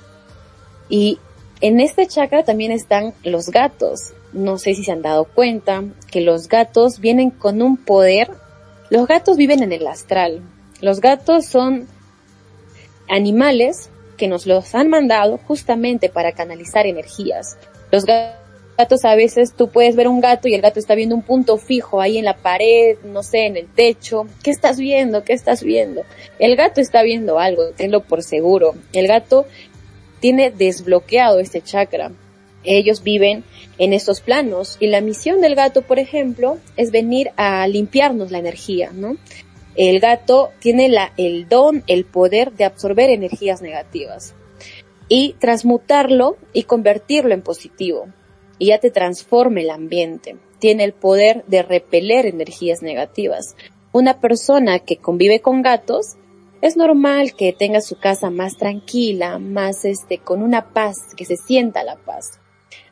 Y 0.89 1.19
en 1.61 1.79
este 1.79 2.07
chakra 2.07 2.43
también 2.43 2.71
están 2.71 3.13
los 3.23 3.49
gatos. 3.49 4.13
No 4.33 4.57
sé 4.57 4.75
si 4.75 4.83
se 4.83 4.91
han 4.91 5.01
dado 5.01 5.25
cuenta 5.25 5.83
que 6.11 6.21
los 6.21 6.47
gatos 6.47 6.99
vienen 6.99 7.29
con 7.29 7.61
un 7.61 7.77
poder. 7.77 8.29
Los 8.89 9.07
gatos 9.07 9.37
viven 9.37 9.63
en 9.63 9.71
el 9.71 9.87
astral. 9.87 10.41
Los 10.81 10.99
gatos 10.99 11.45
son 11.45 11.87
animales 13.09 13.89
que 14.17 14.27
nos 14.27 14.45
los 14.45 14.73
han 14.75 14.89
mandado 14.89 15.37
justamente 15.37 16.09
para 16.09 16.31
canalizar 16.31 16.85
energías. 16.87 17.57
Los 17.91 18.05
gatos 18.05 19.05
a 19.05 19.15
veces 19.15 19.53
tú 19.53 19.69
puedes 19.69 19.95
ver 19.95 20.07
un 20.07 20.21
gato 20.21 20.47
y 20.47 20.53
el 20.53 20.61
gato 20.61 20.79
está 20.79 20.95
viendo 20.95 21.15
un 21.15 21.21
punto 21.21 21.57
fijo 21.57 22.01
ahí 22.01 22.17
en 22.17 22.25
la 22.25 22.37
pared, 22.37 22.97
no 23.03 23.23
sé, 23.23 23.45
en 23.45 23.57
el 23.57 23.67
techo. 23.67 24.27
¿Qué 24.43 24.51
estás 24.51 24.77
viendo? 24.77 25.23
¿Qué 25.23 25.33
estás 25.33 25.63
viendo? 25.63 26.03
El 26.39 26.55
gato 26.55 26.81
está 26.81 27.03
viendo 27.03 27.39
algo, 27.39 27.69
tenlo 27.71 28.01
por 28.01 28.23
seguro. 28.23 28.75
El 28.93 29.07
gato 29.07 29.45
tiene 30.19 30.51
desbloqueado 30.51 31.39
este 31.39 31.61
chakra. 31.61 32.11
Ellos 32.63 33.03
viven 33.03 33.43
en 33.77 33.93
estos 33.93 34.21
planos 34.21 34.77
y 34.79 34.87
la 34.87 35.01
misión 35.01 35.39
del 35.39 35.55
gato, 35.55 35.83
por 35.83 35.99
ejemplo, 35.99 36.57
es 36.77 36.91
venir 36.91 37.31
a 37.37 37.67
limpiarnos 37.67 38.31
la 38.31 38.39
energía, 38.39 38.91
¿no? 38.93 39.17
El 39.75 39.99
gato 39.99 40.51
tiene 40.59 40.87
la, 40.87 41.11
el 41.17 41.49
don, 41.49 41.83
el 41.87 42.05
poder 42.05 42.53
de 42.53 42.63
absorber 42.63 43.09
energías 43.09 43.61
negativas 43.61 44.33
y 45.09 45.33
transmutarlo 45.39 46.37
y 46.53 46.63
convertirlo 46.63 47.33
en 47.33 47.41
positivo. 47.41 48.07
Y 48.57 48.67
ya 48.67 48.79
te 48.79 48.89
transforma 48.89 49.59
el 49.59 49.69
ambiente. 49.69 50.37
Tiene 50.59 50.85
el 50.85 50.93
poder 50.93 51.43
de 51.47 51.61
repeler 51.61 52.25
energías 52.25 52.81
negativas. 52.81 53.55
Una 53.91 54.19
persona 54.19 54.79
que 54.79 54.97
convive 54.97 55.41
con 55.41 55.61
gatos 55.61 56.15
es 56.61 56.77
normal 56.77 57.35
que 57.35 57.53
tenga 57.53 57.81
su 57.81 57.99
casa 57.99 58.29
más 58.29 58.57
tranquila, 58.57 59.39
más 59.39 59.85
este, 59.85 60.19
con 60.19 60.41
una 60.41 60.73
paz, 60.73 60.95
que 61.15 61.25
se 61.25 61.35
sienta 61.35 61.83
la 61.83 61.97
paz. 61.97 62.39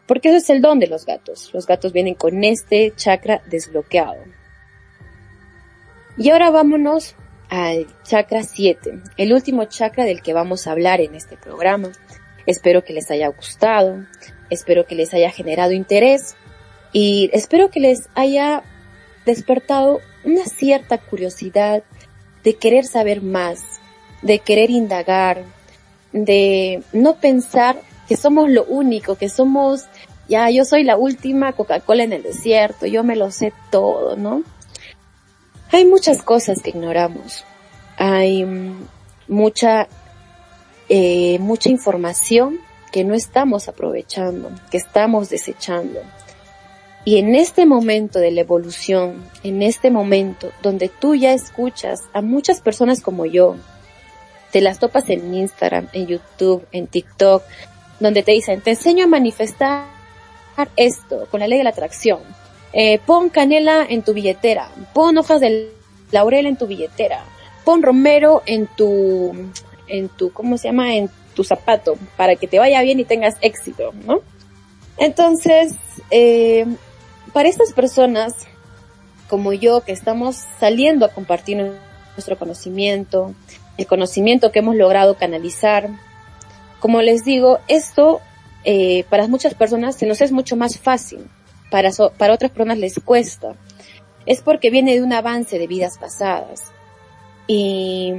Porque 0.05 0.29
eso 0.29 0.37
es 0.37 0.49
el 0.49 0.61
don 0.61 0.79
de 0.79 0.87
los 0.87 1.05
gatos. 1.05 1.49
Los 1.53 1.65
gatos 1.65 1.93
vienen 1.93 2.15
con 2.15 2.43
este 2.43 2.93
chakra 2.95 3.41
desbloqueado. 3.49 4.21
Y 6.15 6.29
ahora 6.29 6.51
vámonos 6.51 7.15
al 7.49 7.87
chakra 8.03 8.43
7, 8.43 8.99
el 9.17 9.33
último 9.33 9.65
chakra 9.65 10.05
del 10.05 10.21
que 10.21 10.33
vamos 10.33 10.67
a 10.67 10.71
hablar 10.71 11.01
en 11.01 11.15
este 11.15 11.37
programa. 11.37 11.91
Espero 12.45 12.83
que 12.83 12.93
les 12.93 13.09
haya 13.09 13.27
gustado, 13.29 14.05
espero 14.51 14.85
que 14.85 14.93
les 14.93 15.13
haya 15.15 15.31
generado 15.31 15.71
interés 15.71 16.35
y 16.91 17.31
espero 17.33 17.71
que 17.71 17.79
les 17.79 18.09
haya 18.13 18.63
despertado 19.25 20.01
una 20.23 20.45
cierta 20.45 20.99
curiosidad 20.99 21.83
de 22.43 22.55
querer 22.55 22.85
saber 22.85 23.23
más, 23.23 23.61
de 24.21 24.37
querer 24.37 24.69
indagar, 24.69 25.43
de 26.11 26.83
no 26.91 27.15
pensar 27.15 27.81
que 28.07 28.17
somos 28.17 28.49
lo 28.49 28.65
único, 28.65 29.15
que 29.15 29.29
somos, 29.29 29.85
ya 30.27 30.49
yo 30.51 30.63
soy 30.63 30.83
la 30.83 30.95
última 30.95 31.53
Coca-Cola 31.53 32.03
en 32.03 32.13
el 32.13 32.21
desierto, 32.21 32.85
yo 32.85 33.03
me 33.03 33.15
lo 33.15 33.31
sé 33.31 33.51
todo, 33.71 34.15
¿no? 34.15 34.43
Hay 35.73 35.85
muchas 35.85 36.21
cosas 36.21 36.61
que 36.61 36.69
ignoramos. 36.69 37.43
Hay 37.97 38.45
mm, 38.45 38.87
mucha, 39.27 39.87
eh, 40.87 41.39
mucha 41.39 41.71
información 41.71 42.59
que 42.91 43.03
no 43.03 43.15
estamos 43.15 43.67
aprovechando, 43.67 44.51
que 44.69 44.77
estamos 44.77 45.31
desechando. 45.31 45.99
Y 47.05 47.17
en 47.17 47.33
este 47.33 47.65
momento 47.65 48.19
de 48.19 48.29
la 48.29 48.41
evolución, 48.41 49.27
en 49.41 49.63
este 49.63 49.89
momento 49.89 50.51
donde 50.61 50.89
tú 50.89 51.15
ya 51.15 51.33
escuchas 51.33 52.03
a 52.13 52.21
muchas 52.21 52.61
personas 52.61 53.01
como 53.01 53.25
yo, 53.25 53.55
te 54.51 54.61
las 54.61 54.77
topas 54.77 55.09
en 55.09 55.33
Instagram, 55.33 55.87
en 55.91 56.05
YouTube, 56.05 56.67
en 56.71 56.85
TikTok, 56.85 57.41
donde 57.99 58.21
te 58.21 58.33
dicen, 58.33 58.61
te 58.61 58.69
enseño 58.69 59.05
a 59.05 59.07
manifestar 59.07 59.87
esto 60.75 61.27
con 61.31 61.39
la 61.39 61.47
ley 61.47 61.57
de 61.57 61.63
la 61.63 61.71
atracción 61.71 62.19
eh, 62.73 62.99
pon 63.05 63.29
canela 63.29 63.85
en 63.87 64.01
tu 64.01 64.13
billetera, 64.13 64.69
pon 64.93 65.17
hojas 65.17 65.39
de 65.41 65.71
laurel 66.11 66.47
en 66.47 66.57
tu 66.57 66.67
billetera, 66.67 67.23
pon 67.63 67.81
romero 67.81 68.41
en 68.45 68.67
tu, 68.67 69.33
en 69.87 70.09
tu, 70.09 70.31
¿cómo 70.33 70.57
se 70.57 70.67
llama? 70.67 70.95
En 70.95 71.09
tu 71.35 71.43
zapato, 71.43 71.97
para 72.17 72.35
que 72.35 72.47
te 72.47 72.59
vaya 72.59 72.81
bien 72.81 72.99
y 72.99 73.05
tengas 73.05 73.37
éxito, 73.41 73.93
¿no? 74.05 74.21
Entonces, 74.97 75.75
eh, 76.11 76.65
para 77.31 77.49
estas 77.49 77.73
personas, 77.73 78.33
como 79.27 79.53
yo 79.53 79.81
que 79.81 79.91
estamos 79.91 80.35
saliendo 80.59 81.05
a 81.05 81.09
compartir 81.09 81.57
nuestro 82.15 82.37
conocimiento, 82.37 83.33
el 83.77 83.87
conocimiento 83.87 84.51
que 84.51 84.59
hemos 84.59 84.75
logrado 84.75 85.15
canalizar. 85.15 85.89
Como 86.79 87.01
les 87.01 87.23
digo, 87.23 87.59
esto 87.67 88.21
eh, 88.65 89.05
para 89.09 89.27
muchas 89.27 89.53
personas 89.55 89.95
se 89.95 90.05
nos 90.05 90.21
es 90.21 90.31
mucho 90.31 90.55
más 90.55 90.77
fácil, 90.77 91.27
para, 91.73 91.89
para 92.19 92.35
otras 92.35 92.51
personas 92.51 92.77
les 92.77 92.99
cuesta. 92.99 93.55
Es 94.27 94.41
porque 94.41 94.69
viene 94.69 94.93
de 94.93 95.01
un 95.01 95.11
avance 95.11 95.57
de 95.57 95.65
vidas 95.65 95.97
pasadas. 95.97 96.71
Y 97.47 98.13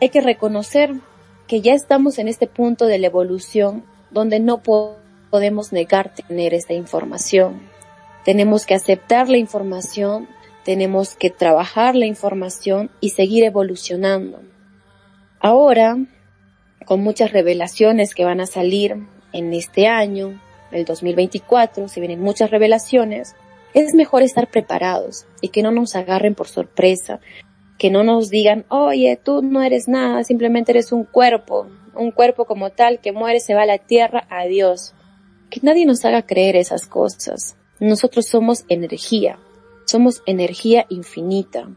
hay 0.00 0.08
que 0.08 0.22
reconocer 0.22 0.94
que 1.46 1.60
ya 1.60 1.74
estamos 1.74 2.18
en 2.18 2.28
este 2.28 2.46
punto 2.46 2.86
de 2.86 2.98
la 2.98 3.08
evolución 3.08 3.84
donde 4.10 4.40
no 4.40 4.62
podemos 4.62 5.70
negar 5.70 6.14
tener 6.14 6.54
esta 6.54 6.72
información. 6.72 7.60
Tenemos 8.24 8.64
que 8.64 8.72
aceptar 8.72 9.28
la 9.28 9.36
información, 9.36 10.26
tenemos 10.64 11.14
que 11.14 11.28
trabajar 11.28 11.96
la 11.96 12.06
información 12.06 12.90
y 13.02 13.10
seguir 13.10 13.44
evolucionando. 13.44 14.40
Ahora, 15.40 15.98
con 16.86 17.02
muchas 17.02 17.32
revelaciones 17.32 18.14
que 18.14 18.24
van 18.24 18.40
a 18.40 18.46
salir 18.46 18.96
en 19.34 19.52
este 19.52 19.88
año, 19.88 20.40
el 20.76 20.84
2024, 20.84 21.88
se 21.88 22.00
vienen 22.00 22.20
muchas 22.20 22.50
revelaciones, 22.50 23.34
es 23.74 23.94
mejor 23.94 24.22
estar 24.22 24.48
preparados 24.48 25.26
y 25.40 25.48
que 25.48 25.62
no 25.62 25.70
nos 25.70 25.96
agarren 25.96 26.34
por 26.34 26.48
sorpresa, 26.48 27.20
que 27.78 27.90
no 27.90 28.04
nos 28.04 28.30
digan, 28.30 28.64
oye, 28.68 29.18
tú 29.22 29.42
no 29.42 29.62
eres 29.62 29.88
nada, 29.88 30.22
simplemente 30.24 30.72
eres 30.72 30.92
un 30.92 31.04
cuerpo, 31.04 31.66
un 31.96 32.10
cuerpo 32.12 32.44
como 32.44 32.70
tal 32.70 33.00
que 33.00 33.12
muere, 33.12 33.40
se 33.40 33.54
va 33.54 33.62
a 33.62 33.66
la 33.66 33.78
tierra, 33.78 34.26
adiós. 34.30 34.94
Que 35.50 35.60
nadie 35.62 35.86
nos 35.86 36.04
haga 36.04 36.22
creer 36.22 36.56
esas 36.56 36.86
cosas. 36.86 37.56
Nosotros 37.80 38.26
somos 38.26 38.64
energía, 38.68 39.38
somos 39.84 40.22
energía 40.26 40.86
infinita. 40.88 41.68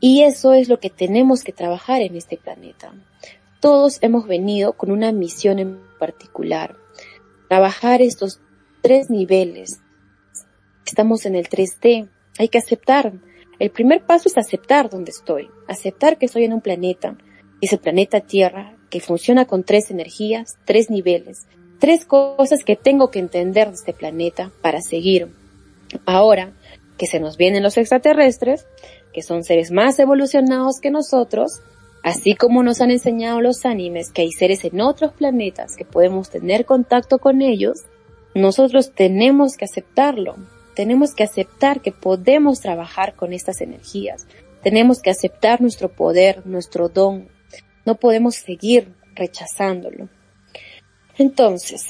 Y 0.00 0.22
eso 0.22 0.52
es 0.52 0.68
lo 0.68 0.80
que 0.80 0.90
tenemos 0.90 1.42
que 1.42 1.52
trabajar 1.52 2.02
en 2.02 2.16
este 2.16 2.36
planeta. 2.36 2.92
Todos 3.60 3.98
hemos 4.02 4.26
venido 4.26 4.74
con 4.74 4.90
una 4.90 5.12
misión 5.12 5.58
en 5.58 5.78
particular. 5.98 6.76
Trabajar 7.48 8.02
estos 8.02 8.40
tres 8.82 9.08
niveles. 9.08 9.80
Estamos 10.84 11.26
en 11.26 11.36
el 11.36 11.48
3D. 11.48 12.08
Hay 12.38 12.48
que 12.48 12.58
aceptar. 12.58 13.12
El 13.58 13.70
primer 13.70 14.04
paso 14.04 14.28
es 14.28 14.36
aceptar 14.36 14.90
dónde 14.90 15.12
estoy. 15.12 15.48
Aceptar 15.68 16.18
que 16.18 16.26
estoy 16.26 16.44
en 16.44 16.52
un 16.52 16.60
planeta. 16.60 17.16
Ese 17.60 17.78
planeta 17.78 18.20
Tierra 18.20 18.76
que 18.90 19.00
funciona 19.00 19.44
con 19.44 19.62
tres 19.62 19.90
energías, 19.90 20.56
tres 20.64 20.90
niveles. 20.90 21.46
Tres 21.78 22.04
cosas 22.04 22.64
que 22.64 22.74
tengo 22.74 23.10
que 23.10 23.20
entender 23.20 23.68
de 23.68 23.74
este 23.74 23.92
planeta 23.92 24.50
para 24.60 24.80
seguir. 24.80 25.28
Ahora, 26.04 26.52
que 26.98 27.06
se 27.06 27.20
nos 27.20 27.36
vienen 27.36 27.62
los 27.62 27.76
extraterrestres, 27.76 28.66
que 29.12 29.22
son 29.22 29.44
seres 29.44 29.70
más 29.70 29.98
evolucionados 29.98 30.80
que 30.80 30.90
nosotros, 30.90 31.60
así 32.06 32.36
como 32.36 32.62
nos 32.62 32.80
han 32.80 32.92
enseñado 32.92 33.40
los 33.40 33.66
animes 33.66 34.12
que 34.12 34.22
hay 34.22 34.30
seres 34.30 34.64
en 34.64 34.80
otros 34.80 35.12
planetas 35.12 35.74
que 35.74 35.84
podemos 35.84 36.30
tener 36.30 36.64
contacto 36.64 37.18
con 37.18 37.42
ellos, 37.42 37.82
nosotros 38.32 38.92
tenemos 38.94 39.56
que 39.56 39.64
aceptarlo. 39.64 40.36
Tenemos 40.76 41.16
que 41.16 41.24
aceptar 41.24 41.80
que 41.80 41.90
podemos 41.90 42.60
trabajar 42.60 43.16
con 43.16 43.32
estas 43.32 43.60
energías. 43.60 44.28
Tenemos 44.62 45.00
que 45.00 45.10
aceptar 45.10 45.60
nuestro 45.60 45.88
poder, 45.88 46.46
nuestro 46.46 46.88
don. 46.88 47.28
No 47.84 47.96
podemos 47.96 48.36
seguir 48.36 48.94
rechazándolo. 49.16 50.08
Entonces, 51.18 51.88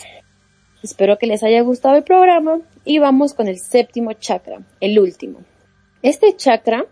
espero 0.82 1.18
que 1.18 1.26
les 1.26 1.42
haya 1.42 1.60
gustado 1.60 1.96
el 1.96 2.04
programa 2.04 2.62
y 2.86 3.00
vamos 3.00 3.34
con 3.34 3.48
el 3.48 3.58
séptimo 3.58 4.14
chakra, 4.14 4.62
el 4.80 4.98
último. 4.98 5.40
Este 6.00 6.34
chakra 6.36 6.86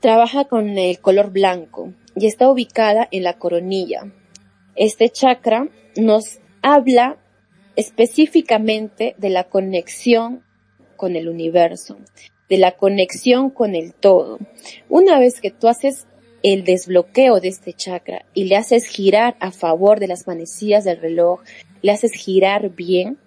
trabaja 0.00 0.46
con 0.46 0.78
el 0.78 0.98
color 0.98 1.30
blanco 1.30 1.92
y 2.16 2.26
está 2.26 2.50
ubicada 2.50 3.06
en 3.10 3.22
la 3.22 3.38
coronilla. 3.38 4.12
Este 4.74 5.10
chakra 5.10 5.68
nos 5.96 6.40
habla 6.62 7.18
específicamente 7.76 9.14
de 9.18 9.30
la 9.30 9.44
conexión 9.44 10.42
con 10.96 11.16
el 11.16 11.28
universo, 11.28 11.98
de 12.48 12.58
la 12.58 12.72
conexión 12.72 13.50
con 13.50 13.74
el 13.74 13.94
todo. 13.94 14.38
Una 14.88 15.18
vez 15.18 15.40
que 15.40 15.50
tú 15.50 15.68
haces 15.68 16.06
el 16.42 16.64
desbloqueo 16.64 17.40
de 17.40 17.48
este 17.48 17.72
chakra 17.74 18.24
y 18.34 18.44
le 18.44 18.56
haces 18.56 18.86
girar 18.86 19.36
a 19.40 19.52
favor 19.52 20.00
de 20.00 20.08
las 20.08 20.26
manecillas 20.26 20.84
del 20.84 21.00
reloj, 21.00 21.40
le 21.82 21.92
haces 21.92 22.12
girar 22.12 22.70
bien, 22.70 23.18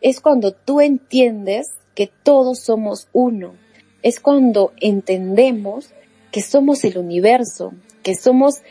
es 0.00 0.20
cuando 0.20 0.52
tú 0.52 0.80
entiendes 0.80 1.74
que 1.94 2.10
todos 2.22 2.60
somos 2.60 3.08
uno. 3.12 3.54
Es 4.02 4.18
cuando 4.18 4.72
entendemos 4.80 5.92
que 6.30 6.42
somos 6.42 6.84
el 6.84 6.98
universo, 6.98 7.72
que 8.02 8.14
somos 8.14 8.62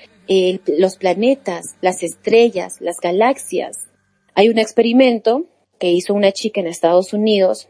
los 0.67 0.97
planetas, 0.97 1.75
las 1.81 2.03
estrellas, 2.03 2.81
las 2.81 2.97
galaxias. 3.01 3.87
Hay 4.35 4.49
un 4.49 4.59
experimento 4.59 5.45
que 5.79 5.91
hizo 5.91 6.13
una 6.13 6.31
chica 6.31 6.61
en 6.61 6.67
Estados 6.67 7.13
Unidos 7.13 7.67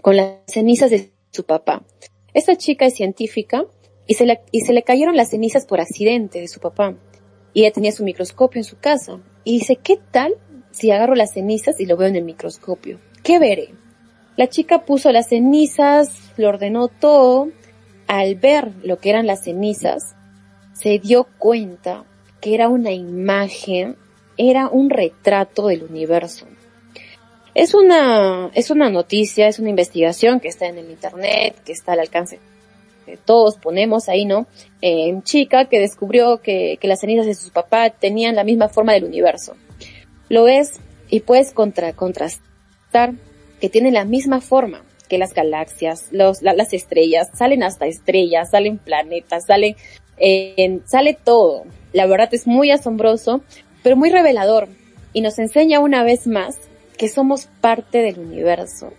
con 0.00 0.16
las 0.16 0.36
cenizas 0.46 0.90
de 0.90 1.12
su 1.30 1.44
papá. 1.44 1.84
Esta 2.34 2.56
chica 2.56 2.86
es 2.86 2.94
científica 2.94 3.66
y 4.06 4.14
se, 4.14 4.24
le, 4.24 4.40
y 4.50 4.60
se 4.62 4.72
le 4.72 4.82
cayeron 4.82 5.16
las 5.16 5.30
cenizas 5.30 5.66
por 5.66 5.80
accidente 5.80 6.40
de 6.40 6.48
su 6.48 6.60
papá. 6.60 6.96
Y 7.52 7.60
ella 7.60 7.72
tenía 7.72 7.92
su 7.92 8.04
microscopio 8.04 8.58
en 8.58 8.64
su 8.64 8.78
casa. 8.78 9.20
Y 9.44 9.58
dice, 9.58 9.76
¿qué 9.76 9.98
tal 10.10 10.38
si 10.72 10.90
agarro 10.90 11.14
las 11.14 11.32
cenizas 11.32 11.78
y 11.78 11.86
lo 11.86 11.96
veo 11.96 12.08
en 12.08 12.16
el 12.16 12.24
microscopio. 12.24 12.98
¿Qué 13.22 13.38
veré? 13.38 13.68
La 14.36 14.48
chica 14.48 14.84
puso 14.84 15.12
las 15.12 15.28
cenizas, 15.28 16.32
lo 16.36 16.48
ordenó 16.48 16.88
todo. 16.88 17.48
Al 18.12 18.34
ver 18.34 18.72
lo 18.82 18.98
que 18.98 19.10
eran 19.10 19.26
las 19.26 19.44
cenizas, 19.44 20.14
se 20.74 20.98
dio 20.98 21.24
cuenta 21.38 22.04
que 22.40 22.54
era 22.54 22.68
una 22.68 22.90
imagen, 22.92 23.96
era 24.36 24.68
un 24.68 24.90
retrato 24.90 25.68
del 25.68 25.84
universo. 25.84 26.46
Es 27.54 27.74
una, 27.74 28.50
es 28.54 28.70
una 28.70 28.90
noticia, 28.90 29.48
es 29.48 29.58
una 29.58 29.70
investigación 29.70 30.40
que 30.40 30.48
está 30.48 30.66
en 30.66 30.78
el 30.78 30.90
internet, 30.90 31.56
que 31.64 31.72
está 31.72 31.92
al 31.92 32.00
alcance 32.00 32.38
de 33.06 33.16
todos, 33.16 33.56
ponemos 33.56 34.08
ahí, 34.08 34.24
¿no? 34.24 34.46
Eh, 34.80 35.18
chica 35.22 35.68
que 35.68 35.80
descubrió 35.80 36.40
que, 36.40 36.78
que 36.80 36.88
las 36.88 37.00
cenizas 37.00 37.26
de 37.26 37.34
su 37.34 37.50
papá 37.50 37.90
tenían 37.90 38.36
la 38.36 38.44
misma 38.44 38.68
forma 38.68 38.92
del 38.92 39.04
universo 39.04 39.54
lo 40.32 40.44
ves 40.44 40.80
y 41.10 41.20
puedes 41.20 41.52
contra, 41.52 41.92
contrastar 41.92 43.12
que 43.60 43.68
tiene 43.68 43.92
la 43.92 44.06
misma 44.06 44.40
forma 44.40 44.82
las 45.18 45.34
galaxias, 45.34 46.08
los, 46.10 46.42
las 46.42 46.72
estrellas, 46.72 47.30
salen 47.34 47.62
hasta 47.62 47.86
estrellas, 47.86 48.50
salen 48.50 48.78
planetas, 48.78 49.46
salen, 49.46 49.76
sale 50.86 51.18
todo. 51.22 51.64
La 51.92 52.06
verdad 52.06 52.28
es 52.32 52.46
muy 52.46 52.70
asombroso, 52.70 53.42
pero 53.82 53.96
muy 53.96 54.10
revelador 54.10 54.68
y 55.12 55.20
nos 55.20 55.38
enseña 55.38 55.80
una 55.80 56.02
vez 56.02 56.26
más 56.26 56.58
que 56.96 57.08
somos 57.08 57.48
parte 57.60 57.98
del 57.98 58.18
universo. 58.18 58.92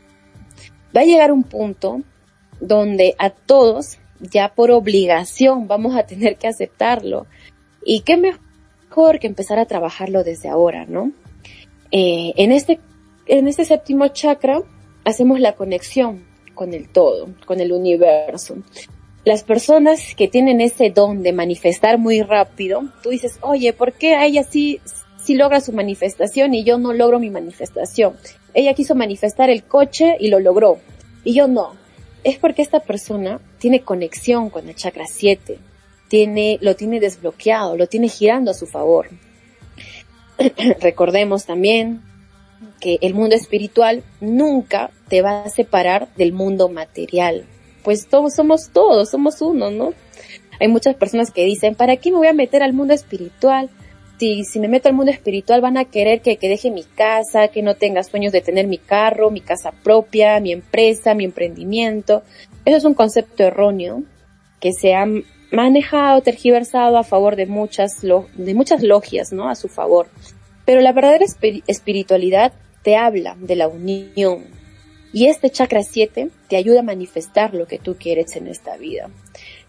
Va 0.95 1.01
a 1.01 1.05
llegar 1.05 1.32
un 1.32 1.43
punto 1.43 2.01
donde 2.59 3.16
a 3.18 3.30
todos, 3.30 3.97
ya 4.20 4.53
por 4.53 4.72
obligación, 4.72 5.68
vamos 5.68 5.95
a 5.95 6.05
tener 6.05 6.38
que 6.38 6.47
aceptarlo. 6.47 7.26
Y 7.86 8.01
qué 8.01 8.18
mejor 8.18 9.20
que 9.20 9.28
empezar 9.28 9.59
a 9.59 9.66
trabajarlo 9.66 10.24
desde 10.24 10.49
ahora, 10.49 10.86
¿no? 10.86 11.11
Eh, 11.91 12.34
en, 12.38 12.51
este, 12.51 12.80
en 13.28 13.47
este 13.47 13.66
séptimo 13.66 14.07
chakra 14.07 14.61
hacemos 15.06 15.39
la 15.39 15.54
conexión 15.54 16.24
con 16.54 16.74
el 16.74 16.89
todo, 16.89 17.30
con 17.45 17.60
el 17.60 17.72
universo. 17.72 18.56
Las 19.26 19.43
personas 19.43 20.16
que 20.16 20.28
tienen 20.28 20.62
ese 20.62 20.89
don 20.89 21.24
de 21.24 21.34
manifestar 21.34 21.97
muy 21.97 22.22
rápido, 22.22 22.84
tú 23.01 23.10
dices, 23.10 23.38
oye, 23.41 23.74
¿por 23.74 23.93
qué 23.93 24.24
ella 24.26 24.43
sí, 24.43 24.82
sí 25.24 25.36
logra 25.36 25.62
su 25.62 25.72
manifestación 25.72 26.54
y 26.54 26.64
yo 26.64 26.78
no 26.78 26.93
logro 26.93 27.20
mi 27.20 27.30
manifestación? 27.30 28.16
Ella 28.54 28.74
quiso 28.74 28.95
manifestar 28.95 29.49
el 29.49 29.64
coche 29.64 30.18
y 30.20 30.28
lo 30.28 30.39
logró, 30.39 30.80
y 31.24 31.34
yo 31.34 31.47
no. 31.47 31.76
Es 32.24 32.38
porque 32.38 32.62
esta 32.62 32.82
persona 32.82 33.39
tiene 33.60 33.82
conexión 33.82 34.49
con 34.49 34.68
el 34.68 34.76
chakra 34.76 35.06
7, 35.08 35.58
tiene, 36.10 36.58
lo 36.62 36.76
tiene 36.76 36.99
desbloqueado, 36.99 37.78
lo 37.78 37.88
tiene 37.88 38.10
girando 38.10 38.51
a 38.51 38.54
su 38.54 38.68
favor. 38.68 39.08
Recordemos 40.82 41.45
también 41.45 42.01
que 42.84 42.98
el 43.00 43.14
mundo 43.14 43.34
espiritual 43.34 44.04
nunca 44.20 44.92
te 45.08 45.22
va 45.22 45.44
a 45.44 45.50
separar 45.50 46.10
del 46.18 46.34
mundo 46.34 46.68
material, 46.68 47.46
pues 47.82 48.08
todos 48.08 48.36
somos 48.36 48.72
todos, 48.74 49.10
somos 49.10 49.42
uno, 49.42 49.72
¿no? 49.72 49.94
Hay 50.60 50.68
muchas 50.68 50.94
personas 50.96 51.32
que 51.32 51.46
dicen, 51.46 51.76
¿para 51.76 51.96
qué 51.96 52.12
me 52.12 52.18
voy 52.18 52.28
a 52.28 52.34
meter 52.34 52.62
al 52.62 52.74
mundo 52.74 52.94
espiritual? 52.94 53.70
Si, 54.20 54.44
si 54.44 54.60
me 54.60 54.68
meto 54.68 54.90
al 54.90 54.96
mundo 54.96 55.14
espiritual 55.14 55.62
van 55.62 55.78
a 55.78 55.86
querer 55.86 56.20
que, 56.22 56.36
que 56.36 56.50
deje 56.50 56.72
mi 56.72 56.84
casa, 56.84 57.48
que 57.48 57.62
no 57.62 57.76
tenga 57.76 58.04
sueños 58.04 58.34
de 58.34 58.42
tener 58.42 58.68
mi 58.68 58.80
carro, 58.80 59.32
mi 59.32 59.40
casa 59.40 59.72
propia, 59.72 60.42
mi 60.42 60.52
empresa, 60.52 61.14
mi 61.14 61.24
emprendimiento. 61.24 62.24
Eso 62.66 62.76
es 62.76 62.84
un 62.84 62.96
concepto 62.96 63.44
erróneo 63.44 64.04
que 64.60 64.74
se 64.74 64.94
ha 64.94 65.06
manejado, 65.52 66.22
tergiversado 66.22 66.98
a 66.98 67.04
favor 67.04 67.38
de 67.38 67.46
muchas, 67.46 68.02
de 68.02 68.54
muchas 68.54 68.84
logias, 68.84 69.32
¿no? 69.32 69.48
A 69.48 69.56
su 69.56 69.70
favor. 69.70 70.08
Pero 70.66 70.82
la 70.82 70.92
verdadera 70.92 71.26
espiritualidad 71.68 72.52
te 72.84 72.96
habla 72.98 73.36
de 73.40 73.56
la 73.56 73.68
unión, 73.68 74.44
Y 75.16 75.28
este 75.28 75.52
chakra 75.52 75.84
7 75.84 76.30
te 76.50 76.58
ayuda 76.58 76.80
a 76.80 76.84
manifestar 76.84 77.54
lo 77.54 77.68
que 77.68 77.78
tú 77.78 77.96
quieres 78.00 78.36
en 78.36 78.48
esta 78.48 78.78
vida. 78.78 79.12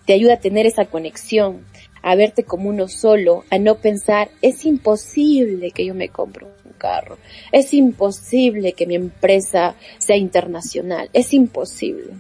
Te 0.06 0.14
ayuda 0.14 0.34
a 0.34 0.40
tener 0.40 0.64
esa 0.64 0.86
conexión, 0.86 1.66
a 2.00 2.14
verte 2.14 2.44
como 2.44 2.70
uno 2.70 2.88
solo, 2.88 3.44
a 3.50 3.58
no 3.58 3.76
pensar, 3.76 4.30
es 4.40 4.64
imposible 4.64 5.70
que 5.70 5.84
yo 5.84 5.94
me 5.94 6.08
compre 6.08 6.46
un 6.46 6.72
carro, 6.78 7.18
es 7.52 7.74
imposible 7.74 8.72
que 8.72 8.86
mi 8.86 8.94
empresa 8.94 9.74
sea 9.98 10.16
internacional, 10.16 11.10
es 11.12 11.34
imposible. 11.34 12.14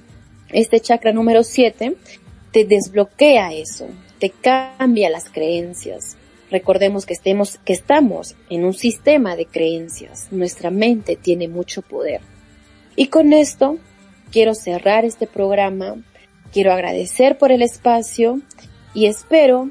Este 0.50 0.80
chakra 0.80 1.12
número 1.12 1.44
7 1.44 1.96
te 2.52 2.64
desbloquea 2.64 3.52
eso, 3.54 3.86
te 4.18 4.30
cambia 4.30 5.08
las 5.08 5.30
creencias. 5.30 6.16
Recordemos 6.54 7.04
que, 7.04 7.14
estemos, 7.14 7.58
que 7.64 7.72
estamos 7.72 8.36
en 8.48 8.64
un 8.64 8.74
sistema 8.74 9.34
de 9.34 9.44
creencias. 9.44 10.28
Nuestra 10.30 10.70
mente 10.70 11.16
tiene 11.16 11.48
mucho 11.48 11.82
poder. 11.82 12.20
Y 12.94 13.08
con 13.08 13.32
esto 13.32 13.78
quiero 14.30 14.54
cerrar 14.54 15.04
este 15.04 15.26
programa. 15.26 15.96
Quiero 16.52 16.72
agradecer 16.72 17.38
por 17.38 17.50
el 17.50 17.60
espacio 17.60 18.40
y 18.94 19.06
espero 19.06 19.68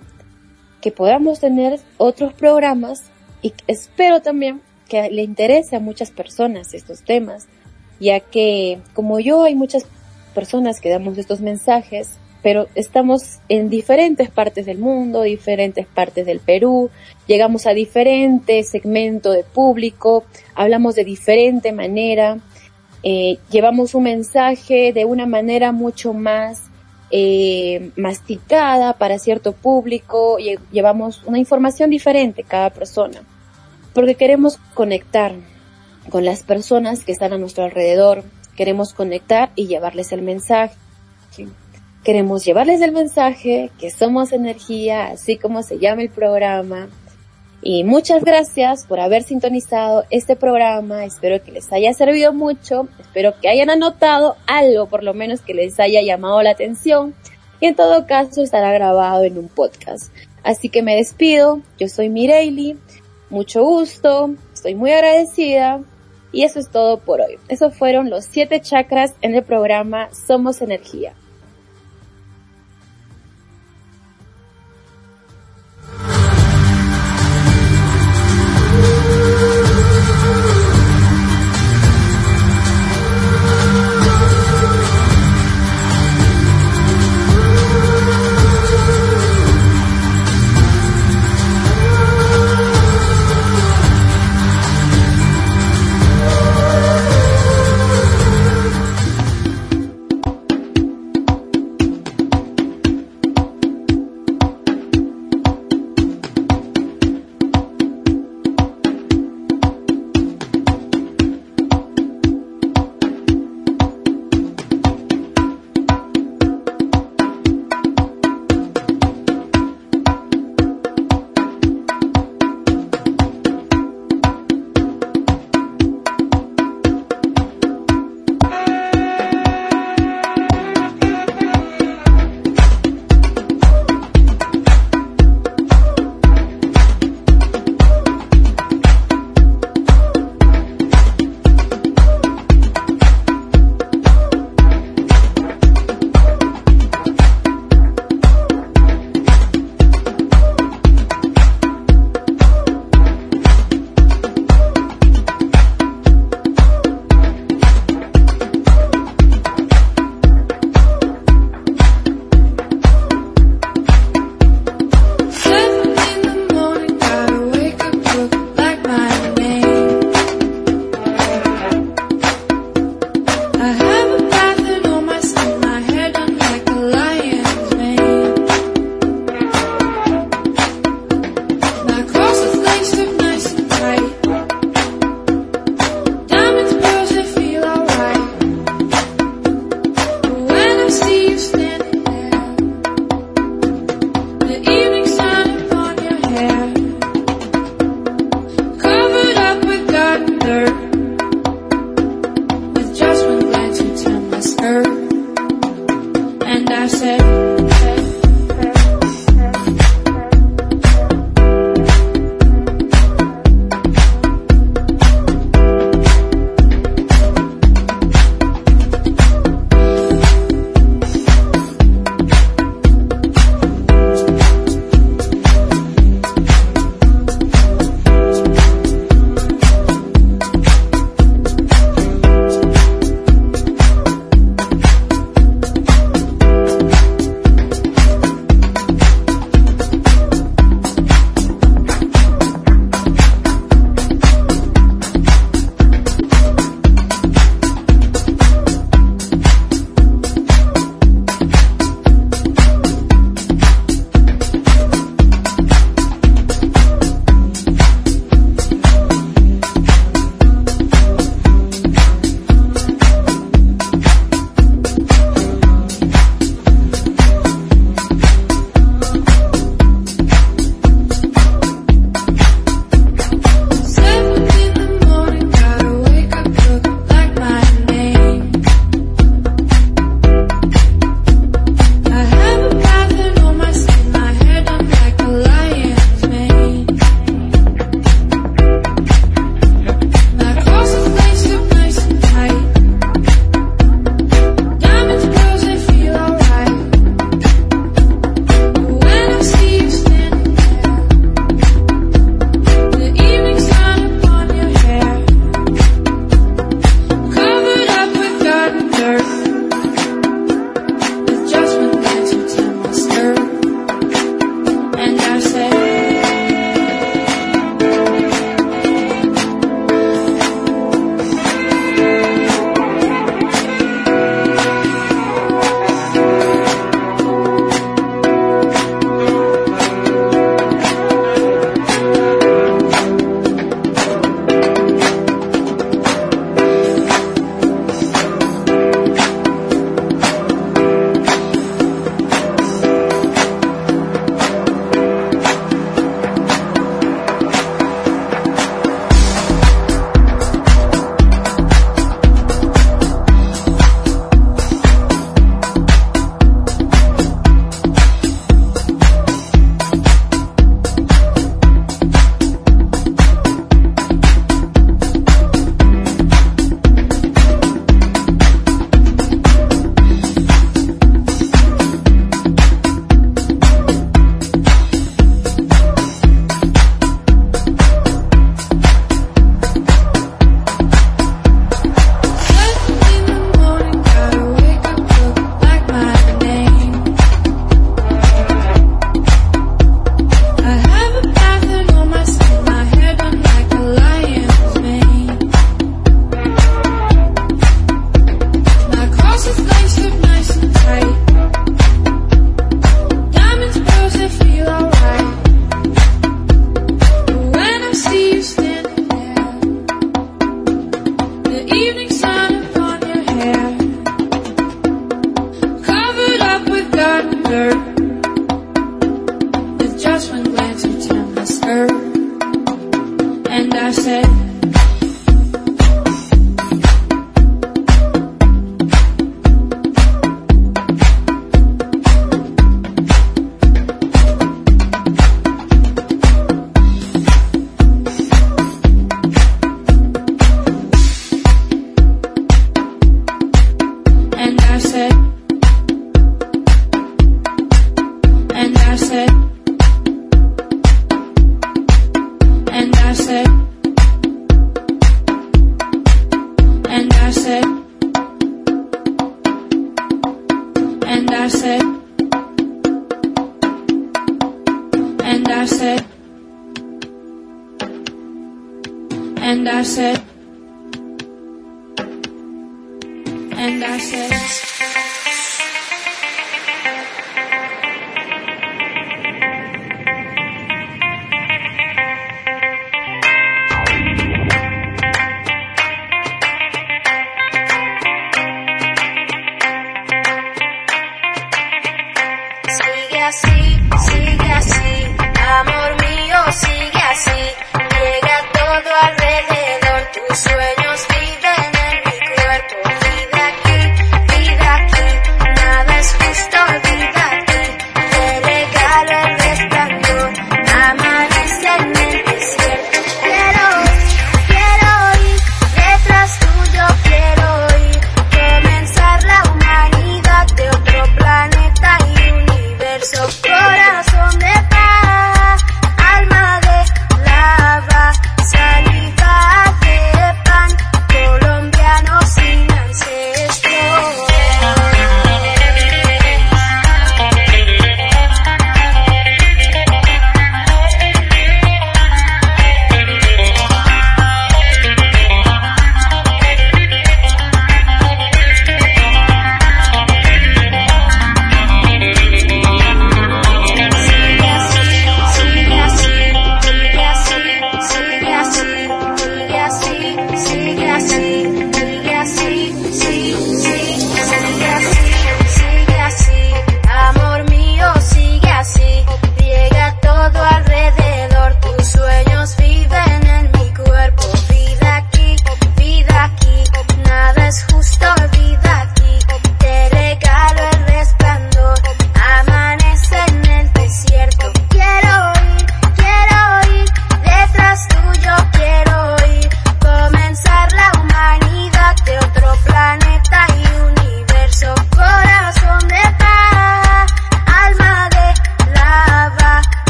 que 0.82 0.92
podamos 0.92 1.40
tener 1.40 1.80
otros 1.96 2.34
programas 2.34 3.04
y 3.42 3.54
espero 3.68 4.22
también 4.22 4.60
que 4.90 5.10
le 5.10 5.22
interese 5.22 5.78
a 5.78 5.80
muchas 5.80 6.12
personas 6.12 6.74
estos 6.74 7.04
temas, 7.04 7.48
ya 8.02 8.20
que 8.20 8.82
como 8.94 9.22
yo 9.22 9.44
hay 9.44 9.56
muchas 9.56 9.86
personas 10.36 10.82
que 10.82 10.90
damos 10.90 11.18
estos 11.18 11.40
mensajes, 11.40 12.18
pero 12.44 12.68
estamos 12.76 13.40
en 13.48 13.70
diferentes 13.70 14.30
partes 14.30 14.66
del 14.66 14.78
mundo, 14.78 15.22
diferentes 15.22 15.88
partes 15.88 16.26
del 16.26 16.42
Perú, 16.42 16.92
llegamos 17.26 17.66
a 17.66 17.74
diferentes 17.74 18.70
segmentos 18.70 19.34
de 19.34 19.44
público, 19.44 20.26
hablamos 20.54 20.96
de 20.96 21.06
diferente 21.06 21.72
manera, 21.72 22.40
eh, 23.02 23.38
llevamos 23.50 23.96
un 23.96 24.04
mensaje 24.04 24.92
de 24.92 25.06
una 25.06 25.26
manera 25.26 25.72
mucho 25.72 26.14
más 26.14 26.64
eh, 27.12 27.92
masticada 27.96 28.94
para 28.94 29.20
cierto 29.20 29.54
público, 29.54 30.38
llevamos 30.72 31.24
una 31.26 31.40
información 31.40 31.90
diferente 31.90 32.44
cada 32.44 32.72
persona, 32.72 33.22
porque 33.94 34.16
queremos 34.16 34.58
conectar 34.74 35.34
con 36.10 36.26
las 36.26 36.44
personas 36.44 37.06
que 37.06 37.14
están 37.14 37.32
a 37.32 37.38
nuestro 37.38 37.64
alrededor, 37.64 38.26
queremos 38.58 38.94
conectar 38.94 39.52
y 39.56 39.68
llevarles 39.68 40.12
el 40.12 40.22
mensaje. 40.22 40.76
Queremos 42.04 42.44
llevarles 42.44 42.82
el 42.82 42.92
mensaje 42.92 43.72
que 43.80 43.90
somos 43.90 44.34
energía, 44.34 45.06
así 45.06 45.38
como 45.38 45.64
se 45.64 45.80
llama 45.80 46.02
el 46.02 46.10
programa. 46.10 46.90
Y 47.62 47.86
muchas 47.86 48.26
gracias 48.26 48.86
por 48.86 49.00
haber 49.00 49.24
sintonizado 49.24 50.04
este 50.10 50.36
programa. 50.36 51.06
Espero 51.06 51.42
que 51.42 51.54
les 51.54 51.72
haya 51.72 51.94
servido 51.94 52.34
mucho. 52.34 52.90
Espero 53.00 53.40
que 53.40 53.48
hayan 53.48 53.70
anotado 53.70 54.36
algo, 54.48 54.88
por 54.88 55.02
lo 55.02 55.14
menos 55.14 55.40
que 55.40 55.54
les 55.54 55.80
haya 55.80 56.02
llamado 56.02 56.42
la 56.42 56.52
atención. 56.52 57.16
Y 57.62 57.68
en 57.68 57.76
todo 57.76 58.06
caso 58.06 58.44
estará 58.44 58.74
grabado 58.74 59.24
en 59.24 59.38
un 59.38 59.48
podcast. 59.48 60.14
Así 60.44 60.68
que 60.68 60.82
me 60.82 60.98
despido. 60.98 61.62
Yo 61.80 61.88
soy 61.88 62.10
Mireili. 62.10 62.78
Mucho 63.30 63.64
gusto. 63.64 64.36
Estoy 64.54 64.76
muy 64.76 64.92
agradecida. 64.92 65.80
Y 66.34 66.44
eso 66.44 66.60
es 66.60 66.70
todo 66.70 66.98
por 67.00 67.22
hoy. 67.22 67.38
Esos 67.48 67.74
fueron 67.78 68.10
los 68.10 68.26
siete 68.26 68.60
chakras 68.60 69.14
en 69.22 69.36
el 69.36 69.44
programa 69.44 70.10
Somos 70.14 70.62
Energía. 70.62 71.14